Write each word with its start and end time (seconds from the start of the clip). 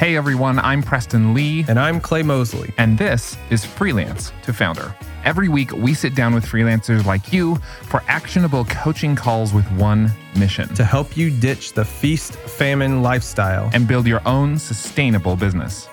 Hey 0.00 0.16
everyone, 0.16 0.58
I'm 0.58 0.82
Preston 0.82 1.34
Lee. 1.34 1.66
And 1.68 1.78
I'm 1.78 2.00
Clay 2.00 2.22
Mosley. 2.22 2.72
And 2.78 2.96
this 2.96 3.36
is 3.50 3.66
Freelance 3.66 4.32
to 4.44 4.52
Founder. 4.54 4.96
Every 5.26 5.50
week, 5.50 5.72
we 5.72 5.92
sit 5.92 6.14
down 6.14 6.32
with 6.34 6.42
freelancers 6.42 7.04
like 7.04 7.34
you 7.34 7.56
for 7.82 8.02
actionable 8.08 8.64
coaching 8.64 9.14
calls 9.14 9.52
with 9.52 9.70
one 9.72 10.10
mission 10.34 10.72
to 10.72 10.84
help 10.84 11.18
you 11.18 11.28
ditch 11.28 11.74
the 11.74 11.84
feast 11.84 12.36
famine 12.36 13.02
lifestyle 13.02 13.68
and 13.74 13.86
build 13.86 14.06
your 14.06 14.26
own 14.26 14.58
sustainable 14.58 15.36
business. 15.36 15.86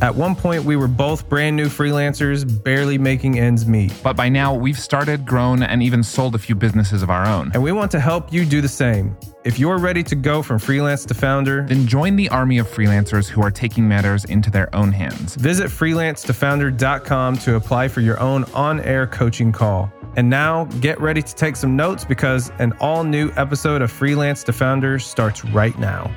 At 0.00 0.14
one 0.14 0.34
point, 0.34 0.64
we 0.64 0.74
were 0.74 0.88
both 0.88 1.28
brand 1.28 1.54
new 1.54 1.66
freelancers, 1.66 2.46
barely 2.64 2.96
making 2.96 3.38
ends 3.38 3.66
meet. 3.66 3.92
But 4.02 4.16
by 4.16 4.30
now, 4.30 4.54
we've 4.54 4.78
started, 4.78 5.26
grown, 5.26 5.62
and 5.62 5.82
even 5.82 6.02
sold 6.02 6.34
a 6.34 6.38
few 6.38 6.54
businesses 6.54 7.02
of 7.02 7.10
our 7.10 7.26
own. 7.26 7.50
And 7.52 7.62
we 7.62 7.72
want 7.72 7.90
to 7.90 8.00
help 8.00 8.32
you 8.32 8.46
do 8.46 8.62
the 8.62 8.68
same. 8.68 9.18
If 9.44 9.58
you're 9.58 9.78
ready 9.78 10.04
to 10.04 10.14
go 10.14 10.40
from 10.40 10.60
freelance 10.60 11.04
to 11.06 11.14
founder, 11.14 11.64
then 11.66 11.84
join 11.88 12.14
the 12.14 12.28
army 12.28 12.58
of 12.58 12.68
freelancers 12.68 13.28
who 13.28 13.42
are 13.42 13.50
taking 13.50 13.88
matters 13.88 14.24
into 14.26 14.52
their 14.52 14.72
own 14.72 14.92
hands. 14.92 15.34
Visit 15.34 15.66
freelancetofounder.com 15.66 17.38
to 17.38 17.56
apply 17.56 17.88
for 17.88 18.02
your 18.02 18.20
own 18.20 18.44
on 18.54 18.78
air 18.82 19.04
coaching 19.08 19.50
call. 19.50 19.92
And 20.14 20.30
now 20.30 20.66
get 20.78 21.00
ready 21.00 21.22
to 21.22 21.34
take 21.34 21.56
some 21.56 21.74
notes 21.74 22.04
because 22.04 22.52
an 22.60 22.72
all 22.78 23.02
new 23.02 23.32
episode 23.34 23.82
of 23.82 23.90
Freelance 23.90 24.44
to 24.44 24.52
Founder 24.52 25.00
starts 25.00 25.44
right 25.46 25.76
now. 25.76 26.08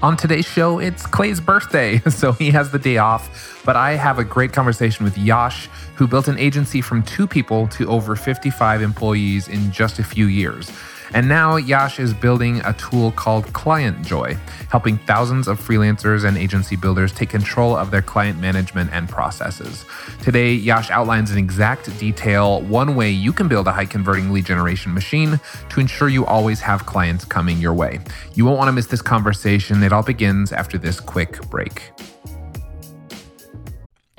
On 0.00 0.16
today's 0.16 0.46
show, 0.46 0.78
it's 0.78 1.06
Clay's 1.06 1.42
birthday, 1.42 1.98
so 2.08 2.32
he 2.32 2.50
has 2.52 2.70
the 2.70 2.78
day 2.78 2.96
off. 2.96 3.60
But 3.66 3.76
I 3.76 3.96
have 3.96 4.18
a 4.18 4.24
great 4.24 4.54
conversation 4.54 5.04
with 5.04 5.18
Yash, 5.18 5.68
who 5.94 6.06
built 6.06 6.26
an 6.26 6.38
agency 6.38 6.80
from 6.80 7.02
two 7.02 7.26
people 7.26 7.68
to 7.68 7.86
over 7.90 8.16
55 8.16 8.80
employees 8.80 9.48
in 9.48 9.70
just 9.72 9.98
a 9.98 10.04
few 10.04 10.26
years. 10.26 10.70
And 11.14 11.28
now 11.28 11.56
Yash 11.56 11.98
is 11.98 12.12
building 12.12 12.60
a 12.64 12.72
tool 12.74 13.12
called 13.12 13.46
ClientJoy, 13.48 14.34
helping 14.70 14.98
thousands 14.98 15.48
of 15.48 15.60
freelancers 15.60 16.24
and 16.24 16.36
agency 16.36 16.76
builders 16.76 17.12
take 17.12 17.30
control 17.30 17.76
of 17.76 17.90
their 17.90 18.02
client 18.02 18.40
management 18.40 18.90
and 18.92 19.08
processes. 19.08 19.84
Today, 20.22 20.52
Yash 20.52 20.90
outlines 20.90 21.30
in 21.30 21.38
exact 21.38 21.96
detail 21.98 22.62
one 22.62 22.94
way 22.96 23.10
you 23.10 23.32
can 23.32 23.48
build 23.48 23.66
a 23.66 23.72
high 23.72 23.86
converting 23.86 24.32
lead 24.32 24.46
generation 24.46 24.92
machine 24.92 25.40
to 25.68 25.80
ensure 25.80 26.08
you 26.08 26.26
always 26.26 26.60
have 26.60 26.86
clients 26.86 27.24
coming 27.24 27.58
your 27.58 27.74
way. 27.74 28.00
You 28.34 28.44
won't 28.44 28.58
want 28.58 28.68
to 28.68 28.72
miss 28.72 28.86
this 28.86 29.02
conversation. 29.02 29.82
It 29.82 29.92
all 29.92 30.02
begins 30.02 30.52
after 30.52 30.78
this 30.78 31.00
quick 31.00 31.40
break. 31.48 31.92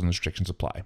Rules 0.00 0.04
and 0.04 0.08
restrictions 0.08 0.48
apply. 0.48 0.82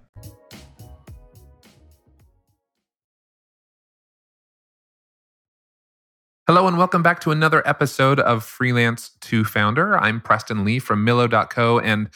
Hello 6.47 6.67
and 6.67 6.77
welcome 6.77 7.01
back 7.01 7.21
to 7.21 7.31
another 7.31 7.67
episode 7.67 8.19
of 8.19 8.43
Freelance 8.43 9.11
to 9.21 9.43
Founder. 9.43 9.97
I'm 9.97 10.21
Preston 10.21 10.63
Lee 10.63 10.79
from 10.79 11.03
Millo.co 11.05 11.79
and 11.79 12.09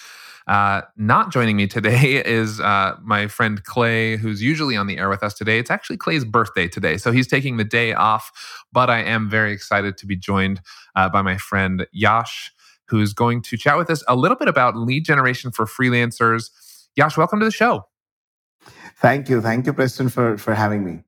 uh, 0.45 0.81
not 0.97 1.31
joining 1.31 1.55
me 1.55 1.67
today 1.67 2.23
is 2.25 2.59
uh, 2.59 2.95
my 3.01 3.27
friend 3.27 3.63
Clay, 3.63 4.17
who's 4.17 4.43
usually 4.43 4.75
on 4.75 4.87
the 4.87 4.97
air 4.97 5.09
with 5.09 5.23
us 5.23 5.33
today. 5.33 5.57
It's 5.57 5.71
actually 5.71 5.97
Clay's 5.97 6.25
birthday 6.25 6.67
today, 6.67 6.97
so 6.97 7.11
he's 7.11 7.27
taking 7.27 7.57
the 7.57 7.63
day 7.63 7.93
off. 7.93 8.31
But 8.71 8.89
I 8.89 9.01
am 9.01 9.29
very 9.29 9.51
excited 9.53 9.97
to 9.97 10.05
be 10.05 10.15
joined 10.15 10.61
uh, 10.95 11.09
by 11.09 11.21
my 11.21 11.37
friend 11.37 11.87
Yash, 11.91 12.51
who's 12.87 13.13
going 13.13 13.41
to 13.43 13.57
chat 13.57 13.77
with 13.77 13.89
us 13.89 14.03
a 14.07 14.15
little 14.15 14.37
bit 14.37 14.47
about 14.47 14.75
lead 14.75 15.05
generation 15.05 15.51
for 15.51 15.65
freelancers 15.65 16.49
Yash, 16.95 17.17
welcome 17.17 17.39
to 17.39 17.45
the 17.45 17.51
show. 17.51 17.83
Thank 18.97 19.29
you. 19.29 19.41
Thank 19.41 19.65
you, 19.65 19.73
Preston, 19.73 20.09
for, 20.09 20.37
for 20.37 20.53
having 20.53 20.83
me. 20.83 21.03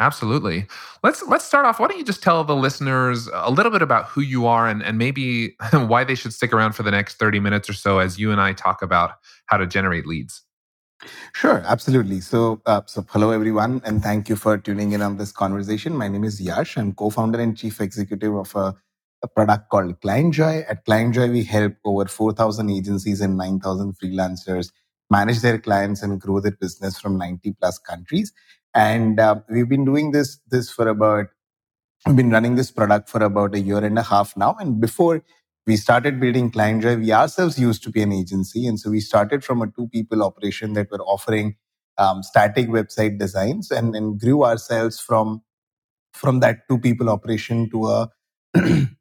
Absolutely. 0.00 0.66
Let's 1.02 1.24
let's 1.24 1.44
start 1.44 1.66
off. 1.66 1.80
Why 1.80 1.88
don't 1.88 1.98
you 1.98 2.04
just 2.04 2.22
tell 2.22 2.44
the 2.44 2.54
listeners 2.54 3.28
a 3.34 3.50
little 3.50 3.72
bit 3.72 3.82
about 3.82 4.04
who 4.06 4.20
you 4.20 4.46
are 4.46 4.68
and, 4.68 4.80
and 4.80 4.96
maybe 4.96 5.56
why 5.72 6.04
they 6.04 6.14
should 6.14 6.32
stick 6.32 6.52
around 6.52 6.72
for 6.72 6.84
the 6.84 6.92
next 6.92 7.16
30 7.16 7.40
minutes 7.40 7.68
or 7.68 7.72
so 7.72 7.98
as 7.98 8.16
you 8.16 8.30
and 8.30 8.40
I 8.40 8.52
talk 8.52 8.80
about 8.80 9.14
how 9.46 9.56
to 9.56 9.66
generate 9.66 10.06
leads. 10.06 10.42
Sure, 11.32 11.62
absolutely. 11.66 12.20
So, 12.20 12.60
uh, 12.66 12.82
so 12.86 13.04
hello 13.10 13.30
everyone, 13.30 13.80
and 13.84 14.02
thank 14.02 14.28
you 14.28 14.36
for 14.36 14.58
tuning 14.58 14.92
in 14.92 15.02
on 15.02 15.16
this 15.16 15.32
conversation. 15.32 15.96
My 15.96 16.08
name 16.08 16.24
is 16.24 16.40
Yash. 16.40 16.76
I'm 16.76 16.92
co-founder 16.92 17.40
and 17.40 17.56
chief 17.56 17.80
executive 17.80 18.34
of 18.34 18.54
a, 18.56 18.74
a 19.22 19.28
product 19.28 19.70
called 19.70 20.00
ClientJoy. 20.00 20.64
At 20.68 20.86
ClientJoy, 20.86 21.32
we 21.32 21.44
help 21.44 21.74
over 21.84 22.06
4,000 22.06 22.70
agencies 22.70 23.20
and 23.20 23.36
9,000 23.36 23.98
freelancers 23.98 24.70
manage 25.10 25.40
their 25.40 25.58
clients 25.58 26.02
and 26.02 26.20
grow 26.20 26.40
their 26.40 26.52
business 26.52 27.00
from 27.00 27.16
90 27.16 27.54
plus 27.60 27.78
countries. 27.78 28.32
And 28.74 29.18
uh, 29.18 29.40
we've 29.48 29.68
been 29.68 29.84
doing 29.84 30.12
this 30.12 30.38
this 30.50 30.70
for 30.70 30.88
about 30.88 31.26
we've 32.06 32.16
been 32.16 32.30
running 32.30 32.54
this 32.54 32.70
product 32.70 33.08
for 33.08 33.22
about 33.22 33.54
a 33.54 33.60
year 33.60 33.84
and 33.84 33.98
a 33.98 34.02
half 34.02 34.36
now. 34.36 34.56
And 34.60 34.80
before 34.80 35.24
we 35.66 35.76
started 35.76 36.20
building 36.20 36.50
ClientJoy, 36.50 37.00
we 37.00 37.12
ourselves 37.12 37.58
used 37.58 37.82
to 37.84 37.90
be 37.90 38.02
an 38.02 38.12
agency, 38.12 38.66
and 38.66 38.78
so 38.78 38.90
we 38.90 39.00
started 39.00 39.44
from 39.44 39.62
a 39.62 39.66
two 39.66 39.88
people 39.88 40.22
operation 40.22 40.72
that 40.74 40.90
were 40.90 41.02
offering 41.02 41.56
um, 41.98 42.22
static 42.22 42.68
website 42.68 43.18
designs, 43.18 43.70
and, 43.70 43.94
and 43.96 44.20
grew 44.20 44.44
ourselves 44.44 45.00
from 45.00 45.42
from 46.12 46.40
that 46.40 46.68
two 46.68 46.78
people 46.78 47.10
operation 47.10 47.68
to 47.70 47.86
a 47.86 48.10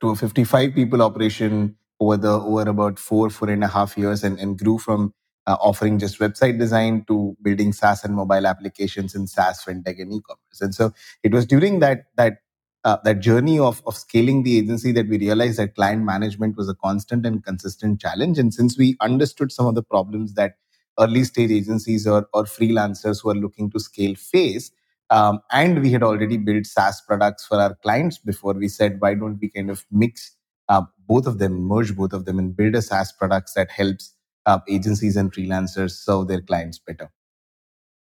to 0.00 0.10
a 0.10 0.16
55 0.16 0.74
people 0.74 1.02
operation 1.02 1.76
over 2.00 2.16
the 2.16 2.30
over 2.30 2.68
about 2.68 2.98
four 2.98 3.30
four 3.30 3.48
and 3.48 3.64
a 3.64 3.68
half 3.68 3.96
years 3.96 4.24
and, 4.24 4.38
and 4.38 4.58
grew 4.58 4.78
from 4.78 5.12
uh, 5.46 5.56
offering 5.60 5.98
just 5.98 6.18
website 6.18 6.58
design 6.58 7.04
to 7.08 7.36
building 7.42 7.72
SaaS 7.72 8.04
and 8.04 8.14
mobile 8.14 8.46
applications 8.46 9.14
in 9.14 9.26
SaaS, 9.26 9.64
fintech, 9.64 10.00
and 10.00 10.12
e-commerce. 10.12 10.60
And 10.60 10.74
so 10.74 10.92
it 11.22 11.32
was 11.32 11.46
during 11.46 11.80
that 11.80 12.04
that 12.16 12.38
uh, 12.84 12.98
that 13.04 13.20
journey 13.20 13.58
of 13.58 13.82
of 13.86 13.96
scaling 13.96 14.42
the 14.42 14.58
agency 14.58 14.92
that 14.92 15.08
we 15.08 15.18
realized 15.18 15.58
that 15.58 15.74
client 15.74 16.04
management 16.04 16.56
was 16.56 16.68
a 16.68 16.74
constant 16.74 17.24
and 17.24 17.44
consistent 17.44 18.00
challenge. 18.00 18.38
And 18.38 18.52
since 18.52 18.78
we 18.78 18.96
understood 19.00 19.50
some 19.50 19.66
of 19.66 19.74
the 19.74 19.82
problems 19.82 20.34
that 20.34 20.56
early 21.00 21.24
stage 21.24 21.50
agencies 21.50 22.06
or, 22.06 22.28
or 22.34 22.44
freelancers 22.44 23.22
who 23.22 23.30
are 23.30 23.34
looking 23.34 23.70
to 23.70 23.80
scale 23.80 24.14
face, 24.16 24.70
um, 25.10 25.40
and 25.52 25.80
we 25.80 25.90
had 25.90 26.02
already 26.02 26.36
built 26.36 26.66
SaaS 26.66 27.00
products 27.00 27.46
for 27.46 27.60
our 27.60 27.74
clients 27.76 28.18
before, 28.18 28.54
we 28.54 28.68
said, 28.68 29.00
why 29.00 29.14
don't 29.14 29.38
we 29.40 29.48
kind 29.48 29.70
of 29.70 29.84
mix 29.90 30.36
uh, 30.68 30.82
both 31.06 31.26
of 31.26 31.38
them, 31.38 31.54
merge 31.54 31.96
both 31.96 32.12
of 32.12 32.24
them, 32.26 32.38
and 32.38 32.56
build 32.56 32.74
a 32.74 32.82
SaaS 32.82 33.12
products 33.12 33.54
that 33.54 33.70
helps 33.70 34.14
uh, 34.46 34.58
agencies 34.68 35.16
and 35.16 35.32
freelancers 35.32 35.92
serve 35.92 36.28
their 36.28 36.40
clients 36.40 36.78
better. 36.78 37.10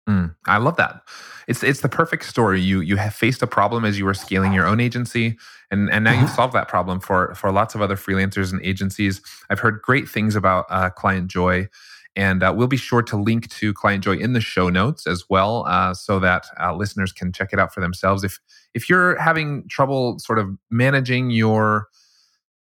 Mm, 0.07 0.35
I 0.45 0.57
love 0.57 0.77
that. 0.77 1.01
It's 1.47 1.63
it's 1.63 1.81
the 1.81 1.89
perfect 1.89 2.25
story. 2.25 2.61
You 2.61 2.79
you 2.81 2.95
have 2.97 3.15
faced 3.15 3.41
a 3.41 3.47
problem 3.47 3.85
as 3.85 3.97
you 3.97 4.05
were 4.05 4.13
scaling 4.13 4.53
your 4.53 4.67
own 4.67 4.79
agency, 4.79 5.35
and 5.71 5.89
and 5.89 6.03
now 6.03 6.19
you've 6.19 6.29
solved 6.29 6.53
that 6.53 6.67
problem 6.67 6.99
for 6.99 7.33
for 7.33 7.51
lots 7.51 7.73
of 7.73 7.81
other 7.81 7.95
freelancers 7.95 8.51
and 8.51 8.61
agencies. 8.63 9.19
I've 9.49 9.59
heard 9.59 9.81
great 9.81 10.07
things 10.07 10.35
about 10.35 10.65
uh, 10.69 10.91
ClientJoy, 10.91 11.69
and 12.15 12.43
uh, 12.43 12.53
we'll 12.55 12.67
be 12.67 12.77
sure 12.77 13.01
to 13.01 13.17
link 13.17 13.49
to 13.49 13.73
ClientJoy 13.73 14.19
in 14.19 14.33
the 14.33 14.41
show 14.41 14.69
notes 14.69 15.05
as 15.05 15.25
well, 15.29 15.65
uh, 15.67 15.93
so 15.93 16.19
that 16.19 16.45
uh, 16.61 16.75
listeners 16.75 17.11
can 17.11 17.31
check 17.31 17.49
it 17.51 17.59
out 17.59 17.73
for 17.73 17.81
themselves. 17.81 18.23
If 18.23 18.39
if 18.73 18.89
you're 18.89 19.19
having 19.19 19.67
trouble 19.69 20.19
sort 20.19 20.39
of 20.39 20.49
managing 20.69 21.31
your 21.31 21.87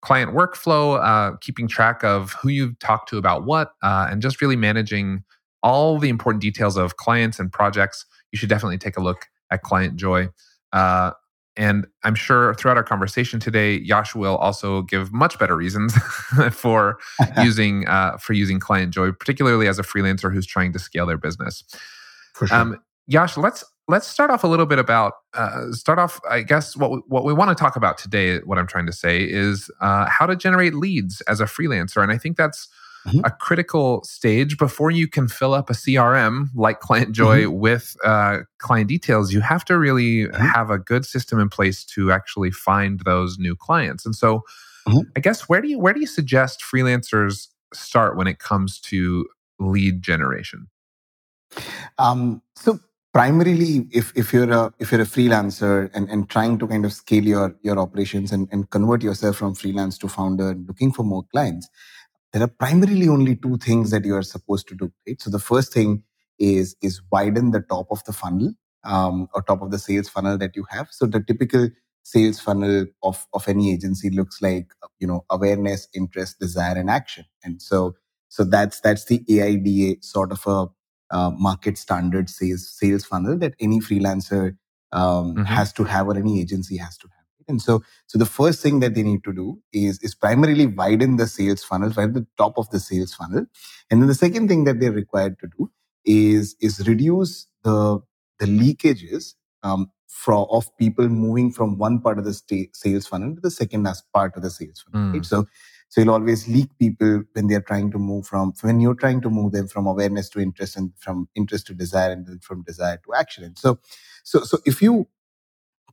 client 0.02 0.34
workflow, 0.34 1.00
uh, 1.04 1.36
keeping 1.42 1.68
track 1.68 2.04
of 2.04 2.34
who 2.34 2.50
you've 2.50 2.78
talked 2.80 3.10
to 3.10 3.18
about 3.18 3.46
what, 3.46 3.74
uh, 3.84 4.08
and 4.10 4.22
just 4.22 4.42
really 4.42 4.56
managing 4.56 5.24
all 5.62 5.98
the 5.98 6.10
important 6.10 6.42
details 6.42 6.78
of 6.78 6.96
clients 6.96 7.40
and 7.40 7.52
projects, 7.52 8.06
you 8.32 8.38
should 8.38 8.50
definitely 8.50 8.78
take 8.78 8.96
a 8.96 9.02
look 9.02 9.26
at 9.52 9.64
ClientJoy. 9.64 10.32
Uh, 10.72 11.12
and 11.56 11.86
I'm 12.04 12.16
sure 12.16 12.54
throughout 12.54 12.78
our 12.78 12.84
conversation 12.84 13.40
today, 13.40 13.80
Yash 13.80 14.16
will 14.16 14.38
also 14.38 14.84
give 14.84 15.12
much 15.12 15.38
better 15.40 15.56
reasons 15.56 15.94
for 16.52 17.00
using 17.44 17.88
uh, 17.88 18.18
for 18.18 18.34
using 18.34 18.60
Client 18.60 18.94
Joy, 18.94 19.12
particularly 19.12 19.68
as 19.68 19.80
a 19.80 19.84
freelancer 19.84 20.32
who's 20.34 20.46
trying 20.46 20.74
to 20.74 20.80
scale 20.80 21.06
their 21.06 21.18
business. 21.18 21.64
For 22.34 22.48
sure. 22.48 22.58
Um, 22.58 22.78
Yash, 23.08 23.38
let's 23.38 23.64
let's 23.88 24.08
start 24.08 24.30
off 24.30 24.44
a 24.44 24.48
little 24.48 24.68
bit 24.68 24.80
about 24.80 25.14
uh, 25.34 25.72
start 25.72 26.00
off. 26.00 26.20
I 26.30 26.44
guess 26.44 26.78
what 26.78 26.92
we, 26.92 26.98
what 27.08 27.26
we 27.26 27.34
want 27.34 27.56
to 27.56 27.62
talk 27.62 27.76
about 27.76 27.98
today, 27.98 28.40
what 28.40 28.58
I'm 28.58 28.68
trying 28.68 28.86
to 28.86 28.94
say 28.94 29.24
is 29.24 29.70
uh, 29.82 30.06
how 30.10 30.26
to 30.26 30.36
generate 30.36 30.76
leads 30.76 31.22
as 31.22 31.42
a 31.42 31.46
freelancer, 31.46 32.02
and 32.02 32.12
I 32.12 32.18
think 32.18 32.38
that's 32.38 32.70
mm-hmm. 33.08 33.22
a 33.24 33.32
critical 33.32 34.04
stage 34.04 34.58
before 34.58 34.92
you 34.92 35.08
can 35.08 35.28
fill 35.28 35.54
up 35.54 35.70
a 35.70 35.74
CRM 35.74 36.48
like 36.56 36.82
ClientJoy 36.82 37.44
mm-hmm. 37.44 37.60
with 37.60 37.96
uh, 38.04 38.40
client 38.58 38.90
details. 38.90 39.34
You 39.34 39.42
have 39.42 39.66
to 39.66 39.78
really 39.78 40.26
mm-hmm. 40.26 40.46
have 40.46 40.70
a 40.70 40.78
good 40.78 41.06
system 41.06 41.40
in 41.40 41.50
place 41.50 41.84
to 41.86 42.12
actually 42.12 42.52
find 42.52 43.00
those 43.02 43.38
new 43.38 43.56
clients, 43.56 44.06
and 44.06 44.16
so. 44.16 44.44
mm-hmm. 44.88 45.00
I 45.16 45.20
guess 45.20 45.50
where 45.50 45.62
do 45.62 45.68
you 45.68 45.78
where 45.78 45.94
do 45.94 46.00
you 46.00 46.08
suggest 46.08 46.62
freelancers 46.62 47.48
start 47.74 48.18
when 48.18 48.28
it 48.28 48.40
comes 48.40 48.80
to 48.80 49.28
lead 49.60 50.02
generation? 50.02 50.68
Um, 51.98 52.42
so 52.56 52.80
primarily 53.14 53.88
if, 53.92 54.14
if 54.16 54.34
you're 54.34 54.52
a 54.52 54.74
if 54.80 54.92
you're 54.92 55.02
a 55.02 55.06
freelancer 55.06 55.90
and, 55.94 56.10
and 56.10 56.30
trying 56.30 56.58
to 56.60 56.68
kind 56.68 56.86
of 56.86 56.94
scale 56.94 57.24
your 57.24 57.56
your 57.62 57.80
operations 57.80 58.32
and, 58.32 58.48
and 58.52 58.70
convert 58.70 59.02
yourself 59.02 59.38
from 59.38 59.56
freelance 59.56 59.98
to 59.98 60.08
founder 60.08 60.50
and 60.50 60.68
looking 60.68 60.92
for 60.92 61.04
more 61.04 61.24
clients 61.32 61.68
there 62.34 62.44
are 62.44 62.48
primarily 62.48 63.08
only 63.08 63.36
two 63.36 63.58
things 63.58 63.92
that 63.92 64.06
you 64.06 64.16
are 64.16 64.24
supposed 64.24 64.68
to 64.68 64.76
do 64.76 64.92
right 65.08 65.22
so 65.22 65.30
the 65.30 65.40
first 65.40 65.74
thing 65.74 66.04
is 66.38 66.76
is 66.82 67.02
widen 67.12 67.52
the 67.52 67.62
top 67.62 67.88
of 67.92 68.04
the 68.06 68.14
funnel 68.14 68.54
um, 68.86 69.28
or 69.34 69.42
top 69.42 69.62
of 69.62 69.72
the 69.72 69.80
sales 69.80 70.10
funnel 70.10 70.38
that 70.38 70.56
you 70.56 70.66
have 70.70 70.88
so 70.92 71.06
the 71.06 71.22
typical 71.22 71.70
sales 72.04 72.40
funnel 72.40 72.86
of 73.04 73.28
of 73.34 73.48
any 73.48 73.74
agency 73.74 74.10
looks 74.10 74.42
like 74.42 74.68
you 75.00 75.08
know 75.08 75.26
awareness 75.30 75.88
interest 75.94 76.40
desire 76.40 76.78
and 76.78 76.90
action 76.90 77.26
and 77.44 77.62
so 77.62 77.96
so 78.30 78.44
that's 78.44 78.80
that's 78.80 79.06
the 79.06 79.24
aida 79.42 80.02
sort 80.02 80.32
of 80.32 80.46
a 80.48 80.68
uh, 81.12 81.32
market 81.32 81.78
standard 81.78 82.30
sales 82.30 82.70
sales 82.70 83.04
funnel 83.04 83.38
that 83.38 83.54
any 83.60 83.80
freelancer 83.80 84.56
um, 84.92 85.36
mm-hmm. 85.36 85.44
has 85.44 85.74
to 85.74 85.84
have 85.84 86.08
or 86.08 86.18
any 86.18 86.40
agency 86.42 86.78
has 86.78 86.98
to 86.98 87.08
have. 87.08 87.19
And 87.50 87.62
so, 87.62 87.84
so 88.08 88.18
the 88.18 88.26
first 88.26 88.62
thing 88.62 88.80
that 88.80 88.96
they 88.96 89.04
need 89.04 89.24
to 89.24 89.34
do 89.34 89.60
is 89.74 90.00
is 90.00 90.16
primarily 90.16 90.66
widen 90.66 91.18
the 91.18 91.28
sales 91.28 91.64
funnel, 91.64 91.90
right 91.90 92.08
at 92.08 92.14
the 92.14 92.28
top 92.38 92.58
of 92.58 92.70
the 92.70 92.80
sales 92.80 93.14
funnel. 93.14 93.46
And 93.90 94.02
then 94.02 94.08
the 94.08 94.16
second 94.16 94.48
thing 94.48 94.64
that 94.66 94.80
they're 94.80 94.92
required 94.92 95.40
to 95.40 95.48
do 95.58 95.72
is 96.06 96.56
is 96.62 96.88
reduce 96.88 97.48
the 97.64 98.00
the 98.40 98.46
leakages 98.46 99.34
um, 99.64 99.92
from 100.08 100.48
of 100.50 100.76
people 100.78 101.10
moving 101.10 101.52
from 101.52 101.78
one 101.78 102.00
part 102.00 102.18
of 102.18 102.26
the 102.26 102.34
sta- 102.34 102.70
sales 102.74 103.08
funnel 103.08 103.36
to 103.36 103.42
the 103.42 103.52
second 103.52 103.86
as 103.88 104.04
part 104.14 104.36
of 104.38 104.44
the 104.44 104.50
sales 104.50 104.82
funnel. 104.82 105.10
Mm. 105.10 105.14
Right? 105.16 105.26
So 105.26 105.48
so 105.90 106.02
you'll 106.02 106.12
always 106.12 106.48
leak 106.48 106.70
people 106.78 107.24
when 107.34 107.48
they're 107.48 107.62
trying 107.62 107.92
to 107.92 107.98
move 107.98 108.28
from, 108.28 108.54
when 108.62 108.80
you're 108.80 108.96
trying 108.96 109.22
to 109.22 109.30
move 109.30 109.54
them 109.54 109.68
from 109.68 109.88
awareness 109.88 110.30
to 110.30 110.40
interest 110.40 110.78
and 110.78 110.92
from 111.00 111.28
interest 111.36 111.66
to 111.68 111.74
desire 111.74 112.12
and 112.12 112.28
then 112.28 112.40
from 112.40 112.62
desire 112.62 112.98
to 113.06 113.14
action. 113.16 113.44
And 113.44 113.58
so, 113.58 113.80
so, 114.24 114.42
so 114.42 114.60
if 114.66 114.84
you 114.84 115.08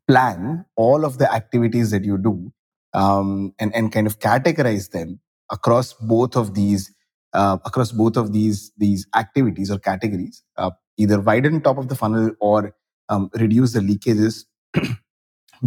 plan 0.08 0.64
all 0.76 1.04
of 1.04 1.18
the 1.18 1.32
activities 1.32 1.90
that 1.90 2.04
you 2.04 2.18
do, 2.18 2.52
um, 2.94 3.54
and, 3.58 3.74
and 3.74 3.92
kind 3.92 4.06
of 4.06 4.18
categorize 4.18 4.90
them 4.90 5.20
across 5.50 5.92
both 5.94 6.36
of 6.36 6.54
these, 6.54 6.92
uh, 7.32 7.58
across 7.64 7.92
both 7.92 8.16
of 8.16 8.32
these, 8.32 8.72
these 8.78 9.06
activities 9.14 9.70
or 9.70 9.78
categories, 9.78 10.42
uh, 10.56 10.70
either 10.96 11.20
widen 11.20 11.60
top 11.60 11.78
of 11.78 11.88
the 11.88 11.94
funnel 11.94 12.30
or 12.40 12.74
um, 13.08 13.30
reduce 13.34 13.72
the 13.72 13.80
leakages 13.80 14.44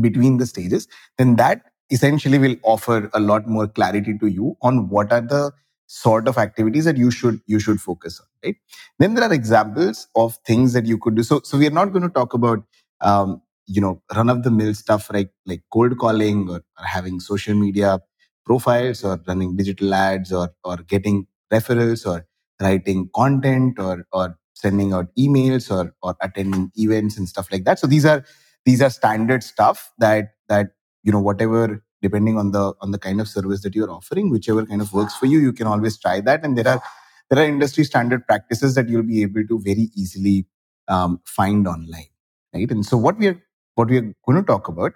between 0.01 0.37
the 0.37 0.45
stages, 0.45 0.87
then 1.17 1.35
that 1.35 1.63
essentially 1.91 2.37
will 2.37 2.55
offer 2.63 3.09
a 3.13 3.19
lot 3.19 3.47
more 3.47 3.67
clarity 3.67 4.17
to 4.17 4.27
you 4.27 4.55
on 4.61 4.89
what 4.89 5.11
are 5.11 5.21
the 5.21 5.51
sort 5.87 6.27
of 6.27 6.37
activities 6.37 6.85
that 6.85 6.97
you 6.97 7.09
should 7.09 7.41
you 7.47 7.59
should 7.59 7.81
focus 7.81 8.19
on 8.19 8.27
right? 8.43 8.55
Then 8.99 9.15
there 9.15 9.27
are 9.29 9.33
examples 9.33 10.07
of 10.15 10.37
things 10.45 10.73
that 10.73 10.85
you 10.85 10.97
could 10.97 11.15
do. 11.15 11.23
So 11.23 11.41
so 11.43 11.57
we 11.57 11.67
are 11.67 11.71
not 11.71 11.91
going 11.91 12.03
to 12.03 12.09
talk 12.09 12.33
about 12.33 12.63
um, 13.01 13.41
you 13.69 13.81
know 13.81 14.01
run 14.15 14.29
of 14.29 14.43
the 14.43 14.51
mill 14.51 14.73
stuff 14.73 15.09
like 15.13 15.31
like 15.45 15.61
cold 15.71 15.97
calling 15.97 16.49
or, 16.49 16.61
or 16.79 16.85
having 16.85 17.19
social 17.19 17.53
media 17.53 17.99
profiles 18.45 19.03
or 19.03 19.19
running 19.27 19.55
digital 19.55 19.93
ads 19.93 20.33
or 20.33 20.49
or 20.63 20.77
getting 20.77 21.27
referrals 21.53 22.05
or 22.11 22.25
writing 22.61 23.09
content 23.15 23.79
or 23.79 24.05
or 24.11 24.37
sending 24.53 24.91
out 24.91 25.07
emails 25.17 25.71
or 25.71 25.93
or 26.01 26.15
attending 26.21 26.71
events 26.75 27.17
and 27.17 27.29
stuff 27.29 27.47
like 27.51 27.63
that. 27.65 27.79
So 27.79 27.87
these 27.87 28.05
are 28.05 28.25
these 28.65 28.81
are 28.81 28.89
standard 28.89 29.43
stuff 29.43 29.91
that 29.99 30.33
that 30.49 30.71
you 31.03 31.11
know 31.11 31.19
whatever 31.21 31.83
depending 32.01 32.37
on 32.37 32.51
the 32.51 32.73
on 32.81 32.91
the 32.91 32.99
kind 32.99 33.21
of 33.21 33.27
service 33.27 33.61
that 33.61 33.75
you're 33.75 33.91
offering 33.91 34.29
whichever 34.31 34.65
kind 34.65 34.81
of 34.81 34.93
works 34.93 35.15
for 35.15 35.25
you 35.27 35.39
you 35.39 35.53
can 35.53 35.67
always 35.67 35.97
try 35.97 36.21
that. 36.21 36.43
And 36.43 36.57
there 36.57 36.67
are 36.67 36.81
there 37.29 37.43
are 37.43 37.47
industry 37.47 37.83
standard 37.83 38.25
practices 38.25 38.73
that 38.75 38.89
you'll 38.89 39.03
be 39.03 39.21
able 39.21 39.45
to 39.45 39.59
very 39.59 39.89
easily 39.95 40.47
um, 40.87 41.21
find 41.25 41.67
online 41.67 42.07
right? 42.53 42.71
And 42.71 42.85
so 42.85 42.97
what 42.97 43.17
we 43.17 43.27
are 43.27 43.41
what 43.79 43.89
we 43.89 43.97
are 43.99 44.07
going 44.27 44.37
to 44.39 44.43
talk 44.43 44.67
about 44.67 44.93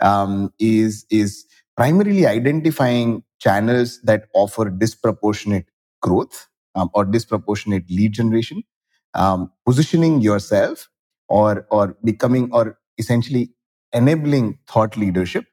um, 0.00 0.52
is 0.60 1.06
is 1.10 1.46
primarily 1.76 2.26
identifying 2.26 3.22
channels 3.40 4.00
that 4.02 4.28
offer 4.34 4.70
disproportionate 4.70 5.66
growth 6.02 6.46
um, 6.74 6.90
or 6.94 7.04
disproportionate 7.04 7.90
lead 7.90 8.12
generation 8.12 8.62
um, 9.14 9.50
positioning 9.66 10.20
yourself 10.20 10.88
or 11.28 11.66
or 11.70 11.96
becoming 12.04 12.50
or 12.52 12.78
essentially 12.98 13.50
enabling 13.92 14.58
thought 14.68 14.96
leadership 14.96 15.46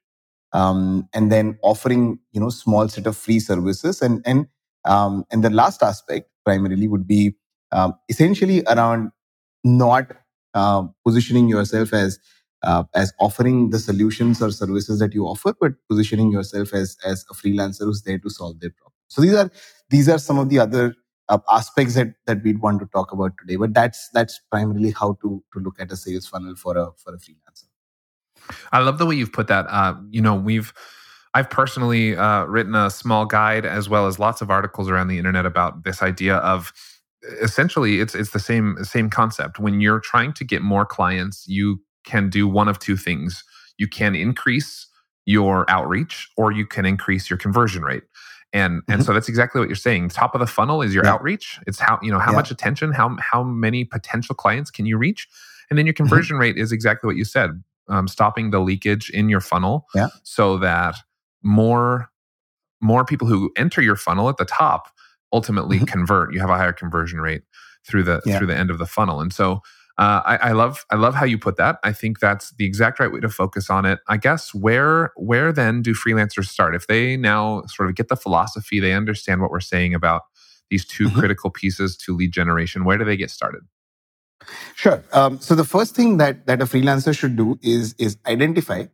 um, 0.54 1.08
and 1.14 1.32
then 1.32 1.58
offering 1.64 2.20
you 2.32 2.42
know 2.42 2.50
small 2.50 2.88
set 2.88 3.08
of 3.08 3.18
free 3.18 3.40
services. 3.40 4.02
And 4.02 4.22
and 4.26 4.48
um, 4.86 5.26
and 5.32 5.44
the 5.44 5.50
last 5.50 5.84
aspect 5.84 6.30
primarily 6.46 6.88
would 6.88 7.08
be 7.08 7.36
um, 7.72 7.96
essentially 8.10 8.64
around 8.68 9.12
not 9.64 10.12
uh, 10.54 10.84
positioning 11.06 11.50
yourself 11.50 11.94
as 11.94 12.20
uh, 12.64 12.84
as 12.96 13.14
offering 13.20 13.70
the 13.70 13.80
solutions 13.80 14.42
or 14.42 14.52
services 14.52 15.00
that 15.00 15.14
you 15.14 15.26
offer, 15.26 15.54
but 15.60 15.74
positioning 15.90 16.32
yourself 16.32 16.74
as 16.74 16.98
as 17.06 17.26
a 17.30 17.34
freelancer 17.34 17.82
who's 17.82 18.04
there 18.04 18.18
to 18.20 18.30
solve 18.30 18.60
their 18.60 18.72
problem. 18.72 18.94
So 19.08 19.22
these 19.22 19.34
are 19.34 19.52
these 19.90 20.10
are 20.10 20.18
some 20.18 20.40
of 20.40 20.50
the 20.50 20.60
other 20.60 20.96
uh, 21.30 21.40
aspects 21.52 21.96
that 21.96 22.14
that 22.26 22.44
we'd 22.44 22.62
want 22.62 22.80
to 22.80 22.88
talk 22.88 23.12
about 23.12 23.34
today. 23.40 23.58
But 23.58 23.74
that's 23.74 24.10
that's 24.14 24.40
primarily 24.52 24.92
how 24.92 25.18
to 25.22 25.44
to 25.54 25.60
look 25.60 25.80
at 25.80 25.92
a 25.92 25.96
sales 25.96 26.28
funnel 26.28 26.56
for 26.56 26.78
a 26.78 26.92
for 26.98 27.14
a 27.14 27.18
freelancer. 27.18 27.66
I 28.72 28.80
love 28.80 28.98
the 28.98 29.06
way 29.06 29.16
you've 29.16 29.32
put 29.32 29.48
that. 29.48 29.66
Uh, 29.70 29.96
you 30.10 30.22
know, 30.22 30.36
we've 30.36 30.74
I've 31.34 31.50
personally 31.50 32.16
uh, 32.16 32.46
written 32.46 32.76
a 32.76 32.90
small 32.90 33.26
guide 33.26 33.66
as 33.66 33.90
well 33.90 34.08
as 34.08 34.20
lots 34.20 34.42
of 34.42 34.50
articles 34.50 34.90
around 34.90 35.08
the 35.08 35.18
internet 35.18 35.46
about 35.46 35.84
this 35.84 36.02
idea 36.02 36.38
of 36.38 36.72
essentially 37.42 38.00
it's 38.00 38.14
it's 38.16 38.32
the 38.32 38.40
same 38.40 38.78
same 38.84 39.10
concept. 39.10 39.60
When 39.60 39.82
you're 39.82 40.00
trying 40.00 40.34
to 40.34 40.44
get 40.44 40.62
more 40.62 40.86
clients, 40.86 41.48
you 41.48 41.82
can 42.06 42.30
do 42.30 42.48
one 42.48 42.68
of 42.68 42.80
two 42.80 42.98
things. 42.98 43.44
You 43.78 43.88
can 43.88 44.16
increase 44.16 44.88
your 45.26 45.70
outreach 45.70 46.30
or 46.38 46.52
you 46.52 46.66
can 46.66 46.86
increase 46.86 47.30
your 47.30 47.38
conversion 47.38 47.84
rate. 47.84 48.04
And 48.52 48.82
mm-hmm. 48.82 48.92
and 48.92 49.06
so 49.06 49.14
that's 49.14 49.30
exactly 49.30 49.60
what 49.60 49.68
you're 49.68 49.76
saying. 49.76 50.10
Top 50.10 50.36
of 50.36 50.40
the 50.40 50.48
funnel 50.48 50.82
is 50.82 50.94
your 50.94 51.06
yeah. 51.06 51.14
outreach. 51.14 51.60
It's 51.66 51.80
how 51.80 52.00
you 52.02 52.12
know 52.12 52.20
how 52.20 52.32
yeah. 52.32 52.38
much 52.38 52.52
attention, 52.52 52.92
how 52.92 53.16
how 53.20 53.44
many 53.44 53.84
potential 53.84 54.36
clients 54.36 54.70
can 54.70 54.86
you 54.86 54.98
reach? 54.98 55.28
And 55.70 55.78
then 55.78 55.86
your 55.86 55.94
mm-hmm. 55.94 56.04
conversion 56.04 56.36
mm-hmm. 56.36 56.42
rate 56.42 56.58
is 56.58 56.72
exactly 56.72 57.08
what 57.08 57.16
you 57.16 57.26
said 57.26 57.64
um, 57.88 58.08
stopping 58.08 58.52
the 58.52 58.60
leakage 58.60 59.10
in 59.10 59.30
your 59.30 59.42
funnel 59.42 59.88
yeah. 59.96 60.08
so 60.24 60.58
that 60.58 60.96
more 61.42 62.10
more 62.82 63.06
people 63.06 63.28
who 63.28 63.52
enter 63.58 63.82
your 63.82 63.96
funnel 63.96 64.30
at 64.30 64.38
the 64.38 64.46
top 64.46 64.88
ultimately 65.32 65.78
mm-hmm. 65.78 65.86
convert 65.86 66.34
you 66.34 66.40
have 66.40 66.50
a 66.50 66.58
higher 66.58 66.74
conversion 66.74 67.20
rate 67.20 67.44
through 67.86 68.04
the 68.04 68.22
yeah. 68.26 68.38
through 68.38 68.48
the 68.48 68.56
end 68.56 68.70
of 68.70 68.78
the 68.78 68.86
funnel 68.86 69.20
and 69.20 69.34
so 69.34 69.62
uh, 69.98 70.22
I, 70.26 70.38
I, 70.38 70.52
love 70.54 70.86
I 70.90 70.96
love 70.96 71.14
how 71.14 71.26
you 71.26 71.38
put 71.38 71.58
that. 71.58 71.78
I 71.84 71.94
think 71.94 72.20
that's 72.20 72.52
the 72.58 72.66
exact 72.66 73.00
right 73.00 73.12
way 73.12 73.20
to 73.20 73.30
focus 73.30 73.70
on 73.70 73.86
it. 73.86 74.00
I 74.08 74.18
guess 74.18 74.54
where 74.54 75.12
where 75.16 75.54
then 75.54 75.84
do 75.84 75.94
freelancers 75.94 76.46
start 76.46 76.74
if 76.74 76.88
they 76.88 77.16
now 77.16 77.64
sort 77.68 77.90
of 77.90 77.96
get 77.96 78.08
the 78.08 78.16
philosophy, 78.16 78.80
they 78.80 78.94
understand 78.94 79.42
what 79.42 79.52
we're 79.52 79.60
saying 79.60 79.94
about 79.94 80.24
these 80.72 80.84
2 80.86 81.06
mm-hmm. 81.06 81.20
critical 81.20 81.52
pieces 81.52 81.96
to 81.98 82.16
lead 82.16 82.32
generation. 82.32 82.86
Where 82.86 82.98
do 82.98 83.06
they 83.06 83.18
get 83.18 83.30
started? 83.30 83.62
Sure. 84.76 85.04
Um, 85.14 85.40
so 85.40 85.54
the 85.54 85.64
first 85.64 85.96
thing 85.96 86.18
that 86.18 86.48
that 86.48 86.62
a 86.62 86.66
freelancer 86.66 87.18
should 87.18 87.36
do 87.36 87.60
is 87.62 87.94
is 88.00 88.18
identify 88.26 88.86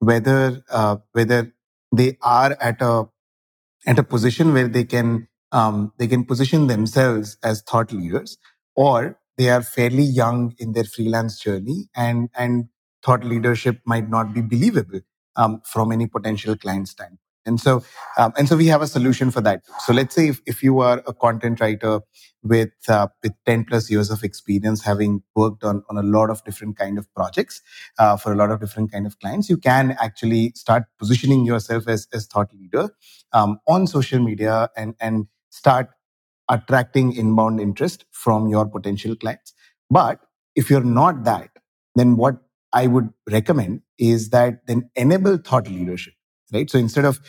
whether 0.00 0.64
uh, 0.70 0.96
whether 1.12 1.52
they 1.94 2.18
are 2.22 2.56
at 2.60 2.82
a 2.82 3.08
at 3.86 3.98
a 3.98 4.02
position 4.02 4.52
where 4.52 4.68
they 4.68 4.84
can 4.84 5.28
um, 5.52 5.92
they 5.98 6.08
can 6.08 6.24
position 6.24 6.66
themselves 6.66 7.38
as 7.42 7.62
thought 7.62 7.92
leaders, 7.92 8.38
or 8.74 9.18
they 9.38 9.48
are 9.50 9.62
fairly 9.62 10.02
young 10.02 10.54
in 10.58 10.72
their 10.72 10.84
freelance 10.84 11.38
journey, 11.40 11.88
and 11.96 12.28
and 12.36 12.68
thought 13.02 13.24
leadership 13.24 13.80
might 13.86 14.10
not 14.10 14.34
be 14.34 14.42
believable 14.42 15.00
um, 15.36 15.62
from 15.64 15.92
any 15.92 16.06
potential 16.06 16.56
client 16.56 16.88
standpoint. 16.88 17.20
And 17.46 17.58
so, 17.58 17.82
um, 18.18 18.32
and 18.36 18.46
so 18.46 18.56
we 18.56 18.66
have 18.66 18.82
a 18.82 18.86
solution 18.86 19.30
for 19.30 19.40
that. 19.40 19.62
So 19.86 19.94
let's 19.94 20.14
say 20.14 20.28
if, 20.28 20.42
if 20.44 20.62
you 20.62 20.80
are 20.80 21.02
a 21.06 21.14
content 21.14 21.60
writer 21.60 22.00
with 22.42 22.72
uh, 22.88 23.08
with 23.22 23.32
10 23.46 23.64
plus 23.64 23.90
years 23.90 24.10
of 24.10 24.22
experience, 24.22 24.84
having 24.84 25.22
worked 25.34 25.64
on, 25.64 25.82
on 25.88 25.96
a 25.96 26.02
lot 26.02 26.28
of 26.28 26.44
different 26.44 26.76
kind 26.76 26.98
of 26.98 27.12
projects 27.14 27.62
uh, 27.98 28.18
for 28.18 28.32
a 28.32 28.36
lot 28.36 28.50
of 28.50 28.60
different 28.60 28.92
kind 28.92 29.06
of 29.06 29.18
clients, 29.18 29.48
you 29.48 29.56
can 29.56 29.96
actually 29.98 30.52
start 30.54 30.84
positioning 30.98 31.46
yourself 31.46 31.88
as, 31.88 32.06
as 32.12 32.26
thought 32.26 32.52
leader 32.52 32.90
um, 33.32 33.58
on 33.66 33.86
social 33.86 34.18
media 34.18 34.68
and, 34.76 34.94
and 35.00 35.26
start 35.48 35.88
attracting 36.48 37.14
inbound 37.14 37.60
interest 37.60 38.04
from 38.12 38.48
your 38.48 38.66
potential 38.66 39.14
clients. 39.16 39.52
But 39.90 40.20
if 40.56 40.70
you're 40.70 40.84
not 40.84 41.24
that, 41.24 41.50
then 41.94 42.16
what 42.16 42.36
I 42.72 42.86
would 42.86 43.10
recommend 43.30 43.82
is 43.98 44.30
that 44.30 44.66
then 44.66 44.90
enable 44.96 45.38
thought 45.38 45.68
leadership 45.68 46.14
right? 46.52 46.70
So 46.70 46.78
instead 46.78 47.04
of 47.04 47.20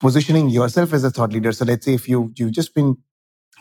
positioning 0.00 0.50
yourself 0.50 0.92
as 0.92 1.04
a 1.04 1.10
thought 1.10 1.32
leader, 1.32 1.52
so 1.52 1.64
let's 1.64 1.84
say 1.86 1.94
if 1.94 2.08
you 2.08 2.32
you've 2.36 2.52
just 2.52 2.74
been 2.74 2.96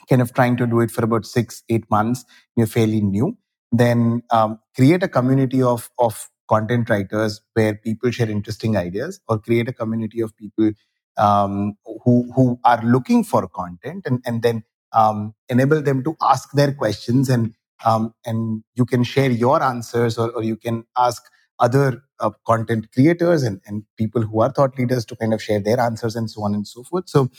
kind 0.09 0.21
of 0.21 0.33
trying 0.33 0.57
to 0.57 0.67
do 0.67 0.81
it 0.81 0.91
for 0.91 1.03
about 1.03 1.25
six 1.25 1.63
eight 1.69 1.89
months, 1.89 2.25
you're 2.55 2.67
fairly 2.67 3.01
new, 3.01 3.37
then 3.71 4.23
um, 4.31 4.59
create 4.75 5.03
a 5.03 5.07
community 5.07 5.61
of 5.61 5.89
of 5.99 6.29
content 6.49 6.89
writers 6.89 7.41
where 7.53 7.75
people 7.75 8.11
share 8.11 8.29
interesting 8.29 8.77
ideas, 8.77 9.19
or 9.27 9.39
create 9.39 9.67
a 9.69 9.73
community 9.73 10.21
of 10.21 10.35
people 10.37 10.71
um, 11.17 11.75
who 12.05 12.31
who 12.35 12.59
are 12.65 12.83
looking 12.83 13.23
for 13.23 13.47
content, 13.47 14.03
and 14.05 14.21
and 14.25 14.41
then 14.43 14.63
um, 14.95 15.35
enable 15.49 15.81
them 15.81 16.03
to 16.03 16.15
ask 16.21 16.51
their 16.53 16.73
questions, 16.73 17.29
and 17.29 17.53
um, 17.85 18.13
and 18.25 18.63
you 18.73 18.85
can 18.85 19.03
share 19.03 19.29
your 19.29 19.61
answers, 19.61 20.17
or, 20.17 20.31
or 20.31 20.43
you 20.43 20.55
can 20.55 20.85
ask 20.97 21.21
other 21.59 22.01
uh, 22.19 22.31
content 22.47 22.87
creators 22.93 23.43
and, 23.43 23.61
and 23.65 23.83
people 23.97 24.21
who 24.21 24.41
are 24.41 24.51
thought 24.51 24.77
leaders 24.77 25.05
to 25.05 25.15
kind 25.15 25.33
of 25.33 25.41
share 25.41 25.59
their 25.59 25.79
answers 25.79 26.15
and 26.15 26.29
so 26.29 26.43
on 26.43 26.53
and 26.53 26.67
so 26.67 26.83
forth. 26.83 27.07
So, 27.07 27.29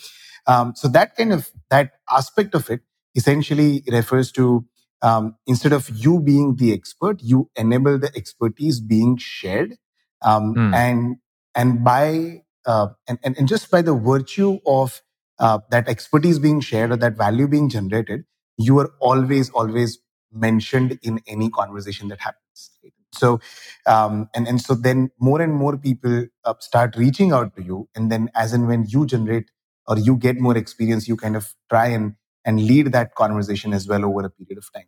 um, 0.46 0.74
so 0.74 0.88
that 0.88 1.16
kind 1.16 1.32
of 1.32 1.50
that 1.70 1.92
aspect 2.10 2.54
of 2.54 2.70
it 2.70 2.80
essentially 3.14 3.82
refers 3.90 4.30
to 4.32 4.66
um, 5.02 5.36
instead 5.46 5.72
of 5.72 5.88
you 5.90 6.20
being 6.20 6.56
the 6.56 6.72
expert, 6.72 7.22
you 7.22 7.50
enable 7.56 7.98
the 7.98 8.10
expertise 8.16 8.80
being 8.80 9.16
shared, 9.16 9.76
um, 10.22 10.54
mm. 10.54 10.74
and 10.74 11.16
and 11.54 11.84
by 11.84 12.42
uh, 12.66 12.88
and, 13.08 13.18
and 13.22 13.36
and 13.38 13.48
just 13.48 13.70
by 13.70 13.82
the 13.82 13.94
virtue 13.94 14.58
of 14.66 15.02
uh, 15.38 15.58
that 15.70 15.88
expertise 15.88 16.38
being 16.38 16.60
shared 16.60 16.92
or 16.92 16.96
that 16.96 17.16
value 17.16 17.46
being 17.46 17.68
generated, 17.68 18.24
you 18.56 18.78
are 18.78 18.92
always 19.00 19.50
always 19.50 19.98
mentioned 20.32 20.98
in 21.02 21.20
any 21.26 21.50
conversation 21.50 22.08
that 22.08 22.20
happens. 22.20 22.70
So, 23.12 23.40
um, 23.86 24.28
and 24.34 24.46
and 24.46 24.60
so 24.60 24.74
then 24.74 25.10
more 25.18 25.40
and 25.40 25.54
more 25.54 25.76
people 25.76 26.26
uh, 26.44 26.54
start 26.60 26.96
reaching 26.96 27.32
out 27.32 27.56
to 27.56 27.62
you, 27.62 27.88
and 27.94 28.10
then 28.12 28.30
as 28.34 28.52
and 28.52 28.66
when 28.66 28.84
you 28.86 29.06
generate 29.06 29.50
or 29.86 29.98
you 29.98 30.16
get 30.16 30.38
more 30.38 30.56
experience, 30.56 31.08
you 31.08 31.16
kind 31.16 31.36
of 31.36 31.54
try 31.70 31.86
and 31.86 32.14
and 32.44 32.60
lead 32.60 32.92
that 32.92 33.14
conversation 33.14 33.72
as 33.72 33.88
well 33.88 34.04
over 34.04 34.24
a 34.24 34.30
period 34.30 34.58
of 34.58 34.72
time. 34.72 34.86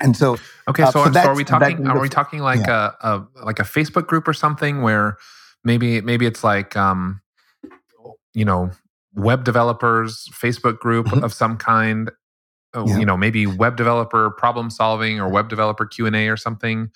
And 0.00 0.16
so, 0.16 0.36
okay, 0.68 0.84
so, 0.90 1.00
uh, 1.00 1.04
so, 1.06 1.12
so 1.12 1.20
are 1.20 1.34
we 1.34 1.44
talking? 1.44 1.86
Are 1.86 2.00
we 2.00 2.08
talking 2.08 2.40
like 2.40 2.66
yeah. 2.66 2.92
a, 3.00 3.10
a 3.10 3.44
like 3.44 3.58
a 3.58 3.64
Facebook 3.64 4.06
group 4.06 4.28
or 4.28 4.32
something 4.32 4.82
where 4.82 5.16
maybe 5.64 6.00
maybe 6.00 6.26
it's 6.26 6.44
like 6.44 6.76
um, 6.76 7.20
you 8.34 8.44
know 8.44 8.70
web 9.14 9.44
developers 9.44 10.28
Facebook 10.32 10.78
group 10.78 11.06
mm-hmm. 11.06 11.24
of 11.24 11.32
some 11.32 11.56
kind 11.56 12.10
oh, 12.74 12.86
yeah. 12.86 12.98
you 12.98 13.06
know 13.06 13.16
maybe 13.16 13.46
web 13.46 13.76
developer 13.76 14.30
problem 14.30 14.70
solving 14.70 15.18
or 15.20 15.28
web 15.28 15.48
developer 15.48 15.86
q&a 15.86 16.28
or 16.28 16.36
something 16.36 16.90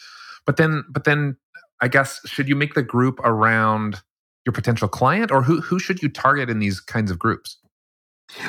but 0.47 0.57
then, 0.57 0.85
but 0.89 1.05
then, 1.05 1.37
I 1.81 1.89
guess 1.89 2.21
should 2.27 2.49
you 2.49 2.57
make 2.57 2.75
the 2.75 2.83
group 2.83 3.19
around 3.21 4.03
your 4.45 4.53
potential 4.53 4.89
client, 4.89 5.31
or 5.31 5.43
who 5.43 5.61
who 5.61 5.79
should 5.79 6.03
you 6.03 6.09
target 6.09 6.51
in 6.51 6.59
these 6.59 6.81
kinds 6.81 7.11
of 7.11 7.19
groups? 7.19 7.59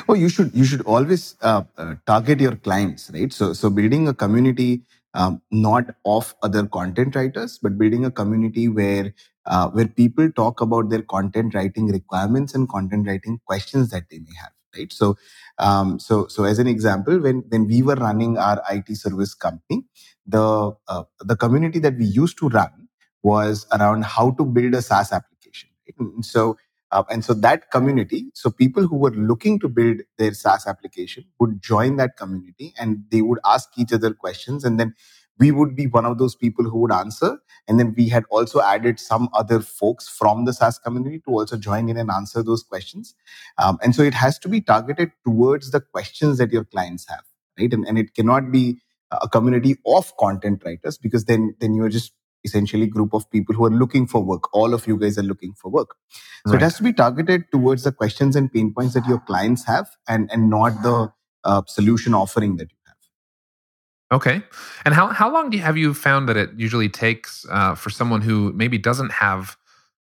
Oh, 0.08 0.14
you 0.14 0.28
should 0.28 0.54
you 0.54 0.64
should 0.64 0.82
always 0.82 1.36
uh, 1.42 1.64
uh, 1.76 1.94
target 2.06 2.40
your 2.40 2.56
clients, 2.56 3.10
right? 3.12 3.32
So 3.32 3.52
so 3.52 3.70
building 3.70 4.08
a 4.08 4.14
community 4.14 4.82
um, 5.14 5.40
not 5.50 5.94
of 6.04 6.34
other 6.42 6.66
content 6.66 7.14
writers, 7.16 7.58
but 7.62 7.78
building 7.78 8.04
a 8.04 8.10
community 8.10 8.68
where 8.68 9.14
uh, 9.46 9.68
where 9.70 9.88
people 9.88 10.30
talk 10.32 10.60
about 10.60 10.88
their 10.90 11.02
content 11.02 11.54
writing 11.54 11.88
requirements 11.88 12.54
and 12.54 12.68
content 12.68 13.06
writing 13.06 13.40
questions 13.46 13.90
that 13.90 14.04
they 14.10 14.18
may 14.18 14.34
have, 14.40 14.52
right? 14.76 14.92
So 14.92 15.16
um, 15.58 15.98
so 15.98 16.26
so 16.28 16.44
as 16.44 16.58
an 16.58 16.66
example, 16.66 17.18
when 17.20 17.44
when 17.48 17.66
we 17.66 17.82
were 17.82 17.94
running 17.96 18.38
our 18.38 18.62
IT 18.70 18.96
service 18.96 19.34
company, 19.34 19.84
the 20.26 20.72
uh, 20.88 21.04
the 21.20 21.36
community 21.36 21.78
that 21.80 21.96
we 21.96 22.04
used 22.06 22.38
to 22.38 22.48
run 22.48 22.88
was 23.22 23.66
around 23.72 24.04
how 24.04 24.30
to 24.32 24.44
build 24.44 24.74
a 24.74 24.82
SaaS 24.82 25.12
application. 25.12 25.70
So 26.22 26.56
uh, 26.94 27.02
and 27.10 27.24
so 27.24 27.34
that 27.34 27.72
community, 27.72 28.26
so 28.34 28.50
people 28.50 28.86
who 28.86 28.96
were 28.96 29.10
looking 29.10 29.58
to 29.58 29.68
build 29.68 30.02
their 30.16 30.32
SaaS 30.32 30.64
application 30.68 31.24
would 31.40 31.60
join 31.60 31.96
that 31.96 32.16
community 32.16 32.72
and 32.78 33.02
they 33.10 33.20
would 33.20 33.40
ask 33.44 33.70
each 33.76 33.92
other 33.92 34.14
questions. 34.14 34.64
And 34.64 34.78
then 34.78 34.94
we 35.40 35.50
would 35.50 35.74
be 35.74 35.88
one 35.88 36.06
of 36.06 36.18
those 36.18 36.36
people 36.36 36.64
who 36.64 36.78
would 36.78 36.92
answer. 36.92 37.38
And 37.66 37.80
then 37.80 37.94
we 37.96 38.08
had 38.08 38.22
also 38.30 38.60
added 38.60 39.00
some 39.00 39.28
other 39.34 39.58
folks 39.58 40.08
from 40.08 40.44
the 40.44 40.52
SaaS 40.52 40.78
community 40.78 41.18
to 41.26 41.30
also 41.32 41.56
join 41.56 41.88
in 41.88 41.96
and 41.96 42.12
answer 42.12 42.44
those 42.44 42.62
questions. 42.62 43.16
Um, 43.58 43.76
and 43.82 43.92
so 43.92 44.02
it 44.02 44.14
has 44.14 44.38
to 44.38 44.48
be 44.48 44.60
targeted 44.60 45.10
towards 45.26 45.72
the 45.72 45.80
questions 45.80 46.38
that 46.38 46.52
your 46.52 46.64
clients 46.64 47.08
have, 47.08 47.24
right? 47.58 47.72
And, 47.72 47.84
and 47.88 47.98
it 47.98 48.14
cannot 48.14 48.52
be 48.52 48.78
a 49.10 49.28
community 49.28 49.76
of 49.84 50.16
content 50.16 50.62
writers 50.64 50.98
because 50.98 51.24
then 51.24 51.54
then 51.60 51.74
you're 51.74 51.88
just 51.88 52.12
essentially 52.44 52.86
group 52.86 53.14
of 53.14 53.30
people 53.30 53.54
who 53.54 53.64
are 53.64 53.70
looking 53.70 54.06
for 54.06 54.22
work. 54.22 54.54
All 54.54 54.74
of 54.74 54.86
you 54.86 54.98
guys 54.98 55.18
are 55.18 55.22
looking 55.22 55.54
for 55.54 55.70
work. 55.70 55.96
So 56.46 56.52
right. 56.52 56.60
it 56.60 56.64
has 56.64 56.76
to 56.76 56.82
be 56.82 56.92
targeted 56.92 57.50
towards 57.50 57.84
the 57.84 57.92
questions 57.92 58.36
and 58.36 58.52
pain 58.52 58.72
points 58.72 58.94
that 58.94 59.06
your 59.06 59.20
clients 59.20 59.64
have 59.66 59.88
and 60.08 60.30
and 60.32 60.50
not 60.50 60.82
the 60.82 61.12
uh, 61.44 61.62
solution 61.66 62.14
offering 62.14 62.56
that 62.56 62.70
you 62.70 62.76
have. 62.86 62.96
Okay. 64.12 64.42
And 64.84 64.94
how, 64.94 65.08
how 65.08 65.32
long 65.32 65.50
do 65.50 65.56
you, 65.56 65.62
have 65.62 65.76
you 65.76 65.94
found 65.94 66.28
that 66.28 66.36
it 66.36 66.50
usually 66.56 66.88
takes 66.88 67.46
uh, 67.50 67.74
for 67.74 67.90
someone 67.90 68.20
who 68.20 68.52
maybe 68.52 68.78
doesn't 68.78 69.12
have 69.12 69.56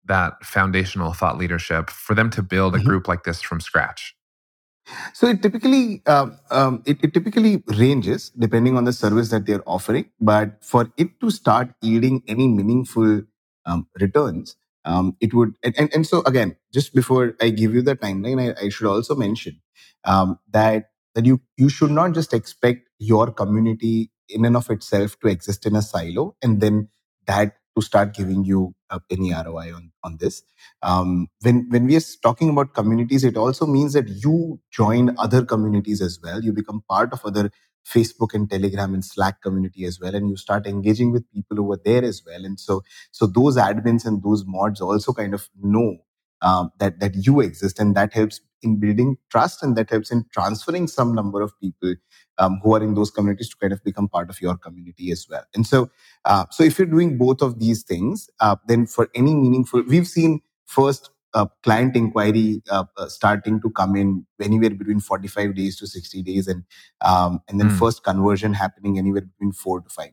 that 0.05 0.33
foundational 0.43 1.13
thought 1.13 1.37
leadership 1.37 1.89
for 1.89 2.13
them 2.13 2.29
to 2.29 2.43
build 2.43 2.75
a 2.75 2.77
mm-hmm. 2.77 2.87
group 2.87 3.07
like 3.07 3.23
this 3.23 3.41
from 3.41 3.59
scratch 3.59 4.15
so 5.13 5.27
it 5.27 5.41
typically 5.41 6.01
uh, 6.05 6.27
um, 6.51 6.83
it, 6.85 7.03
it, 7.03 7.13
typically 7.13 7.63
ranges 7.77 8.29
depending 8.37 8.77
on 8.77 8.85
the 8.85 8.93
service 8.93 9.29
that 9.29 9.45
they're 9.45 9.67
offering. 9.67 10.09
But 10.19 10.63
for 10.63 10.91
it 10.97 11.19
to 11.21 11.31
start 11.31 11.73
yielding 11.81 12.23
any 12.27 12.47
meaningful 12.47 13.23
um, 13.65 13.87
returns, 13.99 14.55
um, 14.83 15.17
it 15.19 15.33
would 15.33 15.55
and, 15.63 15.75
and, 15.77 15.93
and, 15.93 16.07
so 16.07 16.21
again, 16.23 16.55
just 16.73 16.93
before 16.93 17.35
I 17.41 17.49
give 17.49 17.73
you 17.73 17.81
the 17.81 17.95
timeline, 17.95 18.55
I, 18.55 18.65
I 18.65 18.69
should 18.69 18.87
also 18.87 19.15
mention 19.15 19.61
um, 20.03 20.39
that 20.51 20.89
that 21.15 21.25
you 21.25 21.41
you 21.57 21.69
should 21.69 21.91
not 21.91 22.13
just 22.13 22.33
expect 22.33 22.87
your 22.99 23.31
community 23.31 24.11
in 24.29 24.45
and 24.45 24.57
of 24.57 24.69
itself 24.69 25.19
to 25.19 25.27
exist 25.27 25.65
in 25.65 25.75
a 25.75 25.81
silo 25.81 26.35
and 26.41 26.61
then 26.61 26.89
that 27.27 27.55
to 27.75 27.81
start 27.81 28.13
giving 28.13 28.43
you 28.45 28.73
uh, 28.89 28.99
any 29.09 29.33
ROI 29.33 29.73
on, 29.73 29.91
on 30.03 30.17
this. 30.19 30.43
Um, 30.81 31.27
when, 31.41 31.67
when 31.69 31.85
we 31.85 31.95
are 31.97 32.01
talking 32.23 32.49
about 32.49 32.73
communities, 32.73 33.23
it 33.23 33.37
also 33.37 33.65
means 33.65 33.93
that 33.93 34.07
you 34.07 34.59
join 34.71 35.15
other 35.17 35.43
communities 35.43 36.01
as 36.01 36.19
well. 36.23 36.43
You 36.43 36.53
become 36.53 36.83
part 36.89 37.13
of 37.13 37.25
other 37.25 37.51
Facebook 37.87 38.33
and 38.33 38.49
Telegram 38.49 38.93
and 38.93 39.05
Slack 39.05 39.41
community 39.41 39.85
as 39.85 39.99
well, 39.99 40.15
and 40.15 40.29
you 40.29 40.37
start 40.37 40.65
engaging 40.65 41.11
with 41.11 41.29
people 41.31 41.59
over 41.61 41.77
there 41.83 42.03
as 42.03 42.23
well. 42.25 42.43
And 42.43 42.59
so, 42.59 42.81
so 43.11 43.27
those 43.27 43.57
admins 43.57 44.05
and 44.05 44.23
those 44.23 44.43
mods 44.45 44.81
also 44.81 45.13
kind 45.13 45.33
of 45.33 45.49
know 45.61 45.97
um, 46.41 46.71
that 46.79 46.99
that 46.99 47.15
you 47.15 47.41
exist, 47.41 47.79
and 47.79 47.95
that 47.95 48.13
helps 48.13 48.41
in 48.61 48.79
building 48.79 49.17
trust, 49.29 49.63
and 49.63 49.75
that 49.75 49.89
helps 49.89 50.11
in 50.11 50.25
transferring 50.33 50.87
some 50.87 51.13
number 51.13 51.41
of 51.41 51.57
people 51.59 51.95
um, 52.37 52.59
who 52.63 52.75
are 52.75 52.83
in 52.83 52.95
those 52.95 53.11
communities 53.11 53.49
to 53.49 53.57
kind 53.57 53.73
of 53.73 53.83
become 53.83 54.07
part 54.07 54.29
of 54.29 54.41
your 54.41 54.57
community 54.57 55.11
as 55.11 55.25
well. 55.29 55.43
And 55.53 55.65
so, 55.65 55.89
uh, 56.25 56.45
so 56.51 56.63
if 56.63 56.77
you're 56.77 56.87
doing 56.87 57.17
both 57.17 57.41
of 57.41 57.59
these 57.59 57.83
things, 57.83 58.29
uh, 58.39 58.55
then 58.67 58.85
for 58.85 59.09
any 59.15 59.33
meaningful, 59.33 59.83
we've 59.83 60.07
seen 60.07 60.41
first 60.65 61.09
uh, 61.33 61.45
client 61.63 61.95
inquiry 61.95 62.61
uh, 62.71 62.85
uh, 62.97 63.07
starting 63.07 63.61
to 63.61 63.69
come 63.71 63.95
in 63.95 64.25
anywhere 64.41 64.69
between 64.69 64.99
45 64.99 65.55
days 65.55 65.77
to 65.77 65.87
60 65.87 66.23
days, 66.23 66.47
and 66.47 66.63
um, 67.01 67.41
and 67.47 67.59
then 67.59 67.69
mm. 67.69 67.77
first 67.77 68.03
conversion 68.03 68.53
happening 68.53 68.97
anywhere 68.97 69.21
between 69.21 69.51
four 69.51 69.81
to 69.81 69.89
five 69.89 70.11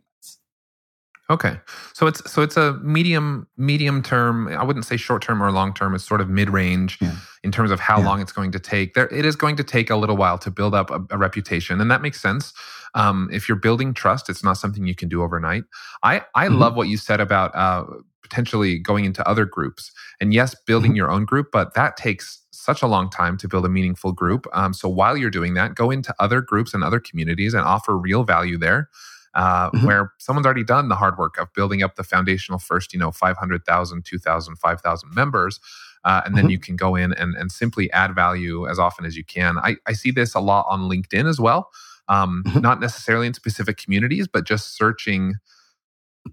Okay. 1.33 1.59
So 1.95 2.07
it's 2.07 2.31
so 2.31 2.43
it's 2.43 2.59
a 2.59 2.75
medium 2.83 3.49
medium 3.57 4.03
term. 4.03 4.49
I 4.49 4.63
wouldn't 4.63 4.85
say 4.85 4.99
short 4.99 5.23
term 5.23 5.43
or 5.43 5.51
long 5.51 5.73
term. 5.73 5.95
It's 5.95 6.05
sort 6.05 6.21
of 6.21 6.29
mid 6.29 6.51
range 6.51 6.99
yeah. 7.01 7.17
in 7.43 7.51
terms 7.51 7.71
of 7.71 7.81
how 7.81 7.99
yeah. 7.99 8.05
long 8.05 8.21
it's 8.21 8.33
going 8.33 8.53
to 8.53 8.59
take. 8.59 8.93
There, 8.93 9.09
it 9.09 9.25
is 9.25 9.35
going 9.35 9.57
to 9.57 9.65
take 9.65 9.89
a 9.89 9.97
little 9.97 10.19
while 10.19 10.37
to 10.37 10.51
build 10.51 10.75
up 10.75 10.91
a, 10.91 11.01
a 11.11 11.17
reputation, 11.17 11.81
and 11.81 11.91
that 11.91 12.03
makes 12.03 12.21
sense. 12.21 12.53
Um, 12.95 13.31
if 13.33 13.49
you're 13.49 13.57
building 13.57 13.95
trust, 13.95 14.29
it's 14.29 14.45
not 14.45 14.59
something 14.59 14.87
you 14.87 14.95
can 14.95 15.09
do 15.09 15.23
overnight. 15.23 15.65
I 16.03 16.21
I 16.35 16.49
mm-hmm. 16.49 16.59
love 16.59 16.77
what 16.77 16.89
you 16.89 16.99
said 16.99 17.19
about 17.19 17.55
uh, 17.55 17.85
potentially 18.23 18.79
going 18.79 19.07
into 19.07 19.27
other 19.27 19.47
groups, 19.47 19.91
and 20.21 20.35
yes, 20.35 20.55
building 20.67 20.91
mm-hmm. 20.91 20.97
your 20.97 21.11
own 21.11 21.25
group, 21.25 21.47
but 21.51 21.73
that 21.73 21.97
takes 21.97 22.43
such 22.51 22.83
a 22.83 22.87
long 22.87 23.09
time 23.09 23.39
to 23.39 23.49
build 23.49 23.65
a 23.65 23.71
meaningful 23.71 24.13
group. 24.13 24.47
Um, 24.53 24.75
so 24.75 24.87
while 24.87 25.17
you're 25.17 25.31
doing 25.31 25.55
that, 25.55 25.75
go 25.75 25.91
into 25.91 26.15
other 26.19 26.43
groups 26.43 26.75
and 26.75 26.85
other 26.85 27.01
communities 27.01 27.55
and 27.55 27.65
offer 27.65 27.97
real 27.97 28.23
value 28.23 28.59
there 28.59 28.91
uh, 29.35 29.71
mm-hmm. 29.71 29.87
where 29.87 30.13
someone's 30.19 30.47
already 30.47 30.65
done 30.65 30.89
the 30.89 30.97
hard 30.97 31.19
work 31.19 31.39
of 31.39 31.53
building 31.55 31.83
up 31.83 31.97
the 31.97 32.05
foundational 32.05 32.59
first, 32.59 32.93
you 32.93 32.99
know, 32.99 33.11
500,000, 33.11 34.05
2,000, 34.05 34.57
5,000 34.57 35.15
members. 35.15 35.61
Uh, 36.05 36.21
and 36.25 36.37
then 36.37 36.45
mm-hmm. 36.45 36.51
you 36.51 36.59
can 36.59 36.77
go 36.77 36.97
in 36.97 37.13
and, 37.15 37.35
and 37.37 37.53
simply 37.53 37.91
add 37.93 38.15
value 38.15 38.69
as 38.69 38.79
often 38.79 39.05
as 39.05 39.17
you 39.17 39.25
can. 39.25 39.59
I, 39.59 39.77
I 39.87 39.93
see 39.93 40.11
this 40.11 40.35
a 40.35 40.41
lot 40.41 40.67
on 40.69 40.81
LinkedIn 40.81 41.29
as 41.29 41.41
well. 41.41 41.71
Um, 42.09 42.43
mm-hmm. 42.47 42.61
Not 42.61 42.81
necessarily 42.81 43.27
in 43.27 43.35
specific 43.35 43.77
communities, 43.77 44.27
but 44.27 44.45
just 44.45 44.77
searching 44.77 45.35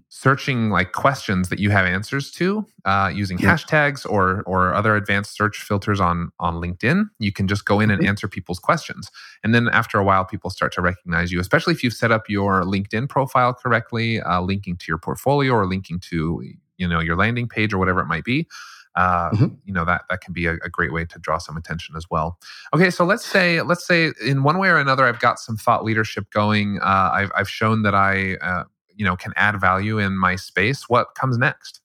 searching 0.08 0.70
like 0.70 0.92
questions 0.92 1.48
that 1.48 1.58
you 1.58 1.70
have 1.70 1.86
answers 1.86 2.30
to 2.32 2.64
uh, 2.84 3.10
using 3.12 3.38
yeah. 3.38 3.54
hashtags 3.54 4.08
or 4.08 4.42
or 4.42 4.74
other 4.74 4.96
advanced 4.96 5.36
search 5.36 5.62
filters 5.62 6.00
on 6.00 6.30
on 6.38 6.54
LinkedIn. 6.54 7.04
You 7.18 7.32
can 7.32 7.48
just 7.48 7.64
go 7.64 7.80
in 7.80 7.90
and 7.90 8.00
mm-hmm. 8.00 8.08
answer 8.08 8.28
people's 8.28 8.58
questions, 8.58 9.10
and 9.42 9.54
then 9.54 9.68
after 9.68 9.98
a 9.98 10.04
while, 10.04 10.24
people 10.24 10.50
start 10.50 10.72
to 10.74 10.82
recognize 10.82 11.32
you. 11.32 11.40
Especially 11.40 11.74
if 11.74 11.82
you've 11.82 11.94
set 11.94 12.12
up 12.12 12.28
your 12.28 12.62
LinkedIn 12.62 13.08
profile 13.08 13.54
correctly, 13.54 14.20
uh, 14.20 14.40
linking 14.40 14.76
to 14.76 14.84
your 14.88 14.98
portfolio 14.98 15.52
or 15.52 15.66
linking 15.66 15.98
to 16.10 16.42
you 16.76 16.88
know 16.88 17.00
your 17.00 17.16
landing 17.16 17.48
page 17.48 17.72
or 17.72 17.78
whatever 17.78 18.00
it 18.00 18.06
might 18.06 18.24
be. 18.24 18.46
Uh, 18.96 19.30
mm-hmm. 19.30 19.46
you 19.64 19.72
know 19.72 19.84
that 19.84 20.02
that 20.10 20.20
can 20.20 20.32
be 20.32 20.46
a, 20.46 20.54
a, 20.64 20.68
great 20.68 20.92
way 20.92 21.04
to 21.04 21.16
draw 21.20 21.38
some 21.38 21.56
attention 21.56 21.94
as 21.96 22.06
well. 22.10 22.36
Okay, 22.74 22.90
so 22.90 23.04
let's 23.04 23.24
say 23.24 23.62
let's 23.62 23.86
say 23.86 24.12
in 24.26 24.42
one 24.42 24.58
way 24.58 24.68
or 24.68 24.78
another, 24.78 25.06
I've 25.06 25.20
got 25.20 25.38
some 25.38 25.56
thought 25.56 25.84
leadership 25.84 26.28
going. 26.30 26.80
Uh, 26.82 27.10
I've 27.12 27.30
I've 27.36 27.48
shown 27.48 27.82
that 27.82 27.94
I 27.94 28.34
uh, 28.42 28.64
you 29.00 29.06
know 29.06 29.16
can 29.16 29.32
add 29.36 29.60
value 29.60 29.98
in 29.98 30.18
my 30.18 30.36
space 30.36 30.88
what 30.88 31.14
comes 31.20 31.38
next 31.38 31.80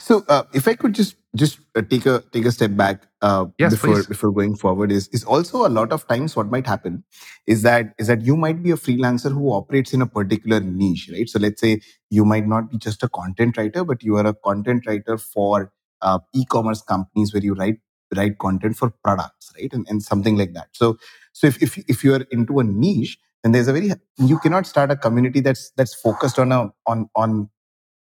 So, 0.00 0.24
uh, 0.28 0.44
if 0.52 0.68
I 0.68 0.74
could 0.74 0.94
just 0.94 1.16
just 1.34 1.60
uh, 1.76 1.82
take 1.82 2.04
a 2.06 2.22
take 2.32 2.44
a 2.44 2.52
step 2.52 2.76
back 2.76 3.02
uh, 3.22 3.46
yes, 3.58 3.72
before 3.72 3.94
please. 3.96 4.06
before 4.06 4.32
going 4.32 4.56
forward, 4.56 4.92
is 4.92 5.08
is 5.08 5.24
also 5.24 5.66
a 5.66 5.70
lot 5.70 5.92
of 5.92 6.06
times 6.08 6.36
what 6.36 6.50
might 6.50 6.66
happen 6.66 7.04
is 7.46 7.62
that 7.62 7.94
is 7.98 8.06
that 8.08 8.22
you 8.22 8.36
might 8.36 8.62
be 8.62 8.70
a 8.70 8.76
freelancer 8.76 9.32
who 9.32 9.52
operates 9.52 9.94
in 9.94 10.02
a 10.02 10.06
particular 10.06 10.60
niche, 10.60 11.10
right? 11.12 11.28
So, 11.28 11.38
let's 11.38 11.60
say 11.60 11.80
you 12.10 12.24
might 12.24 12.46
not 12.46 12.70
be 12.70 12.78
just 12.78 13.02
a 13.02 13.08
content 13.08 13.56
writer, 13.56 13.84
but 13.84 14.02
you 14.02 14.16
are 14.16 14.26
a 14.26 14.34
content 14.34 14.86
writer 14.86 15.16
for 15.18 15.72
uh, 16.02 16.18
e-commerce 16.34 16.82
companies 16.82 17.32
where 17.32 17.42
you 17.42 17.54
write 17.54 17.78
write 18.16 18.38
content 18.38 18.76
for 18.76 18.90
products, 19.02 19.52
right, 19.58 19.72
and, 19.72 19.86
and 19.88 20.02
something 20.02 20.36
like 20.36 20.52
that. 20.52 20.68
So, 20.72 20.98
so 21.32 21.46
if 21.46 21.62
if 21.62 21.78
if 21.88 22.04
you 22.04 22.14
are 22.14 22.26
into 22.30 22.60
a 22.60 22.64
niche, 22.64 23.18
then 23.42 23.52
there's 23.52 23.68
a 23.68 23.72
very 23.72 23.92
you 24.18 24.38
cannot 24.38 24.66
start 24.66 24.90
a 24.90 24.96
community 24.96 25.40
that's 25.40 25.70
that's 25.76 25.94
focused 25.94 26.38
on 26.38 26.52
a 26.52 26.70
on 26.86 27.08
on 27.16 27.50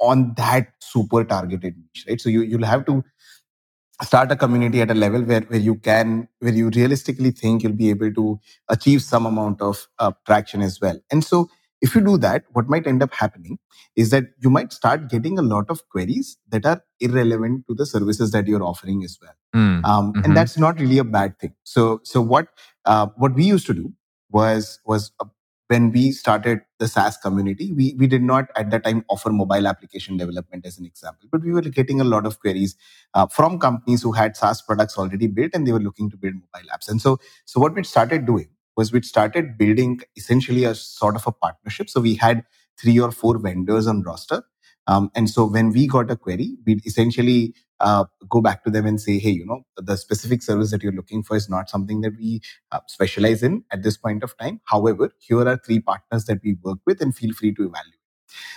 on 0.00 0.34
that 0.36 0.68
super 0.80 1.24
targeted 1.24 1.76
niche, 1.76 2.06
right? 2.08 2.20
So 2.20 2.28
you 2.30 2.42
you'll 2.42 2.64
have 2.66 2.86
to 2.86 3.04
start 4.02 4.30
a 4.30 4.36
community 4.36 4.80
at 4.80 4.90
a 4.90 4.94
level 4.94 5.22
where 5.22 5.40
where 5.42 5.60
you 5.60 5.74
can 5.76 6.28
where 6.40 6.52
you 6.52 6.70
realistically 6.70 7.30
think 7.30 7.62
you'll 7.62 7.72
be 7.84 7.90
able 7.90 8.12
to 8.14 8.38
achieve 8.68 9.02
some 9.02 9.26
amount 9.26 9.60
of 9.60 9.86
uh, 9.98 10.12
traction 10.26 10.62
as 10.62 10.80
well. 10.80 10.98
And 11.10 11.24
so 11.24 11.48
if 11.80 11.94
you 11.94 12.00
do 12.00 12.18
that, 12.18 12.44
what 12.52 12.68
might 12.68 12.86
end 12.86 13.02
up 13.02 13.12
happening 13.14 13.58
is 13.96 14.10
that 14.10 14.24
you 14.40 14.50
might 14.50 14.72
start 14.72 15.08
getting 15.08 15.38
a 15.38 15.42
lot 15.42 15.66
of 15.68 15.88
queries 15.90 16.36
that 16.48 16.66
are 16.66 16.82
irrelevant 17.00 17.64
to 17.68 17.74
the 17.74 17.86
services 17.86 18.32
that 18.32 18.46
you're 18.48 18.62
offering 18.64 19.04
as 19.04 19.18
well. 19.22 19.34
Mm, 19.54 19.84
Um, 19.84 20.12
mhm. 20.12 20.24
And 20.24 20.36
that's 20.36 20.58
not 20.58 20.80
really 20.80 20.98
a 20.98 21.04
bad 21.04 21.38
thing. 21.38 21.54
So, 21.64 22.00
so 22.04 22.20
what 22.20 22.48
uh, 22.84 23.08
what 23.16 23.34
we 23.34 23.44
used 23.44 23.66
to 23.66 23.74
do 23.74 23.92
was 24.30 24.80
was 24.84 25.12
uh, 25.20 25.26
when 25.68 25.92
we 25.92 26.12
started 26.12 26.60
the 26.78 26.88
SaaS 26.88 27.16
community, 27.18 27.72
we 27.72 27.94
we 27.98 28.06
did 28.06 28.22
not 28.22 28.46
at 28.56 28.70
that 28.70 28.84
time 28.84 29.04
offer 29.08 29.30
mobile 29.30 29.66
application 29.66 30.16
development 30.16 30.64
as 30.66 30.78
an 30.78 30.86
example, 30.86 31.28
but 31.30 31.42
we 31.42 31.52
were 31.52 31.62
getting 31.62 32.00
a 32.00 32.04
lot 32.04 32.26
of 32.26 32.40
queries 32.40 32.76
uh, 33.14 33.26
from 33.26 33.58
companies 33.58 34.02
who 34.02 34.12
had 34.12 34.36
SaaS 34.36 34.62
products 34.62 34.96
already 34.96 35.26
built 35.26 35.50
and 35.54 35.66
they 35.66 35.72
were 35.72 35.80
looking 35.80 36.10
to 36.10 36.16
build 36.16 36.34
mobile 36.34 36.68
apps. 36.74 36.88
And 36.88 37.00
so, 37.02 37.18
so 37.44 37.60
what 37.60 37.74
we 37.74 37.84
started 37.84 38.26
doing 38.26 38.48
was 38.76 38.92
we 38.92 39.02
started 39.02 39.58
building 39.58 40.00
essentially 40.16 40.64
a 40.64 40.74
sort 40.74 41.16
of 41.16 41.26
a 41.26 41.32
partnership. 41.32 41.90
So 41.90 42.00
we 42.00 42.14
had 42.14 42.44
three 42.80 42.98
or 42.98 43.10
four 43.10 43.38
vendors 43.38 43.86
on 43.86 44.02
roster. 44.02 44.44
Um, 44.88 45.10
and 45.14 45.30
so 45.30 45.46
when 45.46 45.70
we 45.70 45.86
got 45.86 46.10
a 46.10 46.16
query, 46.16 46.56
we'd 46.66 46.84
essentially 46.86 47.54
uh, 47.80 48.06
go 48.28 48.40
back 48.40 48.64
to 48.64 48.70
them 48.70 48.86
and 48.86 49.00
say, 49.00 49.18
hey, 49.18 49.30
you 49.30 49.46
know, 49.46 49.62
the 49.76 49.96
specific 49.96 50.42
service 50.42 50.70
that 50.72 50.82
you're 50.82 50.92
looking 50.92 51.22
for 51.22 51.36
is 51.36 51.48
not 51.48 51.70
something 51.70 52.00
that 52.00 52.16
we 52.18 52.40
uh, 52.72 52.80
specialize 52.88 53.42
in 53.42 53.64
at 53.70 53.82
this 53.84 53.96
point 53.96 54.24
of 54.24 54.36
time. 54.38 54.60
However, 54.64 55.12
here 55.18 55.46
are 55.46 55.58
three 55.58 55.80
partners 55.80 56.24
that 56.24 56.40
we 56.42 56.56
work 56.62 56.78
with 56.86 57.00
and 57.02 57.14
feel 57.14 57.34
free 57.34 57.54
to 57.54 57.62
evaluate. 57.66 57.94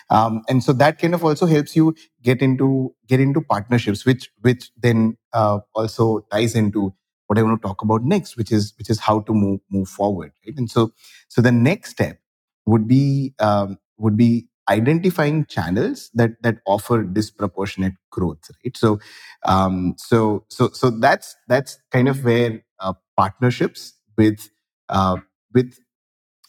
Um, 0.09 0.43
and 0.49 0.63
so 0.63 0.73
that 0.73 0.99
kind 0.99 1.13
of 1.15 1.23
also 1.23 1.45
helps 1.45 1.75
you 1.75 1.95
get 2.21 2.41
into 2.41 2.93
get 3.07 3.19
into 3.19 3.41
partnerships, 3.41 4.05
which 4.05 4.29
which 4.41 4.71
then 4.77 5.17
uh, 5.33 5.59
also 5.73 6.21
ties 6.31 6.55
into 6.55 6.93
what 7.27 7.39
I 7.39 7.43
want 7.43 7.61
to 7.61 7.67
talk 7.67 7.81
about 7.81 8.03
next, 8.03 8.37
which 8.37 8.51
is 8.51 8.73
which 8.77 8.89
is 8.89 8.99
how 8.99 9.21
to 9.21 9.33
move 9.33 9.61
move 9.69 9.89
forward. 9.89 10.31
Right? 10.45 10.57
And 10.57 10.69
so 10.69 10.91
so 11.29 11.41
the 11.41 11.51
next 11.51 11.91
step 11.91 12.19
would 12.65 12.87
be 12.87 13.33
um, 13.39 13.77
would 13.97 14.17
be 14.17 14.47
identifying 14.71 15.45
channels 15.45 16.09
that 16.13 16.31
that 16.43 16.57
offer 16.65 17.03
disproportionate 17.03 17.93
growth. 18.11 18.43
Right. 18.63 18.77
So 18.77 18.99
um, 19.45 19.95
so 19.97 20.45
so 20.49 20.69
so 20.73 20.89
that's 20.89 21.35
that's 21.47 21.77
kind 21.91 22.07
of 22.07 22.23
where 22.25 22.63
uh, 22.79 22.93
partnerships 23.17 23.93
with 24.17 24.49
uh, 24.89 25.17
with 25.53 25.77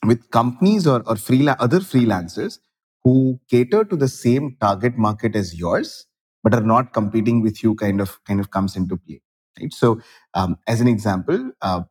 with 0.06 0.30
companies 0.30 0.86
or, 0.86 0.98
or 1.06 1.14
freela- 1.14 1.56
other 1.58 1.80
freelancers 1.80 2.58
who 3.04 3.40
cater 3.50 3.84
to 3.84 3.96
the 3.96 4.08
same 4.08 4.56
target 4.60 4.96
market 4.96 5.36
as 5.36 5.54
yours 5.58 6.06
but 6.42 6.54
are 6.54 6.62
not 6.74 6.92
competing 6.92 7.40
with 7.42 7.62
you 7.62 7.74
kind 7.74 8.00
of 8.00 8.18
kind 8.24 8.40
of 8.40 8.50
comes 8.50 8.76
into 8.76 8.96
play 8.96 9.20
right 9.60 9.72
so 9.72 10.00
um, 10.34 10.56
as 10.66 10.80
an 10.80 10.88
example 10.88 11.50
uh, 11.62 11.82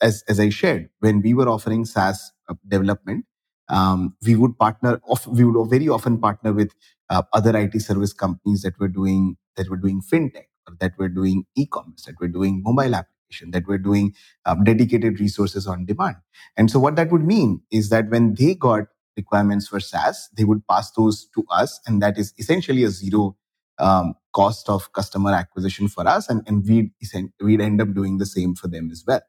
as 0.00 0.22
as 0.28 0.40
i 0.40 0.48
shared 0.48 0.88
when 1.00 1.20
we 1.22 1.34
were 1.34 1.48
offering 1.48 1.84
saas 1.84 2.32
uh, 2.48 2.54
development 2.68 3.24
um, 3.68 4.16
we 4.24 4.36
would 4.36 4.58
partner 4.58 5.00
of 5.08 5.26
we 5.26 5.44
would 5.44 5.68
very 5.68 5.88
often 5.88 6.18
partner 6.18 6.52
with 6.52 6.72
uh, 7.10 7.22
other 7.32 7.56
it 7.56 7.80
service 7.80 8.12
companies 8.12 8.62
that 8.62 8.78
were 8.78 8.88
doing 8.88 9.36
that 9.56 9.68
were 9.68 9.76
doing 9.76 10.00
fintech 10.00 10.46
or 10.68 10.74
that 10.80 10.92
were 10.98 11.08
doing 11.08 11.44
e-commerce 11.56 12.04
that 12.04 12.20
were 12.20 12.28
doing 12.28 12.62
mobile 12.62 12.94
application 12.94 13.50
that 13.50 13.66
were 13.66 13.78
doing 13.78 14.14
um, 14.44 14.64
dedicated 14.64 15.18
resources 15.20 15.66
on 15.66 15.84
demand 15.84 16.16
and 16.56 16.70
so 16.70 16.78
what 16.78 16.96
that 16.96 17.10
would 17.10 17.24
mean 17.24 17.62
is 17.70 17.88
that 17.90 18.08
when 18.08 18.34
they 18.34 18.54
got 18.54 18.86
requirements 19.16 19.68
for 19.68 19.80
SaaS, 19.80 20.28
they 20.36 20.44
would 20.44 20.66
pass 20.68 20.90
those 20.92 21.26
to 21.34 21.44
us. 21.50 21.80
And 21.86 22.02
that 22.02 22.18
is 22.18 22.32
essentially 22.38 22.84
a 22.84 22.90
zero 22.90 23.36
um, 23.78 24.14
cost 24.32 24.68
of 24.68 24.92
customer 24.92 25.32
acquisition 25.32 25.88
for 25.88 26.06
us. 26.06 26.28
And, 26.28 26.42
and 26.46 26.66
we'd, 26.66 26.90
we'd 27.42 27.60
end 27.60 27.80
up 27.80 27.94
doing 27.94 28.18
the 28.18 28.26
same 28.26 28.54
for 28.54 28.68
them 28.68 28.90
as 28.90 29.04
well. 29.06 29.22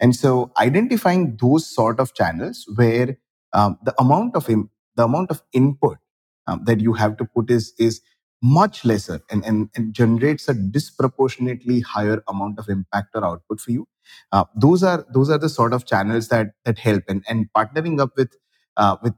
And 0.00 0.14
so 0.14 0.52
identifying 0.58 1.36
those 1.40 1.66
sort 1.66 2.00
of 2.00 2.14
channels 2.14 2.66
where 2.74 3.18
um, 3.52 3.78
the 3.84 3.94
amount 4.00 4.36
of 4.36 4.48
im- 4.48 4.70
the 4.96 5.04
amount 5.04 5.30
of 5.30 5.42
input 5.52 5.98
um, 6.46 6.62
that 6.64 6.80
you 6.80 6.92
have 6.94 7.16
to 7.18 7.24
put 7.24 7.50
is 7.50 7.72
is 7.78 8.00
much 8.42 8.84
lesser 8.84 9.20
and, 9.30 9.44
and, 9.44 9.68
and 9.74 9.92
generates 9.92 10.48
a 10.48 10.54
disproportionately 10.54 11.80
higher 11.80 12.22
amount 12.28 12.58
of 12.58 12.68
impact 12.68 13.08
or 13.14 13.24
output 13.24 13.60
for 13.60 13.72
you. 13.72 13.84
Uh, 14.30 14.44
those 14.54 14.82
are 14.84 15.04
those 15.12 15.28
are 15.28 15.38
the 15.38 15.48
sort 15.48 15.72
of 15.72 15.86
channels 15.86 16.28
that 16.28 16.52
that 16.64 16.78
help. 16.78 17.02
And 17.08 17.24
and 17.28 17.46
partnering 17.56 18.00
up 18.00 18.10
with 18.16 18.32
uh, 18.76 18.96
with 19.02 19.14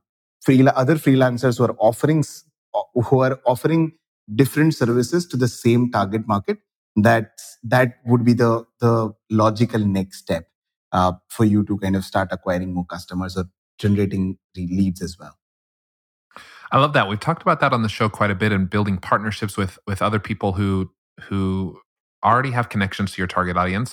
freela- 0.47 0.73
other 0.75 0.97
freelancers 0.97 1.59
who 1.59 1.65
are 1.65 1.77
offering 1.79 2.25
who 2.95 3.21
are 3.21 3.41
offering 3.47 3.93
different 4.35 4.75
services 4.75 5.27
to 5.27 5.37
the 5.37 5.49
same 5.49 5.91
target 5.91 6.27
market 6.27 6.59
that 6.97 7.33
that 7.63 7.97
would 8.07 8.25
be 8.25 8.33
the 8.33 8.65
the 8.81 9.13
logical 9.31 9.81
next 9.81 10.19
step 10.19 10.47
uh, 10.93 11.13
for 11.29 11.45
you 11.45 11.65
to 11.65 11.79
kind 11.79 11.97
of 11.97 12.05
start 12.05 12.29
acquiring 12.31 12.73
more 12.75 12.87
customers 12.87 13.37
or 13.37 13.45
generating 13.81 14.39
leads 14.57 15.03
as 15.03 15.19
well 15.19 15.37
I 16.73 16.79
love 16.79 16.93
that. 16.93 17.09
We've 17.09 17.19
talked 17.19 17.43
about 17.43 17.59
that 17.63 17.73
on 17.73 17.83
the 17.83 17.89
show 17.89 18.09
quite 18.09 18.31
a 18.31 18.35
bit 18.37 18.53
and 18.53 18.71
building 18.71 18.97
partnerships 18.99 19.57
with 19.57 19.77
with 19.89 20.01
other 20.01 20.21
people 20.21 20.53
who 20.53 20.89
who 21.23 21.81
already 22.25 22.53
have 22.53 22.69
connections 22.69 23.11
to 23.13 23.19
your 23.19 23.27
target 23.27 23.57
audience 23.57 23.93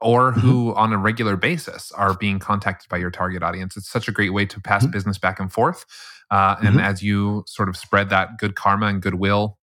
or 0.00 0.32
who 0.32 0.74
on 0.74 0.94
a 0.94 0.96
regular 0.98 1.36
basis 1.36 1.92
are 1.92 2.14
being 2.16 2.38
contacted 2.38 2.88
by 2.88 2.96
your 2.96 3.10
target 3.10 3.42
audience. 3.42 3.76
It's 3.76 3.90
such 3.90 4.08
a 4.08 4.12
great 4.12 4.32
way 4.32 4.46
to 4.46 4.58
pass 4.60 4.86
Mhm. 4.86 4.92
business 4.92 5.18
back 5.18 5.38
and 5.38 5.52
forth. 5.52 5.84
Uh, 6.30 6.56
and 6.62 6.76
Mhm. 6.76 6.82
as 6.82 7.02
you 7.02 7.44
sort 7.46 7.68
of 7.68 7.76
spread 7.76 8.08
that 8.08 8.38
good 8.38 8.54
karma 8.56 8.86
and 8.86 9.02
goodwill, 9.02 9.58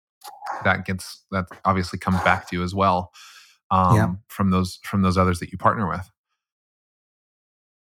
that 0.64 0.84
gets 0.84 1.24
that 1.30 1.46
obviously 1.64 1.98
comes 1.98 2.20
back 2.22 2.46
to 2.50 2.56
you 2.56 2.62
as 2.62 2.74
well 2.74 3.10
um, 3.70 3.96
Yeah. 3.96 4.08
from 4.28 4.50
those 4.50 4.78
from 4.84 5.00
those 5.02 5.16
others 5.16 5.38
that 5.40 5.50
you 5.52 5.56
partner 5.56 5.88
with. 5.88 6.10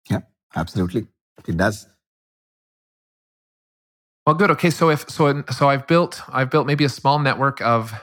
yeah 0.09 0.21
absolutely 0.55 1.07
it 1.47 1.57
does 1.57 1.85
Well, 4.25 4.37
good. 4.37 4.51
Okay, 4.53 4.71
so 4.71 4.89
if 4.89 5.09
so, 5.09 5.43
so 5.51 5.69
I've 5.69 5.85
built 5.87 6.21
I've 6.29 6.49
built 6.49 6.65
maybe 6.65 6.85
a 6.85 6.89
small 6.89 7.19
network 7.19 7.61
of 7.61 7.93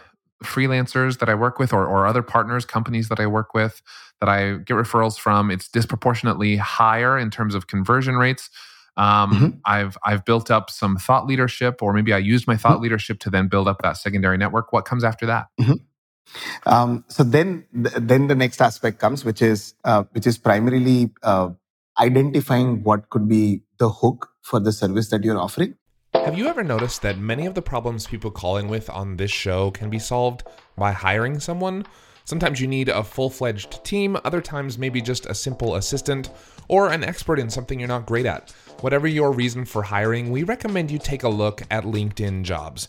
freelancers 0.44 1.18
that 1.20 1.30
I 1.30 1.34
work 1.36 1.58
with, 1.60 1.72
or 1.72 1.86
or 1.86 2.06
other 2.06 2.22
partners, 2.22 2.66
companies 2.66 3.08
that 3.08 3.20
I 3.22 3.26
work 3.26 3.54
with 3.54 3.82
that 4.20 4.28
I 4.28 4.56
get 4.58 4.74
referrals 4.76 5.18
from. 5.18 5.50
It's 5.50 5.70
disproportionately 5.70 6.58
higher 6.58 7.18
in 7.18 7.30
terms 7.30 7.56
of 7.56 7.68
conversion 7.68 8.16
rates. 8.16 8.50
Um, 8.98 9.32
Mhm. 9.32 9.60
I've 9.64 9.98
I've 10.04 10.26
built 10.26 10.52
up 10.52 10.70
some 10.70 10.98
thought 10.98 11.26
leadership, 11.26 11.82
or 11.82 11.94
maybe 11.94 12.12
I 12.12 12.18
used 12.18 12.46
my 12.46 12.58
thought 12.58 12.82
leadership 12.82 13.18
to 13.20 13.30
then 13.30 13.48
build 13.48 13.66
up 13.66 13.82
that 13.82 13.96
secondary 13.96 14.36
network. 14.38 14.74
What 14.74 14.84
comes 14.84 15.04
after 15.04 15.26
that? 15.26 15.46
Um, 16.66 17.04
so 17.08 17.24
then, 17.24 17.64
th- 17.74 17.94
then 17.98 18.28
the 18.28 18.34
next 18.34 18.62
aspect 18.62 18.98
comes, 19.00 19.24
which 19.24 19.42
is 19.42 19.74
uh, 19.84 20.04
which 20.12 20.26
is 20.26 20.38
primarily 20.38 21.10
uh, 21.22 21.50
identifying 21.98 22.82
what 22.82 23.10
could 23.10 23.28
be 23.28 23.62
the 23.78 23.88
hook 23.88 24.30
for 24.42 24.60
the 24.60 24.72
service 24.72 25.10
that 25.10 25.24
you're 25.24 25.38
offering. 25.38 25.76
Have 26.14 26.38
you 26.38 26.46
ever 26.46 26.62
noticed 26.62 27.02
that 27.02 27.18
many 27.18 27.46
of 27.46 27.54
the 27.54 27.62
problems 27.62 28.06
people 28.06 28.30
call 28.30 28.56
in 28.56 28.68
with 28.68 28.88
on 28.90 29.16
this 29.16 29.30
show 29.30 29.70
can 29.70 29.90
be 29.90 29.98
solved 29.98 30.44
by 30.76 30.92
hiring 30.92 31.40
someone? 31.40 31.84
Sometimes 32.24 32.60
you 32.60 32.66
need 32.66 32.88
a 32.88 33.02
full 33.02 33.30
fledged 33.30 33.84
team, 33.84 34.16
other 34.24 34.40
times, 34.40 34.78
maybe 34.78 35.00
just 35.00 35.26
a 35.26 35.34
simple 35.34 35.74
assistant 35.74 36.30
or 36.68 36.90
an 36.90 37.02
expert 37.02 37.38
in 37.38 37.50
something 37.50 37.78
you're 37.78 37.88
not 37.88 38.06
great 38.06 38.26
at. 38.26 38.52
Whatever 38.80 39.08
your 39.08 39.32
reason 39.32 39.64
for 39.64 39.82
hiring, 39.82 40.30
we 40.30 40.44
recommend 40.44 40.90
you 40.90 40.98
take 40.98 41.24
a 41.24 41.28
look 41.28 41.62
at 41.70 41.84
LinkedIn 41.84 42.44
Jobs. 42.44 42.88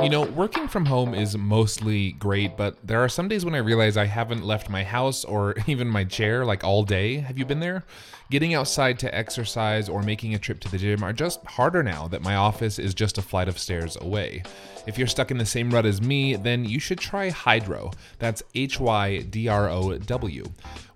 You 0.00 0.08
know, 0.08 0.22
working 0.22 0.66
from 0.66 0.86
home 0.86 1.14
is 1.14 1.36
mostly 1.36 2.12
great, 2.12 2.56
but 2.56 2.76
there 2.84 3.00
are 3.00 3.08
some 3.08 3.28
days 3.28 3.44
when 3.44 3.54
I 3.54 3.58
realize 3.58 3.96
I 3.96 4.06
haven't 4.06 4.44
left 4.44 4.68
my 4.68 4.82
house 4.82 5.24
or 5.24 5.54
even 5.66 5.88
my 5.88 6.04
chair 6.04 6.44
like 6.44 6.64
all 6.64 6.82
day. 6.82 7.16
Have 7.16 7.38
you 7.38 7.44
been 7.44 7.60
there? 7.60 7.84
Getting 8.30 8.54
outside 8.54 8.98
to 9.00 9.14
exercise 9.14 9.88
or 9.88 10.02
making 10.02 10.34
a 10.34 10.38
trip 10.38 10.60
to 10.60 10.70
the 10.70 10.78
gym 10.78 11.02
are 11.04 11.12
just 11.12 11.44
harder 11.44 11.82
now 11.82 12.08
that 12.08 12.22
my 12.22 12.34
office 12.34 12.78
is 12.78 12.94
just 12.94 13.18
a 13.18 13.22
flight 13.22 13.48
of 13.48 13.58
stairs 13.58 13.96
away. 14.00 14.42
If 14.86 14.98
you're 14.98 15.06
stuck 15.06 15.30
in 15.30 15.38
the 15.38 15.46
same 15.46 15.70
rut 15.70 15.86
as 15.86 16.00
me, 16.00 16.34
then 16.34 16.64
you 16.64 16.80
should 16.80 16.98
try 16.98 17.30
Hydrow. 17.30 17.92
That's 18.18 18.42
H 18.54 18.80
Y 18.80 19.20
D 19.20 19.48
R 19.48 19.68
O 19.68 19.96
W. 19.96 20.44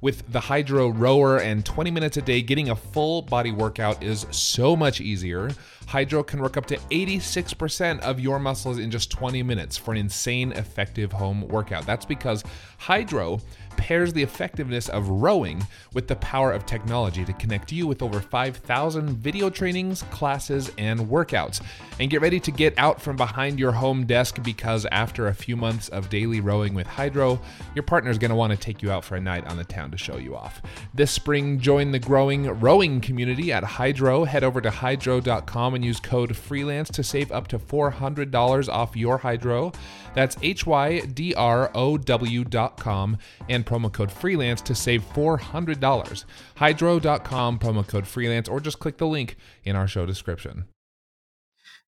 With 0.01 0.31
the 0.31 0.41
Hydrow 0.41 0.89
rower 0.89 1.39
and 1.39 1.65
20 1.65 1.91
minutes 1.91 2.17
a 2.17 2.23
day, 2.23 2.43
getting 2.43 2.71
a 2.71 2.77
full 2.77 3.23
body 3.23 3.53
workout 3.53 4.03
is 4.03 4.27
so 4.31 4.77
much 4.77 5.01
easier. 5.01 5.51
Hydrow 5.87 6.25
can 6.25 6.41
work 6.41 6.57
up 6.57 6.67
to 6.67 6.77
86% 6.91 8.01
of 8.01 8.19
your 8.19 8.39
muscles 8.39 8.79
in 8.79 8.91
just 8.91 9.11
20 9.11 9.43
minutes 9.45 9.77
for 9.77 9.93
an 9.93 9.99
insane 9.99 10.53
effective 10.53 11.13
home 11.13 11.47
workout. 11.49 11.87
That's 11.87 12.05
because 12.05 12.43
Hydrow 12.79 13.41
pairs 13.77 14.13
the 14.13 14.23
effectiveness 14.23 14.89
of 14.89 15.09
rowing 15.09 15.65
with 15.93 16.09
the 16.09 16.17
power 16.17 16.53
of 16.53 16.67
technology 16.67 17.25
to 17.25 17.33
connect 17.35 17.71
you 17.71 17.87
with 17.87 18.03
over 18.03 18.21
5,000 18.21 19.11
video 19.11 19.49
trainings, 19.49 20.03
classes, 20.05 20.73
and 20.79 21.01
workouts. 21.01 21.63
And 22.01 22.11
get 22.11 22.21
ready 22.21 22.41
to 22.41 22.51
get 22.51 22.77
out 22.79 23.01
from 23.01 23.17
behind 23.17 23.59
your 23.59 23.73
home 23.77 24.07
desk 24.07 24.43
because 24.43 24.87
after 24.91 25.29
a 25.29 25.35
few 25.35 25.57
months 25.57 25.89
of 25.89 26.11
daily 26.11 26.41
rowing 26.41 26.75
with 26.75 26.87
Hydrow, 26.87 27.41
your 27.75 27.83
partner 27.85 28.11
is 28.11 28.19
going 28.19 28.31
to 28.31 28.35
want 28.35 28.53
to 28.53 28.59
take 28.59 28.83
you 28.83 28.91
out 28.91 29.05
for 29.05 29.17
a 29.17 29.21
night 29.21 29.47
on 29.47 29.57
the 29.57 29.65
town 29.65 29.91
to 29.93 29.97
show 29.97 30.17
you 30.17 30.37
off. 30.37 30.61
This 30.93 31.11
spring, 31.11 31.61
join 31.61 31.93
the 31.93 31.99
growing 31.99 32.47
rowing 32.61 33.01
community 33.01 33.53
at 33.53 33.65
Hydrow. 33.65 34.25
Head 34.25 34.45
over 34.45 34.61
to 34.61 34.71
hydrow.com 34.71 35.75
and 35.75 35.85
use 35.85 36.01
code 36.01 36.37
FREELANCE 36.37 36.91
to 36.91 37.03
save 37.03 37.31
up 37.31 37.49
to 37.49 37.59
$400 37.59 38.69
off 38.69 38.97
your 38.97 39.19
Hydrow. 39.19 39.73
That's 40.15 40.37
H 40.43 40.67
Y 40.67 41.01
D 41.01 41.35
R 41.35 41.71
O 41.75 41.99
W.com 41.99 43.19
and 43.49 43.67
promo 43.67 43.93
code 43.93 44.11
freelance 44.11 44.61
to 44.63 44.75
save 44.75 45.05
$400. 45.13 46.25
Hydrow.com, 46.57 47.59
promo 47.59 47.87
code 47.87 48.07
freelance, 48.07 48.49
or 48.49 48.61
just 48.61 48.79
click 48.79 48.97
the 48.99 49.07
link 49.07 49.37
in 49.65 49.77
our 49.77 49.87
show 49.87 50.07
description. 50.07 50.65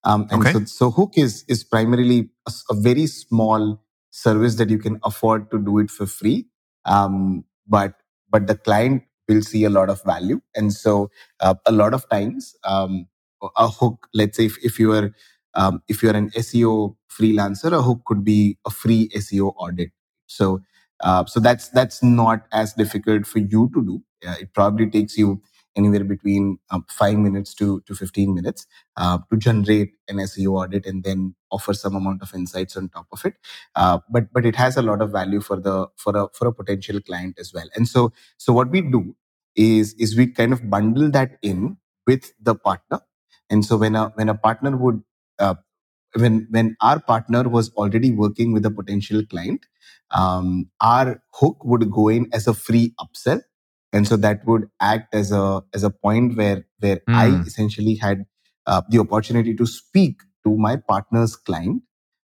Um, 0.08 0.28
and 0.32 0.42
Okay. 0.42 0.52
so, 0.54 0.64
so 0.66 0.92
Hook 0.92 1.14
is 1.18 1.44
is 1.48 1.64
primarily 1.64 2.30
a 2.48 2.74
very 2.76 3.08
small 3.08 3.82
service 4.12 4.56
that 4.56 4.70
you 4.70 4.78
can 4.78 5.00
afford 5.04 5.50
to 5.52 5.60
do 5.60 5.78
it 5.80 5.90
for 5.90 6.06
free. 6.06 6.48
Um, 6.86 7.44
but 7.68 7.94
but 8.30 8.48
the 8.48 8.56
client 8.56 9.04
will 9.28 9.42
see 9.42 9.64
a 9.64 9.70
lot 9.70 9.90
of 9.90 10.04
value, 10.04 10.42
and 10.56 10.72
so 10.74 11.10
uh, 11.40 11.56
a 11.66 11.72
lot 11.72 11.94
of 11.94 12.08
times 12.10 12.56
um, 12.64 13.08
a 13.58 13.68
hook. 13.68 14.08
Let's 14.14 14.38
say 14.38 14.46
if, 14.46 14.58
if 14.64 14.80
you 14.80 14.92
are 14.94 15.12
um, 15.54 15.82
if 15.88 16.02
you're 16.04 16.16
an 16.16 16.30
SEO 16.32 16.96
freelancer, 17.10 17.72
a 17.72 17.82
hook 17.82 18.02
could 18.06 18.24
be 18.24 18.58
a 18.66 18.70
free 18.70 19.10
SEO 19.16 19.54
audit. 19.58 19.92
So 20.28 20.62
uh, 21.02 21.26
so 21.26 21.40
that's 21.40 21.70
that's 21.70 22.02
not 22.04 22.46
as 22.52 22.74
difficult 22.74 23.26
for 23.26 23.40
you 23.40 23.70
to 23.74 23.82
do. 23.84 24.02
Uh, 24.28 24.36
it 24.40 24.54
probably 24.54 24.90
takes 24.90 25.18
you 25.18 25.42
anywhere 25.78 26.04
between 26.04 26.58
um, 26.70 26.84
five 26.90 27.18
minutes 27.18 27.54
to 27.54 27.80
to 27.86 27.94
15 27.94 28.34
minutes 28.34 28.66
uh, 28.96 29.18
to 29.30 29.38
generate 29.38 29.92
an 30.08 30.18
SEO 30.18 30.52
audit 30.62 30.86
and 30.86 31.04
then 31.04 31.34
offer 31.50 31.74
some 31.74 31.96
amount 31.96 32.22
of 32.22 32.34
insights 32.34 32.76
on 32.76 32.90
top 32.90 33.06
of 33.12 33.24
it. 33.24 33.34
Uh, 33.76 33.98
but 34.10 34.32
but 34.32 34.46
it 34.46 34.56
has 34.56 34.76
a 34.76 34.82
lot 34.82 35.02
of 35.02 35.12
value 35.12 35.40
for 35.40 35.58
the 35.68 35.88
for 35.96 36.16
a 36.16 36.28
for 36.34 36.48
a 36.48 36.52
potential 36.52 37.00
client 37.00 37.38
as 37.38 37.54
well. 37.54 37.68
And 37.76 37.88
so 37.88 38.12
so 38.38 38.52
what 38.52 38.70
we 38.70 38.82
do 38.82 39.16
is 39.56 39.94
is 39.94 40.16
we 40.16 40.26
kind 40.28 40.52
of 40.52 40.68
bundle 40.70 41.10
that 41.12 41.38
in 41.42 41.76
with 42.06 42.32
the 42.40 42.54
partner. 42.54 43.00
And 43.50 43.64
so 43.64 43.76
when 43.76 43.96
a 43.96 44.08
when 44.16 44.28
a 44.28 44.34
partner 44.34 44.76
would 44.76 45.02
uh, 45.38 45.54
when 46.16 46.46
when 46.50 46.76
our 46.82 47.00
partner 47.00 47.48
was 47.48 47.70
already 47.74 48.12
working 48.12 48.52
with 48.52 48.66
a 48.66 48.70
potential 48.70 49.24
client, 49.26 49.66
um, 50.10 50.70
our 50.80 51.22
hook 51.34 51.64
would 51.64 51.90
go 51.90 52.08
in 52.08 52.28
as 52.32 52.46
a 52.46 52.54
free 52.54 52.94
upsell 53.00 53.42
and 53.92 54.06
so 54.06 54.16
that 54.16 54.44
would 54.46 54.68
act 54.80 55.14
as 55.14 55.32
a 55.32 55.62
as 55.74 55.84
a 55.84 55.90
point 55.90 56.36
where 56.36 56.64
where 56.80 57.00
i 57.14 57.26
Mm. 57.28 57.46
essentially 57.46 57.94
had 57.96 58.26
uh, 58.66 58.82
the 58.90 58.98
opportunity 58.98 59.54
to 59.54 59.66
speak 59.66 60.20
to 60.44 60.56
my 60.56 60.76
partner's 60.76 61.36
client 61.36 61.82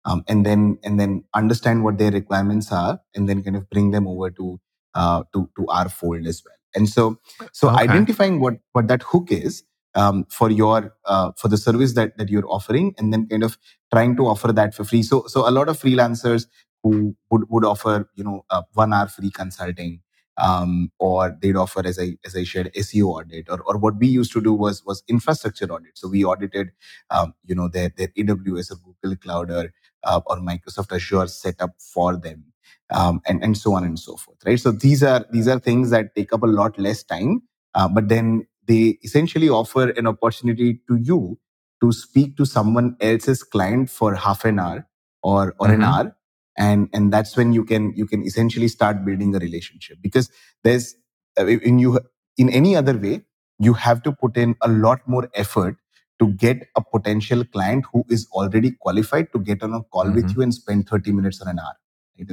um, 0.05 0.23
and 0.27 0.45
then 0.45 0.77
and 0.83 0.99
then 0.99 1.23
understand 1.35 1.83
what 1.83 1.97
their 1.97 2.11
requirements 2.11 2.71
are 2.71 2.99
and 3.15 3.27
then 3.29 3.43
kind 3.43 3.55
of 3.57 3.69
bring 3.69 3.91
them 3.91 4.07
over 4.07 4.29
to 4.31 4.59
uh, 4.95 5.23
to 5.33 5.49
to 5.57 5.67
our 5.67 5.89
fold 5.89 6.25
as 6.27 6.41
well 6.45 6.55
and 6.75 6.89
so 6.89 7.17
so 7.51 7.69
Okay. 7.69 7.77
identifying 7.83 8.39
what 8.39 8.55
what 8.73 8.87
that 8.87 9.03
hook 9.03 9.31
is 9.31 9.63
um, 9.95 10.25
for 10.29 10.49
your 10.49 10.93
uh, 11.05 11.31
for 11.37 11.47
the 11.47 11.57
service 11.57 11.93
that 11.93 12.17
that 12.17 12.29
you're 12.29 12.49
offering 12.49 12.93
and 12.97 13.13
then 13.13 13.27
kind 13.27 13.43
of 13.43 13.57
trying 13.93 14.15
to 14.15 14.27
offer 14.27 14.51
that 14.53 14.73
for 14.73 14.83
free 14.83 15.03
so 15.03 15.25
so 15.27 15.47
a 15.47 15.51
lot 15.59 15.69
of 15.69 15.79
freelancers 15.79 16.45
who 16.83 17.15
would 17.31 17.43
would 17.49 17.65
offer 17.65 18.09
you 18.15 18.23
know 18.23 18.45
uh, 18.49 18.61
one 18.73 18.93
hour 18.93 19.07
free 19.07 19.31
consulting 19.31 20.01
um, 20.39 20.91
or 20.99 21.37
they'd 21.41 21.55
offer 21.55 21.85
as 21.85 21.99
I 21.99 22.17
as 22.25 22.35
I 22.35 22.43
shared 22.43 22.73
SEO 22.73 23.05
audit 23.07 23.49
or 23.49 23.61
or 23.61 23.77
what 23.77 23.97
we 23.97 24.07
used 24.07 24.31
to 24.33 24.41
do 24.41 24.53
was 24.53 24.83
was 24.85 25.03
infrastructure 25.07 25.65
audit. 25.65 25.97
So 25.97 26.07
we 26.07 26.25
audited 26.25 26.71
um, 27.11 27.33
you 27.45 27.55
know 27.55 27.67
their 27.67 27.89
their 27.97 28.09
AWS 28.09 28.71
or 28.71 28.77
Google 29.03 29.17
Cloud 29.17 29.51
or 29.51 29.73
uh, 30.03 30.21
or 30.27 30.37
Microsoft 30.37 30.93
Azure 30.95 31.27
setup 31.27 31.71
for 31.79 32.17
them. 32.17 32.45
Um, 32.91 33.21
and 33.27 33.43
and 33.43 33.57
so 33.57 33.73
on 33.73 33.83
and 33.83 33.99
so 33.99 34.15
forth, 34.15 34.37
right? 34.45 34.59
So 34.59 34.71
these 34.71 35.03
are 35.03 35.25
these 35.31 35.47
are 35.47 35.59
things 35.59 35.91
that 35.91 36.15
take 36.15 36.33
up 36.33 36.43
a 36.43 36.47
lot 36.47 36.79
less 36.79 37.03
time, 37.03 37.41
uh, 37.75 37.87
but 37.87 38.09
then 38.09 38.47
they 38.67 38.97
essentially 39.03 39.49
offer 39.49 39.89
an 39.91 40.07
opportunity 40.07 40.81
to 40.87 40.95
you 40.97 41.39
to 41.81 41.91
speak 41.91 42.35
to 42.37 42.45
someone 42.45 42.95
else's 43.01 43.43
client 43.43 43.89
for 43.91 44.15
half 44.15 44.43
an 44.45 44.59
hour 44.59 44.87
or 45.23 45.55
or 45.59 45.69
an 45.71 45.81
Mhm. 45.81 45.83
hour 45.83 46.15
and 46.59 46.89
and 46.93 47.13
that's 47.13 47.35
when 47.37 47.53
you 47.53 47.63
can 47.65 47.93
you 47.95 48.05
can 48.05 48.23
essentially 48.31 48.67
start 48.67 49.03
building 49.05 49.35
a 49.35 49.39
relationship 49.39 49.97
because 50.01 50.29
there's 50.63 50.95
uh, 51.39 51.47
in 51.47 51.79
you 51.79 51.99
in 52.37 52.49
any 52.61 52.75
other 52.75 52.97
way 52.97 53.21
you 53.67 53.73
have 53.73 54.03
to 54.03 54.11
put 54.11 54.37
in 54.37 54.55
a 54.61 54.69
lot 54.69 55.07
more 55.07 55.29
effort 55.43 55.77
to 56.19 56.27
get 56.43 56.67
a 56.75 56.81
potential 56.93 57.43
client 57.45 57.85
who 57.93 58.03
is 58.09 58.27
already 58.33 58.71
qualified 58.87 59.31
to 59.33 59.39
get 59.39 59.63
on 59.63 59.73
a 59.73 59.81
call 59.97 60.11
with 60.19 60.25
Mhm. 60.25 60.35
you 60.35 60.41
and 60.47 60.53
spend 60.61 60.87
30 60.89 61.13
minutes 61.21 61.41
or 61.45 61.49
an 61.49 61.59
hour 61.59 61.75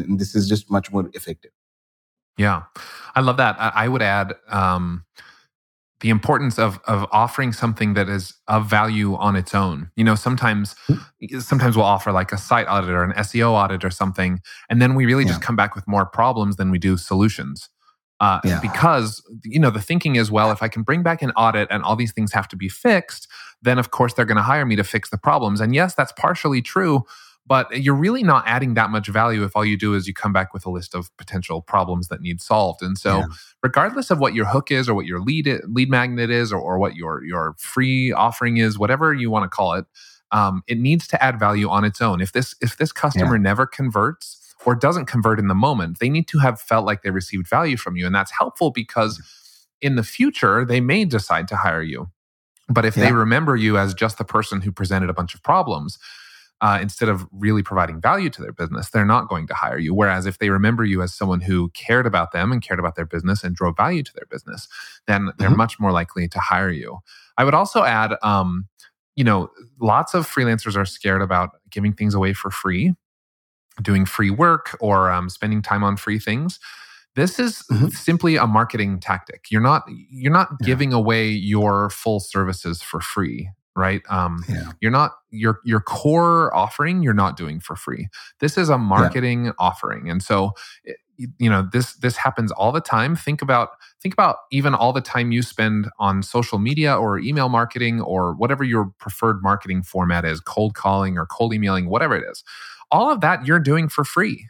and 0.05 0.19
this 0.25 0.35
is 0.43 0.49
just 0.55 0.71
much 0.79 0.93
more 0.99 1.09
effective 1.21 1.53
Yeah, 2.45 2.65
I 3.15 3.21
love 3.27 3.37
that. 3.39 3.57
I, 3.59 3.69
I 3.85 3.89
would 3.89 4.03
add 4.03 4.35
um, 4.61 5.05
the 6.01 6.11
importance 6.11 6.59
of 6.59 6.79
of 6.87 7.07
offering 7.11 7.53
something 7.53 7.95
that 7.95 8.09
is 8.09 8.35
of 8.49 8.69
value 8.69 9.15
on 9.17 9.35
its 9.37 9.55
own. 9.55 9.91
You 9.97 10.05
know, 10.05 10.15
sometimes 10.15 10.77
sometimes 11.39 11.77
we'll 11.77 11.87
offer 11.87 12.13
like 12.13 12.33
a 12.33 12.39
site 12.39 12.67
audit 12.69 12.91
or 12.91 13.03
an 13.03 13.13
SEO 13.13 13.51
audit 13.53 13.85
or 13.85 13.91
something, 13.91 14.41
and 14.69 14.81
then 14.83 14.95
we 14.95 15.07
really 15.07 15.25
just 15.25 15.43
come 15.43 15.57
back 15.57 15.75
with 15.75 15.87
more 15.89 16.07
problems 16.07 16.57
than 16.57 16.71
we 16.71 16.79
do 16.79 16.97
solutions. 16.97 17.69
Uh, 18.21 18.41
Yeah. 18.45 18.61
Because 18.61 19.23
you 19.45 19.61
know 19.61 19.71
the 19.71 19.81
thinking 19.81 20.17
is, 20.17 20.31
well, 20.31 20.51
if 20.51 20.63
I 20.63 20.69
can 20.69 20.83
bring 20.83 21.03
back 21.03 21.23
an 21.23 21.33
audit 21.33 21.69
and 21.71 21.83
all 21.83 21.97
these 21.97 22.13
things 22.13 22.33
have 22.33 22.49
to 22.49 22.57
be 22.57 22.69
fixed, 22.69 23.29
then 23.63 23.79
of 23.79 23.91
course 23.91 24.15
they're 24.15 24.25
going 24.25 24.37
to 24.37 24.43
hire 24.43 24.65
me 24.67 24.77
to 24.77 24.85
fix 24.85 25.11
the 25.11 25.19
problems. 25.19 25.61
And 25.61 25.75
yes, 25.75 25.95
that's 25.95 26.13
partially 26.13 26.63
true, 26.63 27.05
but 27.47 27.83
you're 27.83 27.95
really 27.95 28.23
not 28.23 28.43
adding 28.47 28.75
that 28.75 28.91
much 28.91 29.07
value 29.09 29.45
if 29.45 29.55
all 29.55 29.65
you 29.65 29.77
do 29.77 29.95
is 29.95 30.09
you 30.09 30.15
come 30.15 30.33
back 30.33 30.53
with 30.53 30.67
a 30.67 30.71
list 30.71 30.95
of 30.95 31.17
potential 31.17 31.63
problems 31.63 32.09
that 32.09 32.21
need 32.21 32.41
solved. 32.41 32.83
And 32.83 32.99
so, 32.99 33.19
Yeah. 33.21 33.27
regardless 33.63 34.11
of 34.11 34.19
what 34.19 34.35
your 34.35 34.47
hook 34.47 34.71
is 34.71 34.89
or 34.89 34.95
what 34.95 35.07
your 35.07 35.21
lead 35.21 35.61
lead 35.69 35.89
magnet 35.91 36.31
is 36.31 36.53
or, 36.53 36.61
or 36.61 36.79
what 36.79 36.97
your 36.97 37.25
your 37.25 37.55
free 37.59 38.13
offering 38.13 38.57
is, 38.57 38.79
whatever 38.79 39.15
you 39.15 39.31
want 39.31 39.45
to 39.45 39.49
call 39.49 39.75
it, 39.75 39.87
um, 40.33 40.63
it 40.67 40.79
needs 40.79 41.07
to 41.09 41.23
add 41.23 41.39
value 41.39 41.69
on 41.69 41.85
its 41.85 42.01
own. 42.01 42.21
If 42.21 42.33
this 42.33 42.55
if 42.61 42.77
this 42.79 42.93
customer 42.93 43.37
never 43.39 43.67
converts 43.67 44.55
or 44.65 44.75
doesn't 44.75 45.07
convert 45.07 45.39
in 45.39 45.47
the 45.47 45.55
moment, 45.55 46.01
they 46.01 46.09
need 46.09 46.27
to 46.29 46.39
have 46.41 46.61
felt 46.61 46.85
like 46.85 47.03
they 47.03 47.11
received 47.11 47.49
value 47.49 47.77
from 47.77 47.97
you, 47.97 48.07
and 48.07 48.15
that's 48.15 48.33
helpful 48.37 48.71
because 48.73 49.21
in 49.81 49.95
the 49.95 50.03
future 50.03 50.65
they 50.65 50.81
may 50.81 51.05
decide 51.05 51.47
to 51.49 51.57
hire 51.57 51.83
you. 51.83 52.11
But 52.69 52.85
if 52.85 52.97
they 52.97 53.13
remember 53.13 53.55
you 53.55 53.79
as 53.79 53.95
just 53.95 54.19
the 54.19 54.25
person 54.25 54.63
who 54.63 54.73
presented 54.73 55.09
a 55.09 55.15
bunch 55.15 55.35
of 55.35 55.43
problems, 55.45 55.99
uh, 56.61 56.79
instead 56.81 57.09
of 57.09 57.27
really 57.33 57.62
providing 57.62 58.01
value 58.01 58.31
to 58.31 58.42
their 58.42 58.53
business, 58.53 58.90
they're 58.90 59.05
not 59.07 59.29
going 59.29 59.47
to 59.47 59.55
hire 59.55 59.79
you. 59.79 59.95
Whereas 59.95 60.27
if 60.27 60.38
they 60.38 60.51
remember 60.51 60.85
you 60.85 61.03
as 61.03 61.12
someone 61.14 61.40
who 61.42 61.71
cared 61.71 62.07
about 62.07 62.33
them 62.33 62.53
and 62.53 62.62
cared 62.62 62.79
about 62.81 62.97
their 62.97 63.07
business 63.07 63.45
and 63.45 63.55
drove 63.55 63.77
value 63.77 64.03
to 64.03 64.12
their 64.14 64.27
business, 64.31 64.69
then 65.07 65.31
they're 65.38 65.51
Mhm. 65.51 65.57
much 65.57 65.79
more 65.81 65.92
likely 65.92 66.29
to 66.29 66.38
hire 66.40 66.71
you. 66.71 66.99
I 67.38 67.45
would 67.45 67.55
also 67.55 67.85
add, 67.85 68.16
um, 68.23 68.69
you 69.16 69.25
know, 69.25 69.51
lots 69.81 70.14
of 70.14 70.27
freelancers 70.27 70.77
are 70.77 70.87
scared 70.87 71.23
about 71.23 71.51
giving 71.71 71.92
things 71.92 72.14
away 72.14 72.33
for 72.33 72.51
free. 72.51 72.95
doing 73.83 74.07
free 74.07 74.31
work 74.31 74.77
or 74.81 75.11
um, 75.11 75.29
spending 75.29 75.62
time 75.62 75.85
on 75.85 75.97
free 75.97 76.19
things. 76.19 76.59
This 77.14 77.38
is 77.38 77.62
mm-hmm. 77.71 77.88
simply 77.88 78.37
a 78.37 78.47
marketing 78.47 79.01
tactic. 79.01 79.47
You're 79.51 79.61
not 79.62 79.85
you're 80.11 80.33
not 80.33 80.49
yeah. 80.61 80.66
giving 80.66 80.92
away 80.92 81.29
your 81.29 81.90
full 81.90 82.21
services 82.21 82.83
for 82.83 83.01
free, 83.01 83.51
right? 83.77 84.03
Um, 84.09 84.45
yeah. 84.49 84.73
You're 84.81 84.91
not 84.91 85.12
your 85.31 85.61
your 85.65 85.81
core 85.81 86.55
offering. 86.55 87.03
You're 87.03 87.15
not 87.15 87.37
doing 87.37 87.61
for 87.61 87.77
free. 87.77 88.09
This 88.41 88.57
is 88.59 88.69
a 88.69 88.79
marketing 88.79 89.47
yeah. 89.47 89.53
offering, 89.59 90.11
and 90.11 90.23
so 90.23 90.53
you 91.17 91.49
know 91.51 91.67
this 91.73 91.95
this 91.95 92.17
happens 92.17 92.53
all 92.53 92.73
the 92.73 92.81
time 92.81 93.17
think 93.17 93.41
about 93.41 93.71
think 94.03 94.12
about 94.12 94.37
even 94.53 94.75
all 94.75 94.93
the 94.93 95.01
time 95.01 95.33
you 95.33 95.43
spend 95.43 95.89
on 95.99 96.23
social 96.23 96.59
media 96.59 96.95
or 96.95 97.19
email 97.19 97.49
marketing 97.49 98.01
or 98.01 98.35
whatever 98.35 98.65
your 98.65 98.93
preferred 98.99 99.43
marketing 99.43 99.83
format 99.83 100.25
is 100.25 100.41
cold 100.41 100.75
calling 100.75 101.17
or 101.17 101.27
cold 101.27 101.55
emailing 101.55 101.89
whatever 101.89 102.15
it 102.15 102.25
is 102.31 102.45
all 102.91 103.11
of 103.11 103.21
that 103.21 103.47
you're 103.47 103.59
doing 103.59 103.89
for 103.89 104.05
free 104.05 104.49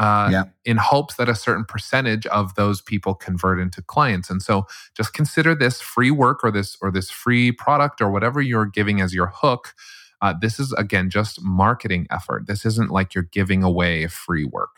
uh, 0.00 0.30
yeah. 0.32 0.44
in 0.64 0.78
hopes 0.78 1.16
that 1.16 1.28
a 1.28 1.34
certain 1.34 1.64
percentage 1.64 2.24
of 2.28 2.54
those 2.54 2.80
people 2.80 3.14
convert 3.14 3.60
into 3.60 3.82
clients. 3.82 4.30
And 4.30 4.40
so 4.40 4.66
just 4.96 5.12
consider 5.12 5.54
this 5.54 5.82
free 5.82 6.10
work 6.10 6.42
or 6.42 6.50
this 6.50 6.78
or 6.80 6.90
this 6.90 7.10
free 7.10 7.52
product 7.52 8.00
or 8.00 8.10
whatever 8.10 8.40
you're 8.40 8.64
giving 8.64 9.02
as 9.02 9.12
your 9.12 9.26
hook. 9.26 9.74
Uh, 10.22 10.32
this 10.40 10.58
is 10.58 10.72
again 10.72 11.10
just 11.10 11.42
marketing 11.42 12.06
effort. 12.10 12.46
This 12.46 12.64
isn't 12.64 12.90
like 12.90 13.14
you're 13.14 13.28
giving 13.30 13.62
away 13.62 14.06
free 14.06 14.46
work. 14.46 14.70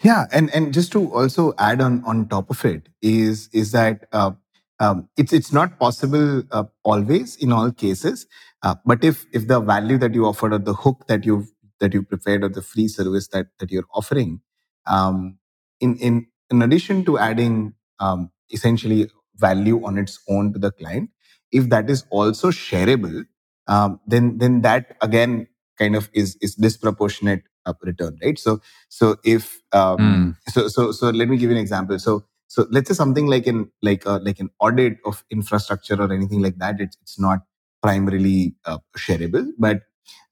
Yeah, 0.00 0.24
and 0.32 0.48
and 0.54 0.72
just 0.72 0.90
to 0.92 1.12
also 1.12 1.52
add 1.58 1.82
on 1.82 2.02
on 2.06 2.28
top 2.28 2.48
of 2.48 2.64
it 2.64 2.88
is 3.02 3.50
is 3.52 3.72
that 3.72 4.06
uh, 4.12 4.32
um, 4.80 5.08
it's 5.18 5.34
it's 5.34 5.52
not 5.52 5.78
possible 5.78 6.44
uh, 6.50 6.64
always 6.82 7.36
in 7.36 7.52
all 7.52 7.70
cases, 7.70 8.26
uh, 8.62 8.74
but 8.86 9.04
if 9.04 9.26
if 9.32 9.48
the 9.48 9.60
value 9.60 9.98
that 9.98 10.14
you 10.14 10.24
offered 10.24 10.54
or 10.54 10.58
the 10.58 10.74
hook 10.74 11.06
that 11.08 11.26
you 11.26 11.46
that 11.82 11.92
you 11.92 12.02
prepared 12.02 12.44
or 12.44 12.48
the 12.48 12.62
free 12.62 12.88
service 12.88 13.28
that 13.34 13.48
that 13.58 13.70
you're 13.70 13.90
offering, 14.00 14.40
um, 14.86 15.38
in 15.80 15.96
in 15.96 16.26
in 16.50 16.62
addition 16.62 17.04
to 17.04 17.18
adding 17.18 17.74
um, 17.98 18.30
essentially 18.50 19.10
value 19.36 19.84
on 19.84 19.98
its 19.98 20.18
own 20.28 20.52
to 20.54 20.58
the 20.58 20.70
client, 20.70 21.10
if 21.50 21.68
that 21.68 21.90
is 21.90 22.04
also 22.10 22.50
shareable, 22.50 23.24
um, 23.66 24.00
then 24.06 24.38
then 24.38 24.60
that 24.62 24.96
again 25.00 25.46
kind 25.78 25.96
of 25.96 26.10
is 26.12 26.36
is 26.40 26.54
disproportionate 26.54 27.42
uh, 27.66 27.74
return, 27.82 28.18
right? 28.22 28.38
So, 28.38 28.60
so 28.88 29.16
if 29.24 29.60
um, 29.72 29.98
mm. 29.98 30.36
so 30.48 30.68
so 30.68 30.92
so 30.92 31.10
let 31.10 31.28
me 31.28 31.36
give 31.36 31.50
you 31.50 31.56
an 31.56 31.62
example. 31.62 31.98
So 31.98 32.24
so 32.48 32.66
let's 32.70 32.88
say 32.88 32.94
something 32.94 33.26
like 33.26 33.46
an 33.46 33.70
like 33.82 34.04
a, 34.06 34.18
like 34.28 34.40
an 34.40 34.50
audit 34.60 34.98
of 35.04 35.24
infrastructure 35.30 36.00
or 36.00 36.12
anything 36.12 36.42
like 36.42 36.58
that. 36.58 36.80
It's 36.80 36.96
it's 37.02 37.18
not 37.18 37.40
primarily 37.82 38.54
uh, 38.64 38.78
shareable, 38.96 39.50
but 39.58 39.82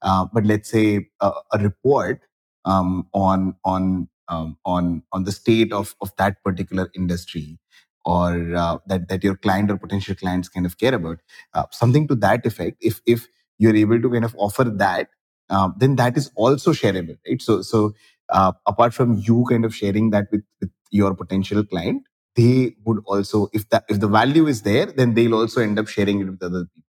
uh, 0.01 0.25
but 0.33 0.45
let's 0.45 0.69
say 0.69 1.07
a, 1.21 1.31
a 1.53 1.59
report 1.59 2.21
um, 2.65 3.07
on 3.13 3.55
on 3.65 4.07
um, 4.27 4.57
on 4.65 5.03
on 5.11 5.23
the 5.23 5.31
state 5.31 5.73
of 5.73 5.95
of 6.01 6.11
that 6.17 6.43
particular 6.43 6.89
industry 6.95 7.59
or 8.05 8.55
uh, 8.55 8.77
that 8.87 9.07
that 9.09 9.23
your 9.23 9.35
client 9.35 9.71
or 9.71 9.77
potential 9.77 10.15
clients 10.15 10.49
kind 10.49 10.65
of 10.65 10.77
care 10.77 10.95
about 10.95 11.17
uh, 11.53 11.65
something 11.71 12.07
to 12.07 12.15
that 12.15 12.45
effect 12.45 12.77
if 12.81 13.01
if 13.05 13.27
you're 13.57 13.75
able 13.75 14.01
to 14.01 14.09
kind 14.09 14.25
of 14.25 14.35
offer 14.37 14.63
that 14.63 15.07
um, 15.49 15.75
then 15.77 15.95
that 15.97 16.17
is 16.17 16.31
also 16.35 16.71
shareable, 16.71 17.17
right? 17.27 17.41
So, 17.41 17.61
so 17.61 17.93
uh, 18.29 18.53
apart 18.65 18.93
from 18.93 19.15
you 19.15 19.45
kind 19.49 19.65
of 19.65 19.75
sharing 19.75 20.11
that 20.11 20.27
with, 20.31 20.43
with 20.61 20.71
your 20.91 21.13
potential 21.13 21.63
client, 21.65 22.03
they 22.35 22.75
would 22.85 23.03
also, 23.05 23.49
if 23.53 23.69
that 23.69 23.83
if 23.89 23.99
the 23.99 24.07
value 24.07 24.47
is 24.47 24.61
there, 24.61 24.85
then 24.85 25.13
they'll 25.13 25.35
also 25.35 25.61
end 25.61 25.77
up 25.77 25.89
sharing 25.89 26.21
it 26.21 26.29
with 26.29 26.41
other 26.41 26.65
people. 26.73 26.90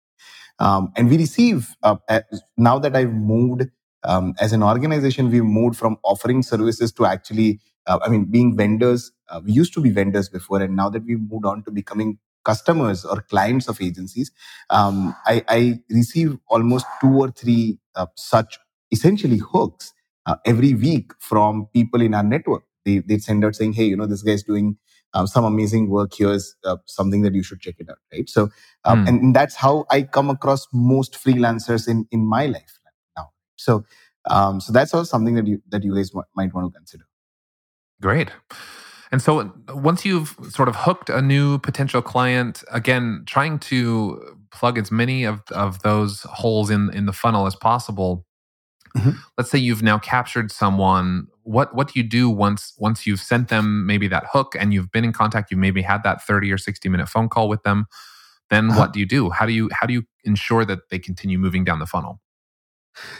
Um, 0.62 0.94
and 0.96 1.10
we 1.10 1.18
receive 1.18 1.76
uh, 1.82 1.96
now 2.56 2.78
that 2.78 2.96
I've 2.96 3.14
moved 3.14 3.64
um, 4.04 4.36
as 4.40 4.54
an 4.54 4.62
organization, 4.62 5.32
we've 5.32 5.44
moved 5.44 5.76
from 5.76 5.98
offering 6.04 6.44
services 6.44 6.92
to 6.94 7.06
actually, 7.06 7.60
uh, 7.88 7.98
I 8.04 8.10
mean, 8.10 8.26
being 8.26 8.56
vendors. 8.56 9.12
Uh, 9.28 9.42
we 9.44 9.54
used 9.54 9.74
to 9.74 9.82
be 9.82 9.90
vendors 9.90 10.30
before, 10.30 10.62
and 10.62 10.76
now 10.76 10.88
that 10.90 11.04
we've 11.04 11.20
moved 11.20 11.46
on 11.46 11.64
to 11.64 11.72
becoming 11.72 12.20
customers 12.46 13.04
or 13.06 13.22
clients 13.22 13.68
of 13.68 13.82
agencies, 13.82 14.32
um, 14.70 15.16
I, 15.26 15.44
I, 15.48 15.80
receive 15.90 16.38
almost 16.48 16.86
two 17.00 17.22
or 17.22 17.30
three 17.32 17.80
uh, 17.96 18.08
such 18.16 18.60
essentially 18.92 19.38
hooks 19.38 19.94
uh, 20.26 20.36
every 20.46 20.74
week 20.76 21.12
from 21.20 21.68
people 21.74 22.02
in 22.02 22.14
our 22.14 22.24
network. 22.24 22.64
They, 22.86 23.00
they 23.00 23.18
send 23.18 23.46
out 23.46 23.56
saying, 23.56 23.74
hey, 23.74 23.86
you 23.86 23.96
know, 23.96 24.08
this 24.08 24.24
guy's 24.24 24.44
doing 24.44 24.78
uh, 25.14 25.26
some 25.26 25.44
amazing 25.44 25.90
work. 25.90 26.14
Here's 26.14 26.56
uh, 26.64 26.78
something 26.86 27.22
that 27.24 27.34
you 27.34 27.44
should 27.44 27.60
check 27.60 27.76
it 27.80 27.90
out, 27.90 27.98
right? 28.14 28.30
So, 28.30 28.48
mm. 28.86 29.08
and 29.08 29.36
that's 29.36 29.56
how 29.56 29.86
I 29.90 30.04
come 30.04 30.30
across 30.30 30.68
most 30.74 31.14
freelancers 31.14 31.88
in, 31.88 32.08
in 32.12 32.26
my 32.26 32.46
life 32.46 32.80
now. 33.18 33.30
So, 33.56 33.84
um, 34.30 34.62
so 34.62 34.72
that's 34.72 34.94
also 34.94 35.10
something 35.10 35.36
that 35.36 35.48
you 35.48 35.62
that 35.70 35.84
you 35.84 35.96
guys 35.96 36.12
might 36.36 36.54
want 36.54 36.72
to 36.72 36.78
consider. 36.78 37.06
Great. 38.02 38.32
And 39.12 39.22
so 39.22 39.54
once 39.70 40.06
you've 40.06 40.36
sort 40.50 40.70
of 40.70 40.76
hooked 40.76 41.10
a 41.10 41.22
new 41.22 41.60
potential 41.60 42.02
client, 42.02 42.64
again, 42.72 43.24
trying 43.26 43.60
to 43.60 44.38
plug 44.52 44.78
as 44.78 44.92
many 44.92 45.26
of, 45.26 45.42
of 45.52 45.82
those 45.82 46.22
holes 46.24 46.70
in, 46.70 46.94
in 46.94 47.06
the 47.06 47.14
funnel 47.14 47.46
as 47.46 47.56
possible. 47.56 48.26
Mm-hmm. 48.98 49.12
Let's 49.38 49.50
say 49.50 49.60
you've 49.60 49.84
now 49.84 49.98
captured 49.98 50.52
someone. 50.52 51.28
What 51.44 51.76
what 51.76 51.92
do 51.92 52.00
you 52.00 52.08
do 52.08 52.30
once 52.30 52.74
once 52.78 53.08
you've 53.08 53.20
sent 53.20 53.50
them 53.50 53.86
maybe 53.86 54.08
that 54.08 54.26
hook 54.32 54.56
and 54.60 54.74
you've 54.74 54.92
been 54.92 55.06
in 55.06 55.14
contact, 55.14 55.52
you've 55.52 55.60
maybe 55.60 55.82
had 55.82 56.04
that 56.04 56.24
30 56.24 56.52
or 56.52 56.58
60 56.58 56.90
minute 56.90 57.10
phone 57.10 57.30
call 57.30 57.50
with 57.50 57.64
them? 57.64 57.88
Then 58.50 58.70
uh-huh. 58.70 58.80
what 58.80 58.94
do 58.94 59.00
you 59.00 59.06
do? 59.06 59.30
How 59.30 59.46
do 59.46 59.54
you 59.54 59.70
how 59.74 59.88
do 59.88 59.94
you 59.94 60.04
ensure 60.24 60.66
that 60.66 60.90
they 60.90 61.00
continue 61.00 61.40
moving 61.40 61.64
down 61.64 61.80
the 61.80 61.86
funnel? 61.86 62.20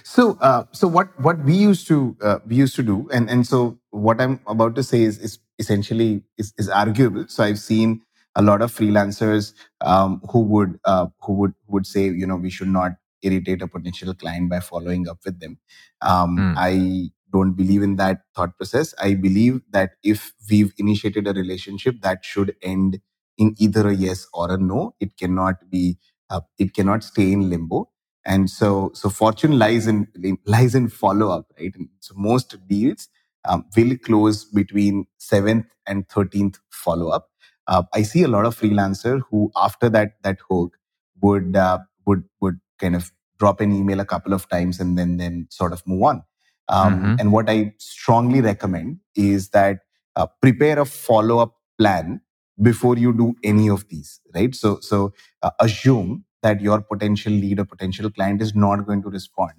So, 0.04 0.38
uh, 0.42 0.66
so 0.72 0.88
what 0.88 1.18
what 1.20 1.40
we 1.44 1.54
used 1.54 1.88
to 1.88 2.16
uh, 2.22 2.40
we 2.46 2.56
used 2.56 2.76
to 2.76 2.84
do, 2.84 3.08
and 3.12 3.30
and 3.30 3.48
so 3.48 3.80
what 3.92 4.20
I'm 4.20 4.40
about 4.46 4.76
to 4.76 4.84
say 4.84 5.04
is 5.04 5.18
is 5.18 5.40
essentially 5.60 6.24
is, 6.38 6.54
is 6.58 6.70
arguable. 6.70 7.26
So 7.28 7.44
I've 7.44 7.60
seen 7.60 8.02
a 8.36 8.42
lot 8.42 8.62
of 8.62 8.74
freelancers 8.74 9.54
um, 9.82 10.22
who 10.30 10.42
would 10.42 10.80
uh, 10.86 11.08
who 11.22 11.34
would 11.34 11.54
would 11.68 11.88
say, 11.88 12.06
you 12.06 12.28
know, 12.28 12.36
we 12.36 12.50
should 12.50 12.68
not 12.68 12.94
irritate 13.22 13.62
a 13.62 13.68
potential 13.68 14.14
client 14.14 14.50
by 14.50 14.60
following 14.60 15.08
up 15.08 15.20
with 15.26 15.40
them. 15.40 15.58
Um, 16.02 16.38
mm. 16.38 16.54
I 16.58 17.12
don't 17.32 17.54
believe 17.54 17.82
in 17.82 17.96
that 17.96 18.22
thought 18.36 18.58
process. 18.58 18.94
I 19.02 19.14
believe 19.14 19.62
that 19.72 19.92
if 20.04 20.34
we've 20.50 20.74
initiated 20.78 21.28
a 21.28 21.34
relationship, 21.34 22.02
that 22.02 22.26
should 22.26 22.56
end 22.62 23.00
in 23.38 23.56
either 23.58 23.88
a 23.88 23.96
yes 23.96 24.28
or 24.34 24.52
a 24.52 24.58
no. 24.58 24.96
It 25.00 25.18
cannot 25.18 25.70
be. 25.70 25.98
Uh, 26.30 26.42
it 26.58 26.74
cannot 26.74 27.04
stay 27.04 27.32
in 27.34 27.50
limbo. 27.50 27.90
And 28.24 28.50
so, 28.50 28.92
so 28.94 29.10
fortune 29.10 29.58
lies 29.60 29.88
in 29.88 30.08
lies 30.46 30.76
in 30.76 30.88
follow 30.90 31.30
up, 31.30 31.48
right? 31.60 31.74
And 31.76 31.90
so 32.00 32.14
most 32.16 32.56
deals 32.68 33.10
um, 33.46 33.66
will 33.76 33.98
close 33.98 34.46
between 34.46 35.08
seventh 35.18 35.66
and 35.88 36.08
thirteenth 36.08 36.60
follow 36.70 37.10
up. 37.10 37.30
Uh, 37.68 37.84
I 37.94 38.04
see 38.04 38.24
a 38.24 38.28
lot 38.28 38.46
of 38.46 38.58
freelancer 38.58 39.22
who, 39.30 39.52
after 39.56 39.90
that 39.90 40.14
that 40.24 40.38
hook, 40.50 40.78
would 41.22 41.56
uh, 41.56 41.80
would 42.06 42.24
would 42.40 42.60
kind 42.82 42.96
of 42.96 43.12
drop 43.40 43.62
an 43.62 43.72
email 43.72 44.00
a 44.00 44.06
couple 44.06 44.34
of 44.34 44.48
times 44.50 44.80
and 44.80 44.98
then 44.98 45.18
then 45.18 45.48
sort 45.50 45.74
of 45.74 45.86
move 45.88 46.04
on. 46.04 46.24
Um, 46.70 46.94
mm-hmm. 46.94 47.16
And 47.20 47.32
what 47.32 47.50
I 47.50 47.74
strongly 47.78 48.42
recommend 48.42 49.00
is 49.16 49.50
that 49.50 49.80
uh, 50.16 50.28
prepare 50.42 50.80
a 50.80 50.86
follow 50.86 51.40
up 51.40 51.56
plan 51.80 52.22
before 52.62 52.98
you 52.98 53.14
do 53.14 53.34
any 53.44 53.70
of 53.70 53.88
these. 53.90 54.20
Right. 54.36 54.54
So 54.54 54.80
so 54.80 55.14
uh, 55.42 55.52
assume 55.60 56.26
that 56.44 56.62
your 56.62 56.82
potential 56.82 57.34
lead 57.34 57.60
or 57.60 57.66
potential 57.66 58.10
client 58.10 58.42
is 58.42 58.56
not 58.56 58.86
going 58.86 59.04
to 59.04 59.10
respond, 59.10 59.54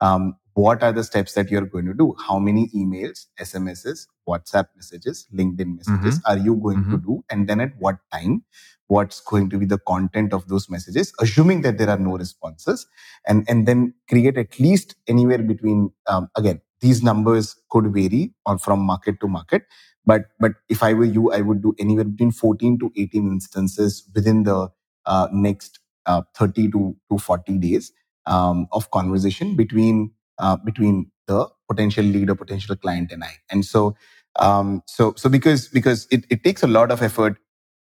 um, 0.00 0.36
what 0.54 0.82
are 0.82 0.92
the 0.92 1.04
steps 1.04 1.34
that 1.34 1.50
you're 1.50 1.66
going 1.66 1.86
to 1.86 1.94
do? 1.94 2.14
How 2.26 2.38
many 2.38 2.68
emails, 2.74 3.26
SMSs, 3.38 4.06
WhatsApp 4.26 4.66
messages, 4.74 5.26
LinkedIn 5.34 5.76
messages 5.76 6.18
mm-hmm. 6.18 6.32
are 6.32 6.38
you 6.38 6.56
going 6.56 6.78
mm-hmm. 6.78 6.92
to 6.92 6.98
do? 6.98 7.24
And 7.30 7.46
then 7.48 7.60
at 7.60 7.72
what 7.78 7.98
time? 8.12 8.42
What's 8.88 9.20
going 9.20 9.50
to 9.50 9.58
be 9.58 9.66
the 9.66 9.78
content 9.78 10.32
of 10.32 10.46
those 10.48 10.70
messages, 10.70 11.12
assuming 11.20 11.62
that 11.62 11.78
there 11.78 11.90
are 11.90 11.98
no 11.98 12.16
responses, 12.16 12.86
and 13.26 13.44
and 13.48 13.66
then 13.66 13.94
create 14.08 14.38
at 14.38 14.60
least 14.60 14.94
anywhere 15.08 15.38
between 15.38 15.90
um, 16.06 16.28
again 16.36 16.60
these 16.80 17.02
numbers 17.02 17.56
could 17.70 17.92
vary 17.92 18.32
on 18.44 18.58
from 18.58 18.80
market 18.80 19.20
to 19.20 19.28
market, 19.28 19.62
but 20.04 20.26
but 20.38 20.52
if 20.68 20.82
I 20.82 20.92
were 20.92 21.04
you, 21.04 21.32
I 21.32 21.40
would 21.40 21.62
do 21.62 21.74
anywhere 21.78 22.04
between 22.04 22.30
14 22.30 22.78
to 22.78 22.92
18 22.96 23.26
instances 23.26 24.08
within 24.14 24.44
the 24.44 24.68
uh, 25.06 25.28
next 25.32 25.80
uh, 26.06 26.22
30 26.36 26.70
to, 26.72 26.96
to 27.10 27.18
40 27.18 27.58
days 27.58 27.92
um, 28.26 28.68
of 28.72 28.90
conversation 28.90 29.56
between 29.56 30.12
uh, 30.38 30.56
between 30.56 31.10
the 31.26 31.48
potential 31.68 32.04
lead 32.04 32.30
or 32.30 32.36
potential 32.36 32.76
client 32.76 33.10
and 33.10 33.24
I. 33.24 33.32
And 33.50 33.64
so 33.64 33.96
um, 34.38 34.82
so 34.86 35.14
so 35.16 35.28
because 35.28 35.68
because 35.68 36.06
it, 36.10 36.24
it 36.30 36.44
takes 36.44 36.62
a 36.62 36.68
lot 36.68 36.92
of 36.92 37.02
effort 37.02 37.36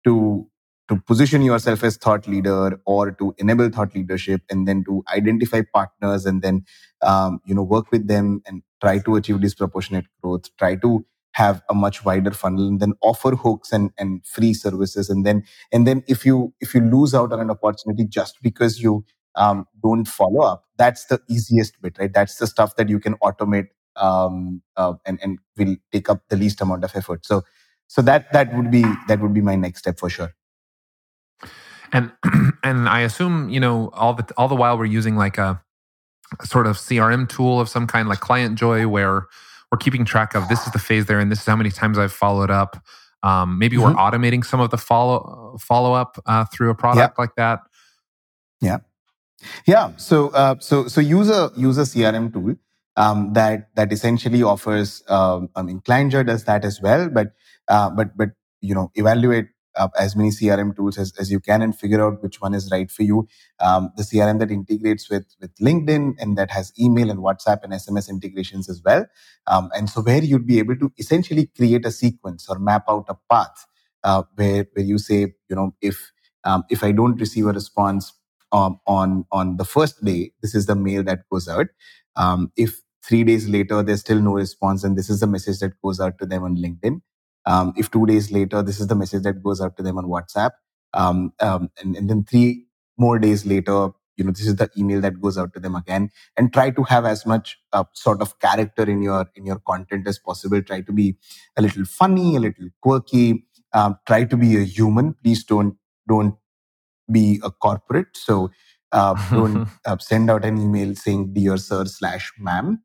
to 0.05 0.49
to 0.89 0.97
position 1.01 1.41
yourself 1.41 1.83
as 1.83 1.97
thought 1.97 2.27
leader 2.27 2.79
or 2.85 3.11
to 3.11 3.33
enable 3.37 3.69
thought 3.69 3.93
leadership 3.95 4.41
and 4.49 4.67
then 4.67 4.83
to 4.85 5.03
identify 5.13 5.61
partners 5.73 6.25
and 6.25 6.41
then 6.41 6.63
um, 7.01 7.39
you 7.45 7.53
know 7.53 7.63
work 7.63 7.91
with 7.91 8.07
them 8.07 8.41
and 8.45 8.61
try 8.81 8.99
to 8.99 9.15
achieve 9.15 9.41
disproportionate 9.41 10.05
growth 10.21 10.45
try 10.57 10.75
to 10.75 11.05
have 11.33 11.61
a 11.69 11.73
much 11.73 12.03
wider 12.03 12.31
funnel 12.31 12.67
and 12.67 12.79
then 12.79 12.93
offer 13.01 13.35
hooks 13.35 13.71
and, 13.71 13.91
and 13.99 14.25
free 14.25 14.53
services 14.53 15.09
and 15.09 15.25
then 15.25 15.43
and 15.71 15.85
then 15.85 16.03
if 16.07 16.25
you 16.25 16.53
if 16.59 16.73
you 16.73 16.81
lose 16.81 17.13
out 17.13 17.31
on 17.31 17.39
an 17.39 17.51
opportunity 17.51 18.05
just 18.05 18.41
because 18.41 18.81
you 18.81 19.05
um, 19.35 19.65
don't 19.83 20.05
follow 20.05 20.41
up 20.41 20.65
that's 20.77 21.05
the 21.05 21.19
easiest 21.29 21.79
bit 21.81 21.97
right 21.99 22.13
that's 22.13 22.37
the 22.37 22.47
stuff 22.47 22.75
that 22.75 22.89
you 22.89 22.99
can 22.99 23.13
automate 23.15 23.67
um, 23.97 24.61
uh, 24.75 24.93
and 25.05 25.19
and 25.21 25.39
will 25.57 25.75
take 25.91 26.09
up 26.09 26.21
the 26.29 26.35
least 26.37 26.61
amount 26.61 26.83
of 26.83 26.95
effort. 26.95 27.25
So 27.25 27.43
so 27.87 28.01
that 28.03 28.31
that 28.33 28.55
would 28.55 28.71
be 28.71 28.83
that 29.07 29.19
would 29.19 29.33
be 29.33 29.41
my 29.41 29.55
next 29.55 29.79
step 29.79 29.99
for 29.99 30.09
sure. 30.09 30.33
And 31.91 32.11
and 32.63 32.89
I 32.89 33.01
assume 33.01 33.49
you 33.49 33.59
know 33.59 33.89
all 33.93 34.13
the 34.13 34.27
all 34.37 34.47
the 34.47 34.55
while 34.55 34.77
we're 34.77 34.85
using 34.85 35.15
like 35.15 35.37
a, 35.37 35.61
a 36.39 36.45
sort 36.45 36.67
of 36.67 36.77
CRM 36.77 37.27
tool 37.27 37.59
of 37.59 37.69
some 37.69 37.87
kind, 37.87 38.07
like 38.07 38.19
Client 38.19 38.57
Joy, 38.57 38.87
where 38.87 39.27
we're 39.71 39.77
keeping 39.77 40.05
track 40.05 40.35
of 40.35 40.47
this 40.47 40.65
is 40.65 40.73
the 40.73 40.79
phase 40.79 41.05
there, 41.05 41.19
and 41.19 41.31
this 41.31 41.39
is 41.39 41.45
how 41.45 41.55
many 41.55 41.71
times 41.71 41.97
I've 41.97 42.13
followed 42.13 42.51
up. 42.51 42.83
Um, 43.23 43.57
maybe 43.57 43.77
mm-hmm. 43.77 43.85
we're 43.85 43.93
automating 43.93 44.45
some 44.45 44.59
of 44.59 44.69
the 44.69 44.77
follow 44.77 45.57
follow 45.59 45.93
up 45.93 46.17
uh, 46.25 46.45
through 46.45 46.69
a 46.69 46.75
product 46.75 47.17
like 47.17 47.35
that. 47.35 47.61
Yeah, 48.61 48.79
yeah. 49.65 49.91
So 49.97 50.29
uh, 50.29 50.55
so 50.59 50.87
so 50.87 51.01
use 51.01 51.29
a 51.29 51.51
use 51.55 51.77
a 51.77 51.81
CRM 51.81 52.31
tool 52.31 52.55
um, 52.95 53.33
that 53.33 53.69
that 53.75 53.91
essentially 53.93 54.43
offers. 54.43 55.03
Um, 55.07 55.49
I 55.55 55.61
mean, 55.61 55.79
ClientJoy 55.81 56.25
does 56.25 56.43
that 56.45 56.65
as 56.65 56.81
well, 56.81 57.09
but 57.09 57.33
uh, 57.67 57.89
but 57.89 58.15
but 58.17 58.29
you 58.61 58.75
know 58.75 58.91
evaluate 58.95 59.49
uh, 59.77 59.89
as 59.97 60.15
many 60.15 60.29
CRM 60.29 60.75
tools 60.75 60.97
as, 60.97 61.13
as 61.19 61.31
you 61.31 61.39
can 61.39 61.61
and 61.61 61.77
figure 61.77 62.03
out 62.03 62.21
which 62.23 62.41
one 62.41 62.53
is 62.53 62.69
right 62.71 62.89
for 62.91 63.03
you. 63.03 63.27
Um, 63.59 63.91
the 63.97 64.03
CRM 64.03 64.39
that 64.39 64.51
integrates 64.51 65.09
with, 65.09 65.25
with 65.39 65.55
LinkedIn 65.57 66.15
and 66.19 66.37
that 66.37 66.51
has 66.51 66.73
email 66.79 67.09
and 67.09 67.19
WhatsApp 67.19 67.63
and 67.63 67.73
SMS 67.73 68.09
integrations 68.09 68.69
as 68.69 68.81
well. 68.83 69.05
Um, 69.47 69.69
and 69.75 69.89
so 69.89 70.01
where 70.01 70.23
you'd 70.23 70.47
be 70.47 70.59
able 70.59 70.77
to 70.77 70.91
essentially 70.97 71.47
create 71.55 71.85
a 71.85 71.91
sequence 71.91 72.47
or 72.49 72.59
map 72.59 72.85
out 72.89 73.05
a 73.09 73.15
path 73.31 73.65
uh, 74.03 74.23
where, 74.35 74.67
where 74.73 74.85
you 74.85 74.97
say, 74.97 75.33
you 75.49 75.55
know, 75.55 75.75
if, 75.81 76.11
um, 76.43 76.63
if 76.69 76.83
I 76.83 76.91
don't 76.91 77.19
receive 77.19 77.45
a 77.47 77.53
response 77.53 78.13
um, 78.51 78.79
on, 78.87 79.25
on 79.31 79.57
the 79.57 79.65
first 79.65 80.03
day, 80.03 80.31
this 80.41 80.55
is 80.55 80.65
the 80.65 80.75
mail 80.75 81.03
that 81.03 81.29
goes 81.31 81.47
out. 81.47 81.67
Um, 82.15 82.51
if 82.57 82.81
three 83.03 83.23
days 83.23 83.47
later, 83.47 83.83
there's 83.83 84.01
still 84.01 84.21
no 84.21 84.33
response 84.33 84.83
and 84.83 84.97
this 84.97 85.09
is 85.09 85.19
the 85.21 85.27
message 85.27 85.59
that 85.59 85.81
goes 85.81 85.99
out 85.99 86.17
to 86.19 86.25
them 86.25 86.43
on 86.43 86.57
LinkedIn. 86.57 87.01
Um, 87.47 87.73
if 87.77 87.89
two 87.89 88.05
days 88.05 88.29
later, 88.29 88.61
this 88.61 88.79
is 88.79 88.87
the 88.87 88.95
message 88.95 89.23
that 89.23 89.41
goes 89.41 89.61
out 89.61 89.77
to 89.77 89.83
them 89.83 89.97
on 89.97 90.05
WhatsApp. 90.05 90.51
Um, 90.93 91.33
um, 91.39 91.71
and, 91.81 91.95
and 91.95 92.09
then 92.09 92.25
three 92.25 92.65
more 92.97 93.17
days 93.19 93.45
later, 93.45 93.89
you 94.17 94.25
know, 94.25 94.31
this 94.31 94.47
is 94.47 94.57
the 94.57 94.69
email 94.77 94.99
that 95.01 95.21
goes 95.21 95.37
out 95.37 95.53
to 95.53 95.59
them 95.59 95.75
again 95.75 96.09
and 96.35 96.51
try 96.51 96.71
to 96.71 96.83
have 96.83 97.05
as 97.05 97.25
much 97.25 97.57
uh, 97.71 97.85
sort 97.93 98.21
of 98.21 98.37
character 98.39 98.83
in 98.83 99.01
your, 99.01 99.29
in 99.35 99.45
your 99.45 99.59
content 99.59 100.07
as 100.07 100.19
possible. 100.19 100.61
Try 100.61 100.81
to 100.81 100.91
be 100.91 101.15
a 101.55 101.61
little 101.61 101.85
funny, 101.85 102.35
a 102.35 102.39
little 102.39 102.67
quirky, 102.81 103.45
um, 103.73 103.97
try 104.05 104.25
to 104.25 104.35
be 104.35 104.57
a 104.57 104.65
human. 104.65 105.15
Please 105.23 105.43
don't, 105.45 105.77
don't 106.07 106.35
be 107.09 107.39
a 107.43 107.51
corporate. 107.51 108.07
So, 108.13 108.51
uh, 108.91 109.15
don't 109.31 109.67
uh, 109.85 109.97
send 109.99 110.29
out 110.29 110.43
an 110.43 110.57
email 110.57 110.95
saying 110.95 111.33
dear 111.33 111.57
sir 111.57 111.85
slash 111.85 112.31
ma'am 112.39 112.81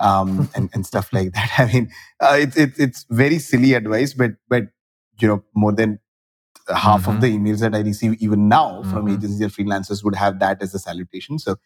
um, 0.00 0.48
and, 0.54 0.70
and 0.74 0.86
stuff 0.86 1.12
like 1.12 1.32
that. 1.32 1.50
I 1.58 1.66
mean, 1.72 1.90
uh, 2.20 2.36
it's 2.38 2.56
it, 2.56 2.72
it's 2.78 3.06
very 3.10 3.38
silly 3.38 3.74
advice, 3.74 4.14
but 4.14 4.32
but 4.48 4.64
you 5.18 5.28
know 5.28 5.44
more 5.54 5.72
than 5.72 5.98
half 6.74 7.02
mm-hmm. 7.02 7.10
of 7.10 7.20
the 7.20 7.28
emails 7.28 7.60
that 7.60 7.74
I 7.74 7.80
receive 7.80 8.14
even 8.20 8.48
now 8.48 8.80
mm-hmm. 8.80 8.90
from 8.90 9.08
agencies 9.08 9.42
or 9.42 9.48
freelancers 9.48 10.02
would 10.04 10.16
have 10.16 10.40
that 10.40 10.62
as 10.62 10.74
a 10.74 10.78
salutation. 10.78 11.38
So, 11.38 11.56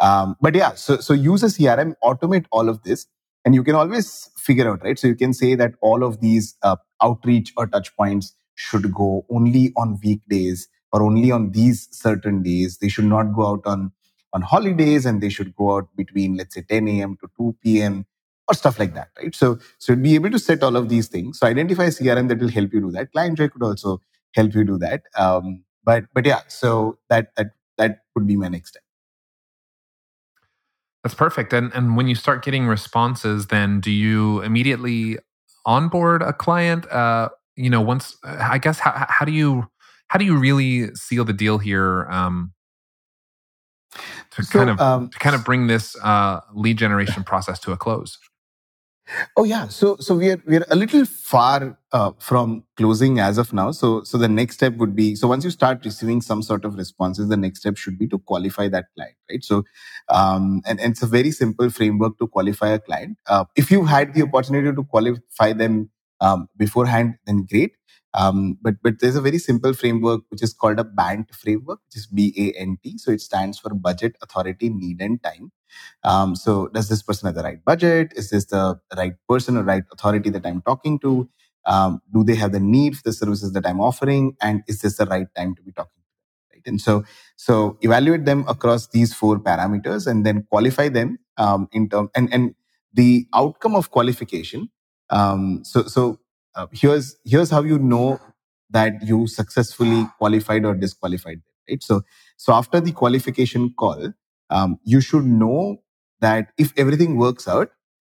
um, 0.00 0.36
but 0.40 0.54
yeah, 0.54 0.74
so 0.74 0.98
so 0.98 1.14
use 1.14 1.42
a 1.42 1.46
CRM, 1.46 1.94
automate 2.02 2.46
all 2.50 2.68
of 2.68 2.82
this, 2.82 3.06
and 3.44 3.54
you 3.54 3.62
can 3.62 3.74
always 3.74 4.30
figure 4.36 4.70
out 4.70 4.82
right. 4.82 4.98
So 4.98 5.08
you 5.08 5.16
can 5.16 5.32
say 5.32 5.54
that 5.54 5.74
all 5.80 6.02
of 6.02 6.20
these 6.20 6.56
uh, 6.62 6.76
outreach 7.02 7.52
or 7.56 7.66
touch 7.66 7.94
points 7.96 8.34
should 8.54 8.92
go 8.92 9.24
only 9.30 9.72
on 9.76 9.98
weekdays 10.04 10.68
or 10.92 11.02
only 11.02 11.30
on 11.30 11.52
these 11.52 11.88
certain 11.90 12.42
days. 12.42 12.78
They 12.78 12.88
should 12.88 13.04
not 13.04 13.34
go 13.34 13.46
out 13.46 13.62
on 13.64 13.92
on 14.32 14.42
holidays 14.42 15.06
and 15.06 15.20
they 15.20 15.28
should 15.28 15.54
go 15.56 15.76
out 15.76 15.88
between 15.96 16.36
let's 16.36 16.54
say 16.54 16.62
10 16.62 16.88
a.m. 16.88 17.16
to 17.20 17.28
2 17.36 17.56
p.m. 17.62 18.06
or 18.48 18.54
stuff 18.54 18.78
like 18.78 18.94
that, 18.94 19.08
right? 19.18 19.34
So 19.34 19.58
so 19.78 19.96
be 19.96 20.14
able 20.14 20.30
to 20.30 20.38
set 20.38 20.62
all 20.62 20.76
of 20.76 20.88
these 20.88 21.08
things. 21.08 21.38
So 21.38 21.46
identify 21.46 21.86
CRM 21.88 22.28
that 22.28 22.38
will 22.38 22.48
help 22.48 22.72
you 22.72 22.80
do 22.80 22.90
that. 22.92 23.12
ClientJoy 23.12 23.52
could 23.52 23.62
also 23.62 24.00
help 24.34 24.54
you 24.54 24.64
do 24.64 24.78
that. 24.78 25.02
Um, 25.16 25.64
but 25.84 26.04
but 26.14 26.26
yeah, 26.26 26.40
so 26.48 26.98
that 27.08 27.34
that 27.36 27.50
that 27.78 28.00
would 28.14 28.26
be 28.26 28.36
my 28.36 28.48
next 28.48 28.70
step. 28.70 28.82
That's 31.02 31.14
perfect. 31.14 31.52
And 31.52 31.72
and 31.74 31.96
when 31.96 32.08
you 32.08 32.14
start 32.14 32.44
getting 32.44 32.66
responses, 32.66 33.46
then 33.46 33.80
do 33.80 33.90
you 33.90 34.42
immediately 34.42 35.18
onboard 35.64 36.22
a 36.22 36.32
client? 36.32 36.90
Uh, 36.90 37.30
you 37.56 37.70
know, 37.70 37.80
once 37.80 38.16
I 38.22 38.58
guess 38.58 38.78
how 38.78 39.06
how 39.08 39.24
do 39.24 39.32
you 39.32 39.66
how 40.08 40.18
do 40.18 40.24
you 40.24 40.36
really 40.36 40.94
seal 40.94 41.24
the 41.24 41.32
deal 41.32 41.58
here? 41.58 42.06
Um, 42.10 42.52
to 44.32 44.42
so, 44.42 44.58
kind 44.58 44.70
of 44.70 44.80
um, 44.80 45.08
to 45.08 45.18
kind 45.18 45.34
of 45.34 45.44
bring 45.44 45.66
this 45.66 45.96
uh, 46.02 46.40
lead 46.54 46.78
generation 46.78 47.24
process 47.24 47.58
to 47.60 47.72
a 47.72 47.76
close? 47.76 48.18
Oh 49.36 49.44
yeah, 49.44 49.66
so 49.68 49.96
so 49.98 50.14
we 50.14 50.30
are 50.30 50.42
we 50.46 50.56
are 50.56 50.64
a 50.70 50.76
little 50.76 51.04
far 51.04 51.76
uh, 51.92 52.12
from 52.18 52.64
closing 52.76 53.18
as 53.18 53.38
of 53.38 53.52
now. 53.52 53.72
So 53.72 54.04
so 54.04 54.18
the 54.18 54.28
next 54.28 54.54
step 54.54 54.76
would 54.76 54.94
be 54.94 55.14
so 55.16 55.26
once 55.26 55.44
you 55.44 55.50
start 55.50 55.84
receiving 55.84 56.20
some 56.20 56.42
sort 56.42 56.64
of 56.64 56.76
responses, 56.76 57.28
the 57.28 57.36
next 57.36 57.60
step 57.60 57.76
should 57.76 57.98
be 57.98 58.06
to 58.08 58.18
qualify 58.18 58.68
that 58.68 58.86
client, 58.94 59.16
right? 59.30 59.42
So 59.42 59.64
um, 60.08 60.62
and, 60.66 60.78
and 60.80 60.92
it's 60.92 61.02
a 61.02 61.06
very 61.06 61.30
simple 61.32 61.70
framework 61.70 62.18
to 62.18 62.28
qualify 62.28 62.68
a 62.68 62.78
client. 62.78 63.18
Uh, 63.26 63.44
if 63.56 63.70
you 63.70 63.84
had 63.84 64.14
the 64.14 64.22
opportunity 64.22 64.74
to 64.74 64.84
qualify 64.84 65.52
them 65.52 65.90
um, 66.20 66.48
beforehand, 66.56 67.16
then 67.26 67.46
great. 67.50 67.72
Um, 68.14 68.58
but 68.62 68.76
but 68.82 69.00
there's 69.00 69.16
a 69.16 69.20
very 69.20 69.38
simple 69.38 69.72
framework 69.72 70.22
which 70.30 70.42
is 70.42 70.52
called 70.52 70.80
a 70.80 70.84
BANT 70.84 71.34
framework, 71.34 71.80
which 71.86 71.96
is 71.96 72.06
B 72.06 72.34
A 72.36 72.60
N 72.60 72.78
T. 72.82 72.98
So 72.98 73.12
it 73.12 73.20
stands 73.20 73.58
for 73.58 73.70
Budget, 73.74 74.16
Authority, 74.22 74.68
Need, 74.70 75.00
and 75.00 75.22
Time. 75.22 75.52
Um, 76.04 76.34
so 76.36 76.68
does 76.68 76.88
this 76.88 77.02
person 77.02 77.26
have 77.26 77.34
the 77.36 77.42
right 77.42 77.64
budget? 77.64 78.12
Is 78.16 78.30
this 78.30 78.46
the 78.46 78.80
right 78.96 79.14
person 79.28 79.56
or 79.56 79.62
right 79.62 79.84
authority 79.92 80.30
that 80.30 80.46
I'm 80.46 80.62
talking 80.62 80.98
to? 81.00 81.28
Um, 81.66 82.00
do 82.12 82.24
they 82.24 82.34
have 82.36 82.52
the 82.52 82.60
need 82.60 82.96
for 82.96 83.02
the 83.04 83.12
services 83.12 83.52
that 83.52 83.66
I'm 83.66 83.80
offering? 83.80 84.36
And 84.40 84.62
is 84.66 84.80
this 84.80 84.96
the 84.96 85.06
right 85.06 85.26
time 85.36 85.54
to 85.56 85.62
be 85.62 85.72
talking 85.72 86.02
to 86.02 86.08
them? 86.08 86.54
Right. 86.54 86.62
And 86.66 86.80
so 86.80 87.04
so 87.36 87.78
evaluate 87.82 88.24
them 88.24 88.44
across 88.48 88.88
these 88.88 89.14
four 89.14 89.38
parameters 89.38 90.06
and 90.06 90.24
then 90.24 90.44
qualify 90.50 90.88
them 90.88 91.18
um, 91.36 91.68
in 91.72 91.88
term 91.88 92.10
and 92.14 92.32
and 92.32 92.54
the 92.92 93.26
outcome 93.34 93.76
of 93.76 93.90
qualification. 93.90 94.70
Um, 95.10 95.62
so 95.64 95.82
so 95.84 96.18
uh, 96.54 96.66
here's 96.72 97.16
here's 97.24 97.50
how 97.50 97.62
you 97.62 97.78
know 97.78 98.20
that 98.70 99.02
you 99.02 99.26
successfully 99.26 100.06
qualified 100.18 100.64
or 100.64 100.74
disqualified 100.74 101.40
right? 101.68 101.82
So 101.82 102.02
so 102.36 102.52
after 102.52 102.80
the 102.80 102.92
qualification 102.92 103.74
call 103.78 104.12
um, 104.50 104.78
you 104.84 105.00
should 105.00 105.24
know 105.24 105.82
that 106.20 106.52
if 106.58 106.72
everything 106.76 107.16
works 107.16 107.48
out 107.48 107.70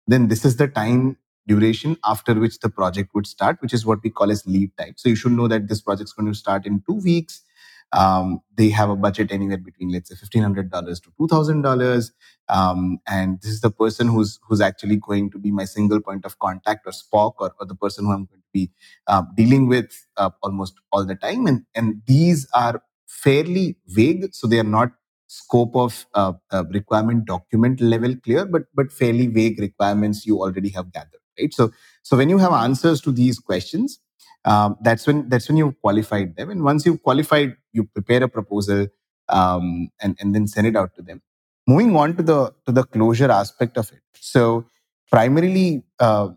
then 0.08 0.28
this 0.28 0.46
is 0.46 0.58
the 0.58 0.68
time 0.68 1.18
duration 1.48 1.98
after 2.06 2.34
which 2.34 2.60
the 2.60 2.70
project 2.70 3.10
would 3.14 3.28
start 3.28 3.58
which 3.62 3.74
is 3.74 3.86
what 3.86 4.00
we 4.04 4.10
call 4.10 4.32
as 4.32 4.46
lead 4.46 4.72
time. 4.78 4.94
So 4.98 5.10
you 5.10 5.16
should 5.16 5.34
know 5.34 5.48
that 5.48 5.68
this 5.68 5.82
project 5.82 6.10
is 6.10 6.14
going 6.14 6.32
to 6.32 6.38
start 6.38 6.66
in 6.66 6.84
two 6.88 7.02
weeks 7.02 7.42
um, 7.94 8.42
they 8.56 8.70
have 8.70 8.90
a 8.90 8.96
budget 8.96 9.32
anywhere 9.32 9.58
between 9.58 9.90
let's 9.92 10.10
say 10.10 10.16
$1500 10.16 10.72
to 11.04 11.12
$2000 11.20 12.12
um, 12.50 13.00
and 13.08 13.40
this 13.42 13.52
is 13.52 13.62
the 13.62 13.72
person 13.72 14.08
who's 14.08 14.40
who's 14.48 14.62
actually 14.62 14.98
going 14.98 15.30
to 15.32 15.38
be 15.38 15.52
my 15.52 15.66
single 15.66 16.02
point 16.02 16.26
of 16.26 16.40
contact 16.40 16.86
or 16.86 16.92
SPOC 16.92 17.34
or, 17.40 17.54
or 17.60 17.66
the 17.66 17.76
person 17.76 18.06
who 18.06 18.12
i'm 18.12 18.26
going 18.26 18.42
to 18.42 18.54
be 18.54 18.72
uh, 19.08 19.24
dealing 19.36 19.68
with 19.68 20.06
uh, 20.18 20.30
almost 20.42 20.76
all 20.92 21.06
the 21.06 21.16
time. 21.16 21.48
And 21.48 21.66
and 21.76 22.02
these 22.06 22.48
are 22.54 22.82
fairly 23.08 23.78
vague 23.88 24.34
so 24.34 24.48
they 24.48 24.60
are 24.60 24.64
not 24.64 24.92
scope 25.28 25.76
of 25.76 26.06
uh, 26.16 26.34
uh 26.52 26.64
requirement 26.72 27.26
document 27.26 27.80
level 27.80 28.16
clear 28.24 28.46
but 28.46 28.64
but 28.74 28.92
fairly 28.92 29.28
vague 29.28 29.60
requirements 29.60 30.26
you 30.26 30.40
already 30.40 30.70
have 30.70 30.92
gathered 30.92 31.22
right? 31.40 31.54
So 31.54 31.72
so 32.02 32.18
when 32.18 32.30
you 32.30 32.38
have 32.40 32.54
answers 32.54 33.02
to 33.02 33.12
these 33.12 33.40
questions 33.40 34.00
um, 34.46 34.78
that's 34.82 35.08
when 35.08 35.30
that's 35.30 35.48
when 35.50 35.58
you've 35.58 35.80
qualified 35.82 36.36
them. 36.36 36.50
And 36.50 36.64
once 36.64 36.86
you've 36.86 37.02
qualified 37.02 37.56
you 37.72 37.86
prepare 37.86 38.24
a 38.24 38.28
proposal 38.28 38.88
um, 39.30 39.90
and, 40.02 40.18
and 40.20 40.36
then 40.36 40.48
send 40.48 40.68
it 40.68 40.76
out 40.76 40.96
to 40.96 41.02
them. 41.02 41.22
Moving 41.68 41.96
on 41.96 42.16
to 42.18 42.24
the 42.24 42.54
to 42.66 42.72
the 42.72 42.84
closure 42.84 43.32
aspect 43.32 43.78
of 43.78 43.92
it. 43.92 44.02
So 44.16 44.66
primarily 45.12 45.84
uh, 46.00 46.30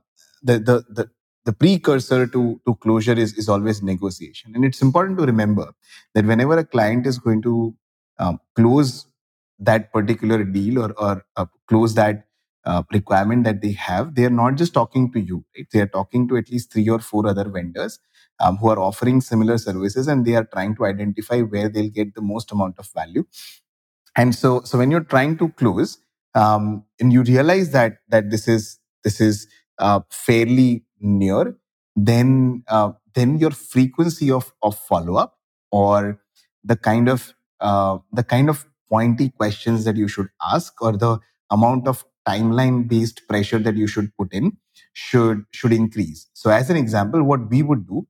the, 0.43 0.59
the 0.59 0.85
the 0.89 1.11
the 1.47 1.53
precursor 1.53 2.27
to, 2.27 2.61
to 2.67 2.75
closure 2.75 3.13
is, 3.13 3.33
is 3.35 3.49
always 3.49 3.81
negotiation. 3.81 4.53
And 4.55 4.65
it's 4.65 4.83
important 4.83 5.17
to 5.19 5.25
remember 5.25 5.73
that 6.15 6.25
whenever 6.25 6.59
a 6.59 6.65
client 6.65 7.07
is 7.07 7.21
going 7.21 7.41
to 7.43 7.73
um, 8.19 8.41
close 8.57 9.07
that 9.61 9.93
particular 9.93 10.43
deal 10.43 10.81
or, 10.81 10.93
or 10.99 11.25
uh, 11.37 11.47
close 11.69 11.95
that 11.95 12.26
uh, 12.67 12.83
requirement 12.93 13.45
that 13.45 13.63
they 13.63 13.73
have, 13.73 14.15
they 14.15 14.25
are 14.25 14.31
not 14.31 14.57
just 14.57 14.75
talking 14.75 15.13
to 15.13 15.21
you. 15.21 15.45
Right? 15.57 15.67
They 15.73 15.81
are 15.81 15.87
talking 15.87 16.29
to 16.29 16.37
at 16.37 16.51
least 16.51 16.73
three 16.73 16.89
or 16.89 16.99
four 16.99 17.27
other 17.27 17.49
vendors 17.49 17.99
um, 18.41 18.57
who 18.59 18.69
are 18.69 18.79
offering 18.79 19.21
similar 19.21 19.59
services, 19.59 20.09
and 20.09 20.27
they 20.27 20.35
are 20.35 20.45
trying 20.45 20.77
to 20.77 20.87
identify 20.87 21.41
where 21.41 21.69
they'll 21.69 21.91
get 21.91 22.15
the 22.15 22.23
most 22.23 22.53
amount 22.53 22.79
of 22.79 22.89
value. 22.93 23.25
And 24.17 24.35
so, 24.35 24.63
so 24.63 24.79
when 24.79 24.91
you're 24.91 25.05
trying 25.05 25.39
to 25.39 25.49
close, 25.51 25.99
um, 26.35 26.85
and 27.01 27.13
you 27.13 27.23
realize 27.23 27.71
that 27.71 27.99
that 28.09 28.31
this 28.31 28.49
is 28.49 28.79
this 29.05 29.21
is 29.21 29.47
uh, 29.79 30.01
fairly 30.11 30.85
near, 31.01 31.57
then 31.95 32.65
uh, 32.69 32.93
then 33.15 33.39
your 33.39 33.51
frequency 33.53 34.31
of 34.31 34.53
of 34.63 34.79
follow 34.79 35.17
up 35.17 35.39
or 35.71 36.21
the 36.65 36.77
kind 36.77 37.09
of 37.09 37.35
uh, 37.61 37.99
the 38.13 38.23
kind 38.23 38.49
of 38.51 38.67
pointy 38.91 39.31
questions 39.31 39.85
that 39.85 39.97
you 39.97 40.09
should 40.09 40.29
ask 40.53 40.81
or 40.83 40.93
the 40.97 41.19
amount 41.51 41.89
of 41.89 42.05
timeline 42.27 42.89
based 42.89 43.23
pressure 43.29 43.59
that 43.59 43.77
you 43.77 43.87
should 43.87 44.15
put 44.17 44.33
in 44.33 44.57
should 44.93 45.45
should 45.53 45.73
increase. 45.73 46.29
So 46.33 46.51
as 46.51 46.71
an 46.71 46.77
example, 46.77 47.23
what 47.23 47.51
we 47.51 47.63
would 47.63 47.87
do 47.87 48.07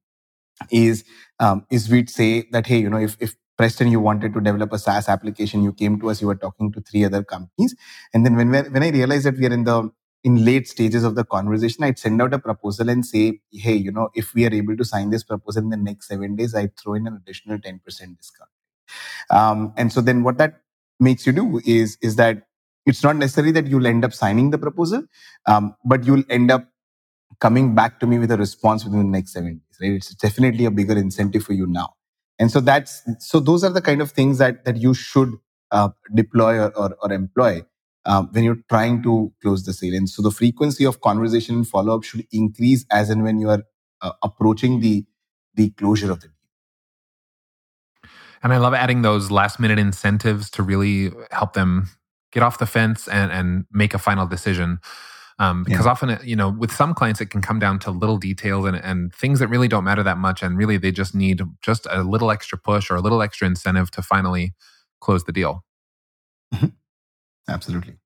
is 0.70 1.04
um, 1.40 1.66
is 1.70 1.90
we'd 1.90 2.10
say 2.10 2.44
that 2.52 2.66
hey, 2.66 2.78
you 2.78 2.90
know, 2.90 2.98
if 2.98 3.16
if 3.20 3.34
Preston, 3.56 3.88
you 3.88 4.00
wanted 4.00 4.34
to 4.34 4.40
develop 4.40 4.72
a 4.72 4.78
SaaS 4.78 5.08
application, 5.08 5.62
you 5.62 5.72
came 5.72 5.98
to 6.00 6.10
us, 6.10 6.20
you 6.20 6.26
were 6.26 6.34
talking 6.34 6.72
to 6.72 6.80
three 6.80 7.04
other 7.04 7.24
companies, 7.24 7.74
and 8.12 8.24
then 8.24 8.36
when 8.36 8.50
when 8.50 8.82
I 8.82 8.90
realized 8.90 9.26
that 9.26 9.38
we 9.38 9.46
are 9.46 9.52
in 9.52 9.64
the 9.64 9.90
in 10.26 10.44
late 10.44 10.66
stages 10.66 11.04
of 11.04 11.14
the 11.14 11.24
conversation, 11.24 11.84
I'd 11.84 12.00
send 12.00 12.20
out 12.20 12.34
a 12.34 12.38
proposal 12.40 12.88
and 12.90 13.06
say, 13.06 13.38
hey, 13.52 13.74
you 13.74 13.92
know, 13.92 14.08
if 14.14 14.34
we 14.34 14.44
are 14.44 14.52
able 14.52 14.76
to 14.76 14.84
sign 14.84 15.10
this 15.10 15.22
proposal 15.22 15.62
in 15.62 15.70
the 15.70 15.76
next 15.76 16.08
seven 16.08 16.34
days, 16.34 16.52
I'd 16.52 16.76
throw 16.76 16.94
in 16.94 17.06
an 17.06 17.14
additional 17.14 17.58
10% 17.58 17.80
discount. 17.84 18.50
Um, 19.30 19.72
and 19.76 19.92
so 19.92 20.00
then 20.00 20.24
what 20.24 20.38
that 20.38 20.62
makes 20.98 21.28
you 21.28 21.32
do 21.32 21.60
is, 21.64 21.96
is 22.02 22.16
that 22.16 22.42
it's 22.86 23.02
not 23.02 23.16
necessarily 23.16 23.52
that 23.52 23.66
you'll 23.66 23.86
end 23.86 24.04
up 24.04 24.12
signing 24.12 24.50
the 24.50 24.58
proposal, 24.58 25.04
um, 25.46 25.74
but 25.84 26.04
you'll 26.04 26.24
end 26.30 26.50
up 26.50 26.68
coming 27.40 27.74
back 27.74 28.00
to 28.00 28.06
me 28.06 28.18
with 28.18 28.30
a 28.30 28.36
response 28.36 28.84
within 28.84 29.00
the 29.00 29.04
next 29.18 29.32
seven 29.32 29.60
days, 29.60 29.78
right? 29.80 29.96
It's 29.96 30.14
definitely 30.14 30.64
a 30.64 30.70
bigger 30.70 30.96
incentive 30.96 31.42
for 31.42 31.52
you 31.52 31.66
now. 31.66 31.94
And 32.38 32.50
so 32.50 32.60
that's, 32.60 33.02
so 33.18 33.40
those 33.40 33.64
are 33.64 33.70
the 33.70 33.82
kind 33.82 34.00
of 34.00 34.12
things 34.12 34.38
that, 34.38 34.64
that 34.64 34.76
you 34.76 34.94
should 34.94 35.34
uh, 35.70 35.90
deploy 36.14 36.58
or, 36.58 36.76
or, 36.76 36.96
or 37.02 37.12
employ 37.12 37.64
um, 38.04 38.28
when 38.32 38.44
you're 38.44 38.62
trying 38.68 39.02
to 39.02 39.32
close 39.42 39.64
the 39.64 39.72
sale. 39.72 39.94
And 39.94 40.08
so 40.08 40.22
the 40.22 40.30
frequency 40.30 40.86
of 40.86 41.00
conversation 41.00 41.56
and 41.56 41.68
follow 41.68 41.96
up 41.96 42.04
should 42.04 42.24
increase 42.30 42.86
as 42.90 43.10
and 43.10 43.24
when 43.24 43.40
you 43.40 43.50
are 43.50 43.64
uh, 44.00 44.12
approaching 44.22 44.80
the 44.80 45.04
the 45.54 45.70
closure 45.70 46.12
of 46.12 46.20
the 46.20 46.28
deal. 46.28 46.36
And 48.42 48.52
I 48.52 48.58
love 48.58 48.74
adding 48.74 49.02
those 49.02 49.30
last 49.30 49.58
minute 49.58 49.78
incentives 49.78 50.50
to 50.50 50.62
really 50.62 51.10
help 51.30 51.54
them 51.54 51.88
get 52.32 52.42
off 52.42 52.58
the 52.58 52.66
fence 52.66 53.08
and, 53.08 53.30
and 53.32 53.64
make 53.70 53.94
a 53.94 53.98
final 53.98 54.26
decision. 54.26 54.78
Um, 55.38 55.64
because 55.64 55.84
yeah. 55.84 55.90
often, 55.90 56.18
you 56.24 56.34
know, 56.34 56.48
with 56.48 56.72
some 56.72 56.94
clients, 56.94 57.20
it 57.20 57.26
can 57.26 57.42
come 57.42 57.58
down 57.58 57.78
to 57.80 57.90
little 57.90 58.16
details 58.16 58.64
and, 58.66 58.76
and 58.76 59.14
things 59.14 59.38
that 59.40 59.48
really 59.48 59.68
don't 59.68 59.84
matter 59.84 60.02
that 60.02 60.16
much. 60.16 60.42
And 60.42 60.56
really, 60.56 60.78
they 60.78 60.90
just 60.90 61.14
need 61.14 61.42
just 61.60 61.86
a 61.90 62.02
little 62.02 62.30
extra 62.30 62.56
push 62.56 62.90
or 62.90 62.96
a 62.96 63.02
little 63.02 63.20
extra 63.20 63.46
incentive 63.46 63.90
to 63.92 64.02
finally 64.02 64.54
close 65.00 65.24
the 65.24 65.32
deal. 65.32 65.62
Mm-hmm. 66.54 66.68
Absolutely. 67.48 67.96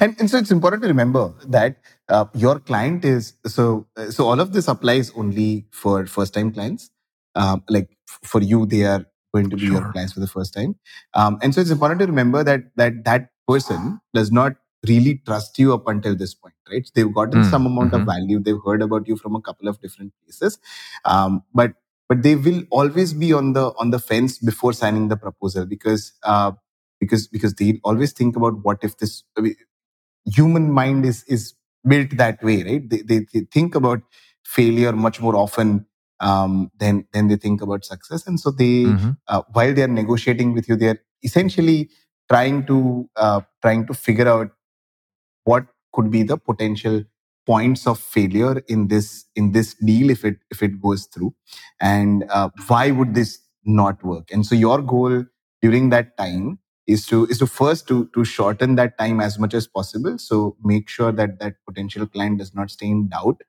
And, 0.00 0.16
and 0.18 0.30
so 0.30 0.38
it's 0.38 0.50
important 0.50 0.82
to 0.82 0.88
remember 0.88 1.34
that 1.46 1.76
uh, 2.08 2.26
your 2.34 2.58
client 2.58 3.04
is 3.04 3.34
so 3.46 3.86
so 4.10 4.26
all 4.26 4.40
of 4.40 4.52
this 4.52 4.68
applies 4.68 5.12
only 5.14 5.66
for 5.70 6.06
first 6.06 6.34
time 6.34 6.52
clients. 6.52 6.90
Um, 7.34 7.62
like 7.68 7.90
for 8.06 8.40
you, 8.40 8.66
they 8.66 8.84
are 8.84 9.06
going 9.34 9.50
to 9.50 9.56
be 9.56 9.66
sure. 9.66 9.80
your 9.80 9.92
clients 9.92 10.12
for 10.12 10.20
the 10.20 10.26
first 10.26 10.54
time. 10.54 10.76
Um, 11.14 11.38
and 11.42 11.54
so 11.54 11.60
it's 11.60 11.70
important 11.70 12.00
to 12.00 12.06
remember 12.06 12.42
that 12.42 12.62
that 12.76 13.04
that 13.04 13.28
person 13.46 14.00
does 14.14 14.32
not 14.32 14.54
really 14.88 15.20
trust 15.26 15.58
you 15.58 15.74
up 15.74 15.88
until 15.88 16.14
this 16.14 16.34
point, 16.34 16.54
right? 16.70 16.88
They've 16.94 17.12
gotten 17.12 17.42
mm, 17.42 17.50
some 17.50 17.66
amount 17.66 17.92
mm-hmm. 17.92 18.02
of 18.02 18.06
value. 18.06 18.38
They've 18.38 18.62
heard 18.64 18.82
about 18.82 19.08
you 19.08 19.16
from 19.16 19.34
a 19.34 19.40
couple 19.40 19.68
of 19.68 19.80
different 19.80 20.12
places, 20.24 20.58
um, 21.04 21.42
but 21.54 21.72
but 22.08 22.22
they 22.22 22.36
will 22.36 22.62
always 22.70 23.12
be 23.12 23.32
on 23.32 23.52
the 23.52 23.72
on 23.78 23.90
the 23.90 23.98
fence 23.98 24.38
before 24.38 24.72
signing 24.72 25.08
the 25.08 25.16
proposal 25.16 25.66
because 25.66 26.12
uh, 26.22 26.52
because 27.00 27.26
because 27.26 27.54
they 27.54 27.80
always 27.84 28.12
think 28.12 28.36
about 28.36 28.64
what 28.64 28.78
if 28.82 28.98
this 28.98 29.24
I 29.36 29.40
mean, 29.42 29.56
human 30.24 30.70
mind 30.70 31.04
is 31.04 31.24
is 31.24 31.54
built 31.86 32.10
that 32.16 32.42
way 32.42 32.62
right 32.64 32.88
they, 32.90 33.02
they, 33.02 33.26
they 33.32 33.40
think 33.52 33.74
about 33.74 34.00
failure 34.44 34.92
much 34.92 35.20
more 35.20 35.36
often 35.36 35.86
um, 36.20 36.70
than 36.78 37.06
than 37.12 37.28
they 37.28 37.36
think 37.36 37.60
about 37.62 37.84
success 37.84 38.26
and 38.26 38.40
so 38.40 38.50
they 38.50 38.84
mm-hmm. 38.84 39.10
uh, 39.28 39.42
while 39.52 39.72
they 39.72 39.82
are 39.82 39.88
negotiating 39.88 40.52
with 40.52 40.68
you 40.68 40.76
they're 40.76 41.00
essentially 41.22 41.88
trying 42.28 42.66
to 42.66 43.08
uh, 43.16 43.40
trying 43.62 43.86
to 43.86 43.94
figure 43.94 44.28
out 44.28 44.50
what 45.44 45.66
could 45.92 46.10
be 46.10 46.22
the 46.22 46.36
potential 46.36 47.04
points 47.46 47.86
of 47.86 47.98
failure 47.98 48.62
in 48.68 48.88
this 48.88 49.24
in 49.36 49.52
this 49.52 49.74
deal 49.74 50.10
if 50.10 50.24
it 50.24 50.38
if 50.50 50.62
it 50.62 50.80
goes 50.82 51.06
through. 51.06 51.34
And 51.80 52.24
uh, 52.30 52.50
why 52.66 52.90
would 52.90 53.14
this 53.14 53.38
not 53.64 54.02
work? 54.04 54.30
And 54.30 54.44
so 54.44 54.54
your 54.54 54.82
goal 54.82 55.24
during 55.62 55.90
that 55.90 56.16
time 56.16 56.58
is 56.86 57.06
to 57.06 57.26
is 57.26 57.38
to 57.38 57.46
first 57.46 57.88
to 57.88 58.08
to 58.14 58.24
shorten 58.24 58.74
that 58.76 58.98
time 58.98 59.20
as 59.20 59.38
much 59.38 59.54
as 59.54 59.66
possible. 59.66 60.18
So 60.18 60.56
make 60.64 60.88
sure 60.88 61.12
that 61.12 61.38
that 61.40 61.54
potential 61.68 62.06
client 62.06 62.38
does 62.38 62.54
not 62.54 62.70
stay 62.70 62.86
in 62.86 63.08
doubt 63.08 63.42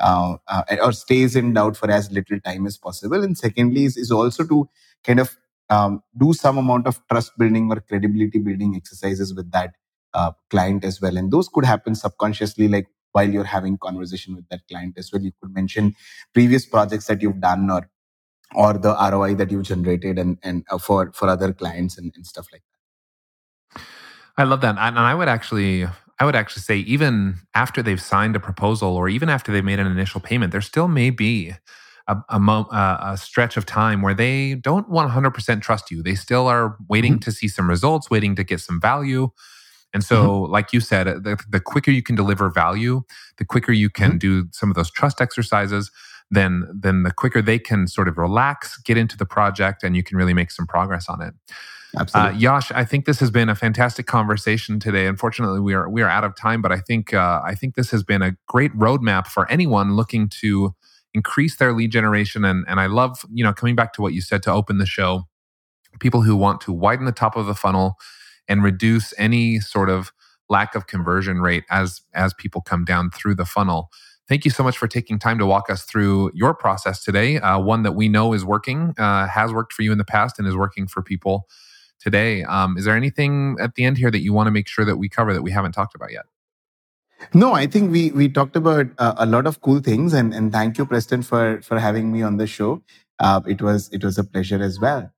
uh, 0.00 0.36
uh, 0.46 0.62
or 0.82 0.92
stays 0.92 1.36
in 1.36 1.54
doubt 1.54 1.76
for 1.76 1.90
as 1.90 2.10
little 2.10 2.40
time 2.40 2.66
as 2.66 2.76
possible. 2.78 3.22
And 3.22 3.36
secondly 3.36 3.84
is, 3.84 3.96
is 3.96 4.10
also 4.10 4.44
to 4.46 4.68
kind 5.04 5.20
of 5.20 5.36
um, 5.70 6.02
do 6.16 6.32
some 6.32 6.58
amount 6.58 6.86
of 6.86 7.00
trust 7.10 7.32
building 7.38 7.70
or 7.70 7.80
credibility 7.80 8.38
building 8.38 8.74
exercises 8.76 9.34
with 9.34 9.50
that 9.52 9.74
uh, 10.14 10.32
client 10.50 10.84
as 10.84 11.00
well. 11.00 11.16
And 11.16 11.30
those 11.30 11.48
could 11.48 11.64
happen 11.64 11.94
subconsciously 11.94 12.68
like 12.68 12.86
while 13.12 13.28
you're 13.28 13.44
having 13.44 13.78
conversation 13.78 14.34
with 14.34 14.48
that 14.48 14.60
client 14.68 14.94
as 14.96 15.12
well. 15.12 15.22
You 15.22 15.32
could 15.40 15.54
mention 15.54 15.94
previous 16.32 16.66
projects 16.66 17.06
that 17.06 17.22
you've 17.22 17.40
done 17.40 17.70
or 17.70 17.88
or 18.54 18.72
the 18.72 18.94
ROI 18.94 19.34
that 19.34 19.50
you've 19.50 19.64
generated 19.64 20.18
and 20.18 20.38
and 20.42 20.64
uh, 20.70 20.78
for 20.78 21.12
for 21.12 21.28
other 21.28 21.52
clients 21.52 21.98
and, 21.98 22.12
and 22.16 22.26
stuff 22.26 22.46
like 22.52 22.62
that. 23.74 23.82
I 24.38 24.44
love 24.44 24.60
that. 24.62 24.76
And 24.78 24.98
I 24.98 25.14
would 25.14 25.28
actually 25.28 25.86
I 26.20 26.24
would 26.24 26.36
actually 26.36 26.62
say 26.62 26.78
even 26.78 27.36
after 27.54 27.82
they've 27.82 28.00
signed 28.00 28.36
a 28.36 28.40
proposal 28.40 28.96
or 28.96 29.08
even 29.08 29.28
after 29.28 29.52
they've 29.52 29.64
made 29.64 29.78
an 29.78 29.86
initial 29.86 30.20
payment, 30.20 30.52
there 30.52 30.60
still 30.60 30.88
may 30.88 31.10
be 31.10 31.52
a, 32.08 32.16
a, 32.28 32.98
a 33.02 33.16
stretch 33.16 33.56
of 33.56 33.66
time 33.66 34.02
where 34.02 34.14
they 34.14 34.54
don't 34.54 34.90
100% 34.90 35.62
trust 35.62 35.90
you. 35.90 36.02
They 36.02 36.14
still 36.14 36.46
are 36.46 36.76
waiting 36.88 37.14
mm-hmm. 37.14 37.20
to 37.20 37.32
see 37.32 37.48
some 37.48 37.68
results, 37.68 38.10
waiting 38.10 38.34
to 38.36 38.44
get 38.44 38.60
some 38.60 38.80
value. 38.80 39.30
And 39.94 40.02
so, 40.02 40.42
mm-hmm. 40.42 40.52
like 40.52 40.72
you 40.72 40.80
said, 40.80 41.06
the, 41.06 41.38
the, 41.48 41.60
quicker 41.60 41.90
you 41.90 42.02
can 42.02 42.14
deliver 42.14 42.50
value, 42.50 43.02
the 43.38 43.44
quicker 43.44 43.72
you 43.72 43.88
can 43.88 44.12
mm-hmm. 44.12 44.18
do 44.18 44.48
some 44.52 44.70
of 44.70 44.76
those 44.76 44.90
trust 44.90 45.20
exercises, 45.20 45.90
then 46.30 46.68
then 46.74 47.04
the 47.04 47.10
quicker 47.10 47.40
they 47.40 47.58
can 47.58 47.86
sort 47.86 48.06
of 48.06 48.18
relax, 48.18 48.76
get 48.82 48.98
into 48.98 49.16
the 49.16 49.24
project, 49.24 49.82
and 49.82 49.96
you 49.96 50.02
can 50.02 50.18
really 50.18 50.34
make 50.34 50.50
some 50.50 50.66
progress 50.66 51.08
on 51.08 51.22
it. 51.22 51.32
Absolutely. 51.98 52.34
Uh, 52.34 52.38
Yash, 52.38 52.70
I 52.72 52.84
think 52.84 53.06
this 53.06 53.18
has 53.20 53.30
been 53.30 53.48
a 53.48 53.54
fantastic 53.54 54.06
conversation 54.06 54.78
today. 54.78 55.06
Unfortunately, 55.06 55.60
we 55.60 55.72
are 55.72 55.88
we 55.88 56.02
are 56.02 56.08
out 56.08 56.24
of 56.24 56.36
time, 56.36 56.60
but 56.60 56.70
I 56.70 56.80
think 56.80 57.14
uh, 57.14 57.40
I 57.44 57.54
think 57.54 57.74
this 57.74 57.90
has 57.90 58.02
been 58.02 58.20
a 58.20 58.36
great 58.46 58.72
roadmap 58.74 59.26
for 59.26 59.50
anyone 59.50 59.96
looking 59.96 60.28
to 60.40 60.74
increase 61.18 61.56
their 61.56 61.72
lead 61.72 61.90
generation. 61.92 62.44
And 62.44 62.64
and 62.68 62.78
I 62.80 62.86
love 62.86 63.24
you 63.32 63.44
know 63.44 63.52
coming 63.52 63.76
back 63.76 63.92
to 63.94 64.02
what 64.02 64.14
you 64.14 64.20
said 64.20 64.42
to 64.44 64.52
open 64.52 64.78
the 64.78 64.86
show, 64.98 65.10
people 66.00 66.22
who 66.22 66.36
want 66.36 66.60
to 66.62 66.72
widen 66.72 67.06
the 67.06 67.20
top 67.22 67.36
of 67.36 67.46
the 67.46 67.54
funnel 67.64 67.96
and 68.48 68.62
reduce 68.62 69.12
any 69.18 69.60
sort 69.60 69.90
of 69.90 70.12
lack 70.48 70.74
of 70.74 70.86
conversion 70.86 71.40
rate 71.40 71.64
as 71.70 72.00
as 72.14 72.34
people 72.34 72.60
come 72.60 72.84
down 72.84 73.10
through 73.10 73.34
the 73.34 73.44
funnel. 73.44 73.90
Thank 74.28 74.44
you 74.44 74.50
so 74.50 74.62
much 74.62 74.76
for 74.76 74.86
taking 74.86 75.18
time 75.18 75.38
to 75.38 75.46
walk 75.46 75.70
us 75.70 75.84
through 75.84 76.30
your 76.34 76.54
process 76.54 77.02
today. 77.02 77.38
Uh, 77.38 77.58
one 77.58 77.82
that 77.82 77.92
we 77.92 78.08
know 78.10 78.34
is 78.34 78.44
working, 78.44 78.94
uh, 78.98 79.26
has 79.26 79.54
worked 79.54 79.72
for 79.72 79.82
you 79.82 79.90
in 79.90 79.98
the 79.98 80.04
past, 80.04 80.38
and 80.38 80.46
is 80.46 80.56
working 80.56 80.86
for 80.86 81.02
people 81.02 81.48
today. 81.98 82.44
Um, 82.44 82.76
is 82.76 82.84
there 82.84 82.94
anything 82.94 83.56
at 83.58 83.74
the 83.74 83.84
end 83.84 83.96
here 83.96 84.10
that 84.10 84.20
you 84.20 84.34
want 84.34 84.46
to 84.46 84.50
make 84.50 84.68
sure 84.68 84.84
that 84.84 84.98
we 84.98 85.08
cover 85.08 85.32
that 85.32 85.42
we 85.42 85.50
haven't 85.50 85.72
talked 85.72 85.94
about 85.94 86.12
yet? 86.12 86.26
No, 87.34 87.52
I 87.52 87.66
think 87.66 87.90
we 87.90 88.10
we 88.12 88.28
talked 88.28 88.56
about 88.56 88.86
uh, 88.98 89.14
a 89.18 89.26
lot 89.26 89.46
of 89.46 89.60
cool 89.60 89.80
things, 89.80 90.12
and 90.12 90.32
and 90.34 90.52
thank 90.52 90.78
you, 90.78 90.86
Preston, 90.86 91.22
for 91.22 91.60
for 91.62 91.78
having 91.78 92.12
me 92.12 92.22
on 92.22 92.36
the 92.36 92.46
show. 92.46 92.82
Uh, 93.18 93.40
it 93.46 93.60
was 93.60 93.88
it 93.92 94.04
was 94.04 94.18
a 94.18 94.24
pleasure 94.24 94.62
as 94.62 94.78
well. 94.78 95.10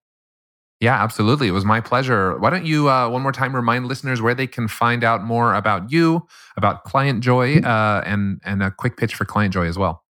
Yeah, 0.81 1.03
absolutely. 1.03 1.49
It 1.49 1.53
was 1.53 1.67
my 1.67 1.81
pleasure. 1.83 2.39
Why 2.39 2.49
don't 2.49 2.65
you 2.65 2.89
uh, 2.89 3.09
one 3.11 3.21
more 3.21 3.33
time 3.33 3.55
remind 3.55 3.87
listeners 3.87 4.23
where 4.23 4.35
they 4.35 4.47
can 4.47 4.67
find 4.67 5.05
out 5.05 5.23
more 5.23 5.55
about 5.55 5.93
you, 5.93 6.27
about 6.57 6.85
Client 6.85 7.23
Joy, 7.23 7.59
uh, 7.59 8.03
and 8.07 8.41
and 8.45 8.63
a 8.63 8.71
quick 8.71 8.97
pitch 8.97 9.15
for 9.15 9.27
Client 9.27 9.53
Joy 9.53 9.67
as 9.67 9.77
well. 9.77 10.03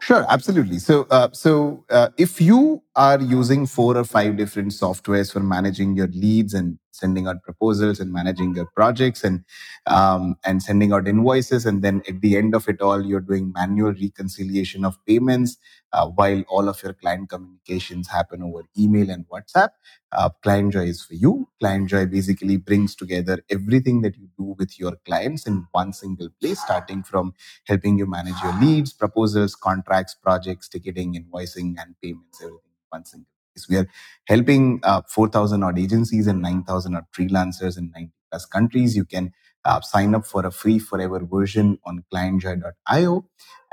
Sure, 0.00 0.24
absolutely. 0.30 0.78
So, 0.78 1.06
uh, 1.10 1.28
so 1.32 1.84
uh, 1.90 2.08
if 2.16 2.40
you 2.40 2.82
are 2.96 3.20
using 3.20 3.66
four 3.66 3.96
or 3.96 4.04
five 4.04 4.36
different 4.38 4.68
softwares 4.68 5.30
for 5.30 5.40
managing 5.40 5.94
your 5.94 6.06
leads 6.08 6.54
and 6.54 6.78
sending 6.94 7.26
out 7.26 7.42
proposals 7.42 8.00
and 8.00 8.12
managing 8.12 8.54
your 8.54 8.66
projects 8.66 9.24
and 9.24 9.44
um, 9.86 10.36
and 10.44 10.62
sending 10.62 10.92
out 10.92 11.08
invoices, 11.08 11.66
and 11.66 11.82
then 11.82 12.02
at 12.08 12.20
the 12.20 12.36
end 12.36 12.54
of 12.54 12.68
it 12.68 12.80
all, 12.80 13.04
you're 13.04 13.20
doing 13.20 13.52
manual 13.52 13.92
reconciliation 13.92 14.84
of 14.84 14.96
payments 15.06 15.56
uh, 15.92 16.06
while 16.08 16.42
all 16.48 16.68
of 16.68 16.82
your 16.82 16.92
client 16.92 17.28
communications 17.28 18.08
happen 18.08 18.42
over 18.42 18.62
email 18.78 19.10
and 19.10 19.26
WhatsApp. 19.28 19.70
Uh, 20.12 20.30
ClientJoy 20.44 20.88
is 20.88 21.02
for 21.02 21.14
you. 21.14 21.48
ClientJoy 21.62 22.10
basically 22.10 22.56
brings 22.56 22.94
together 22.94 23.40
everything 23.50 24.02
that 24.02 24.16
you 24.16 24.28
do 24.38 24.54
with 24.58 24.78
your 24.78 24.96
clients 25.04 25.46
in 25.46 25.66
one 25.72 25.92
single 25.92 26.28
place, 26.40 26.60
starting 26.60 27.02
from 27.02 27.34
helping 27.66 27.98
you 27.98 28.06
manage 28.06 28.40
your 28.42 28.58
leads, 28.60 28.92
proposals, 28.92 29.54
contracts, 29.54 30.14
projects, 30.14 30.68
ticketing, 30.68 31.14
invoicing, 31.14 31.74
and 31.80 31.94
payments, 32.00 32.40
everything 32.40 32.70
in 32.76 32.86
one 32.90 33.04
single. 33.04 33.33
We 33.68 33.76
are 33.76 33.86
helping 34.26 34.80
uh, 34.82 35.02
4,000 35.08 35.62
odd 35.62 35.78
agencies 35.78 36.26
and 36.26 36.42
9,000 36.42 36.96
odd 36.96 37.04
freelancers 37.16 37.78
in 37.78 37.90
90 37.94 38.12
plus 38.30 38.46
countries. 38.46 38.96
You 38.96 39.04
can 39.04 39.32
uh, 39.64 39.80
sign 39.80 40.14
up 40.14 40.26
for 40.26 40.44
a 40.44 40.50
free 40.50 40.78
forever 40.78 41.20
version 41.24 41.78
on 41.84 42.04
clientjoy.io 42.12 43.24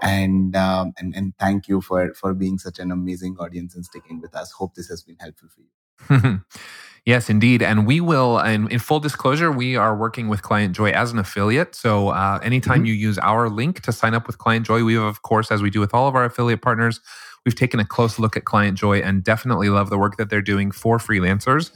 and 0.02 0.56
um, 0.56 0.94
and 0.98 1.16
and 1.16 1.34
thank 1.40 1.68
you 1.68 1.82
for 1.82 2.14
for 2.14 2.34
being 2.34 2.58
such 2.58 2.80
an 2.80 2.92
amazing 2.92 3.36
audience 3.40 3.76
and 3.76 3.86
sticking 3.86 4.20
with 4.22 4.36
us. 4.36 4.52
Hope 4.52 4.74
this 4.76 4.88
has 4.88 5.04
been 5.04 5.18
helpful 5.20 5.50
for 5.50 5.62
you 5.62 6.42
Yes, 7.06 7.32
indeed. 7.32 7.64
And 7.64 7.88
we 7.88 8.00
will, 8.00 8.38
and 8.38 8.72
in 8.72 8.78
full 8.78 9.00
disclosure, 9.00 9.52
we 9.52 9.76
are 9.76 9.96
working 9.96 10.28
with 10.28 10.44
Client 10.44 10.76
Joy 10.76 10.92
as 10.92 11.12
an 11.12 11.18
affiliate. 11.18 11.74
So 11.74 12.10
uh, 12.10 12.40
anytime 12.44 12.80
mm-hmm. 12.80 12.86
you 12.86 12.94
use 12.94 13.18
our 13.20 13.50
link 13.50 13.82
to 13.82 13.92
sign 13.92 14.14
up 14.14 14.28
with 14.28 14.38
Client 14.38 14.68
Joy, 14.68 14.84
we 14.84 14.94
have, 14.94 15.04
of 15.04 15.24
course, 15.24 15.52
as 15.52 15.64
we 15.64 15.72
do 15.72 15.80
with 15.80 15.96
all 15.96 16.08
of 16.08 16.16
our 16.16 16.26
affiliate 16.26 16.62
partners, 16.62 17.00
we've 17.44 17.56
taken 17.56 17.80
a 17.80 17.86
close 17.86 18.20
look 18.20 18.38
at 18.38 18.46
Client 18.46 18.78
Joy 18.78 19.00
and 19.00 19.24
definitely 19.24 19.70
love 19.70 19.90
the 19.90 19.98
work 19.98 20.18
that 20.18 20.30
they're 20.30 20.44
doing 20.44 20.70
for 20.70 21.00
freelancers. 21.00 21.72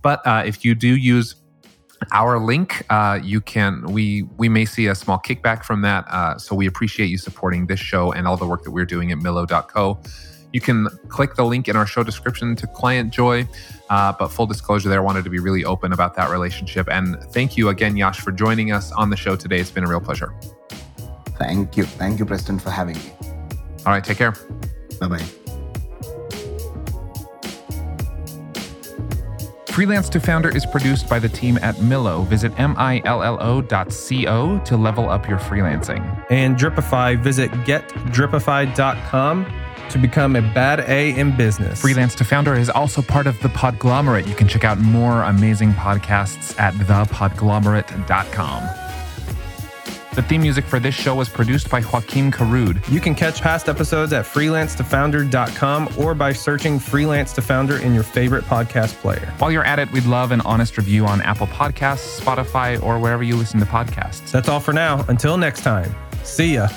But 0.00 0.26
uh, 0.26 0.44
if 0.46 0.64
you 0.64 0.74
do 0.74 0.96
use 0.96 1.34
our 2.12 2.38
link, 2.38 2.82
uh, 2.88 3.18
you 3.22 3.42
can 3.42 3.82
we 3.92 4.22
we 4.38 4.48
may 4.48 4.64
see 4.64 4.86
a 4.86 4.94
small 4.94 5.18
kickback 5.18 5.62
from 5.62 5.82
that. 5.82 6.06
Uh, 6.08 6.38
so 6.38 6.56
we 6.56 6.66
appreciate 6.66 7.08
you 7.08 7.18
supporting 7.18 7.66
this 7.66 7.80
show 7.80 8.12
and 8.12 8.26
all 8.26 8.38
the 8.38 8.46
work 8.46 8.64
that 8.64 8.70
we're 8.70 8.86
doing 8.86 9.12
at 9.12 9.18
Millo.co. 9.18 10.00
You 10.52 10.60
can 10.60 10.88
click 11.08 11.34
the 11.34 11.44
link 11.44 11.68
in 11.68 11.76
our 11.76 11.86
show 11.86 12.02
description 12.02 12.56
to 12.56 12.66
Client 12.66 13.12
Joy. 13.12 13.48
Uh, 13.88 14.12
but 14.18 14.28
full 14.28 14.46
disclosure, 14.46 14.88
there, 14.88 15.00
I 15.00 15.04
wanted 15.04 15.24
to 15.24 15.30
be 15.30 15.38
really 15.38 15.64
open 15.64 15.92
about 15.92 16.14
that 16.14 16.30
relationship. 16.30 16.88
And 16.90 17.20
thank 17.32 17.56
you 17.56 17.68
again, 17.68 17.96
Yash, 17.96 18.20
for 18.20 18.32
joining 18.32 18.72
us 18.72 18.92
on 18.92 19.10
the 19.10 19.16
show 19.16 19.36
today. 19.36 19.58
It's 19.58 19.70
been 19.70 19.84
a 19.84 19.88
real 19.88 20.00
pleasure. 20.00 20.32
Thank 21.38 21.76
you. 21.76 21.84
Thank 21.84 22.18
you, 22.18 22.26
Preston, 22.26 22.58
for 22.58 22.70
having 22.70 22.96
me. 22.96 23.12
All 23.86 23.92
right, 23.92 24.04
take 24.04 24.18
care. 24.18 24.34
Bye 25.00 25.08
bye. 25.08 25.24
Freelance 29.68 30.08
to 30.10 30.20
Founder 30.20 30.54
is 30.54 30.66
produced 30.66 31.08
by 31.08 31.18
the 31.20 31.28
team 31.28 31.56
at 31.62 31.76
Millo. 31.76 32.26
Visit 32.26 32.52
millo.co 32.56 33.64
to 34.58 34.76
level 34.76 35.08
up 35.08 35.28
your 35.28 35.38
freelancing. 35.38 36.26
And 36.28 36.56
Dripify, 36.56 37.22
visit 37.22 37.50
getdripify.com 37.52 39.46
to 39.90 39.98
become 39.98 40.36
a 40.36 40.42
bad 40.42 40.80
A 40.88 41.18
in 41.18 41.36
business. 41.36 41.80
Freelance 41.80 42.14
to 42.16 42.24
Founder 42.24 42.54
is 42.54 42.70
also 42.70 43.02
part 43.02 43.26
of 43.26 43.40
the 43.40 43.48
Podglomerate. 43.48 44.26
You 44.26 44.34
can 44.34 44.48
check 44.48 44.64
out 44.64 44.78
more 44.78 45.22
amazing 45.22 45.72
podcasts 45.72 46.58
at 46.58 46.74
thepodglomerate.com. 46.74 48.62
The 50.14 50.22
theme 50.22 50.42
music 50.42 50.64
for 50.64 50.80
this 50.80 50.94
show 50.94 51.14
was 51.14 51.28
produced 51.28 51.70
by 51.70 51.80
Joaquin 51.80 52.32
Carud. 52.32 52.86
You 52.90 53.00
can 53.00 53.14
catch 53.14 53.40
past 53.40 53.68
episodes 53.68 54.12
at 54.12 54.24
freelancetofounder.com 54.24 55.94
or 55.96 56.14
by 56.16 56.32
searching 56.32 56.80
Freelance 56.80 57.32
to 57.34 57.42
Founder 57.42 57.78
in 57.78 57.94
your 57.94 58.02
favorite 58.02 58.44
podcast 58.44 59.00
player. 59.00 59.32
While 59.38 59.52
you're 59.52 59.64
at 59.64 59.78
it, 59.78 59.90
we'd 59.92 60.06
love 60.06 60.32
an 60.32 60.40
honest 60.40 60.76
review 60.76 61.06
on 61.06 61.22
Apple 61.22 61.46
Podcasts, 61.46 62.20
Spotify, 62.20 62.82
or 62.82 62.98
wherever 62.98 63.22
you 63.22 63.36
listen 63.36 63.60
to 63.60 63.66
podcasts. 63.66 64.32
That's 64.32 64.48
all 64.48 64.60
for 64.60 64.72
now. 64.72 65.04
Until 65.08 65.38
next 65.38 65.62
time, 65.62 65.94
see 66.24 66.54
ya. 66.54 66.68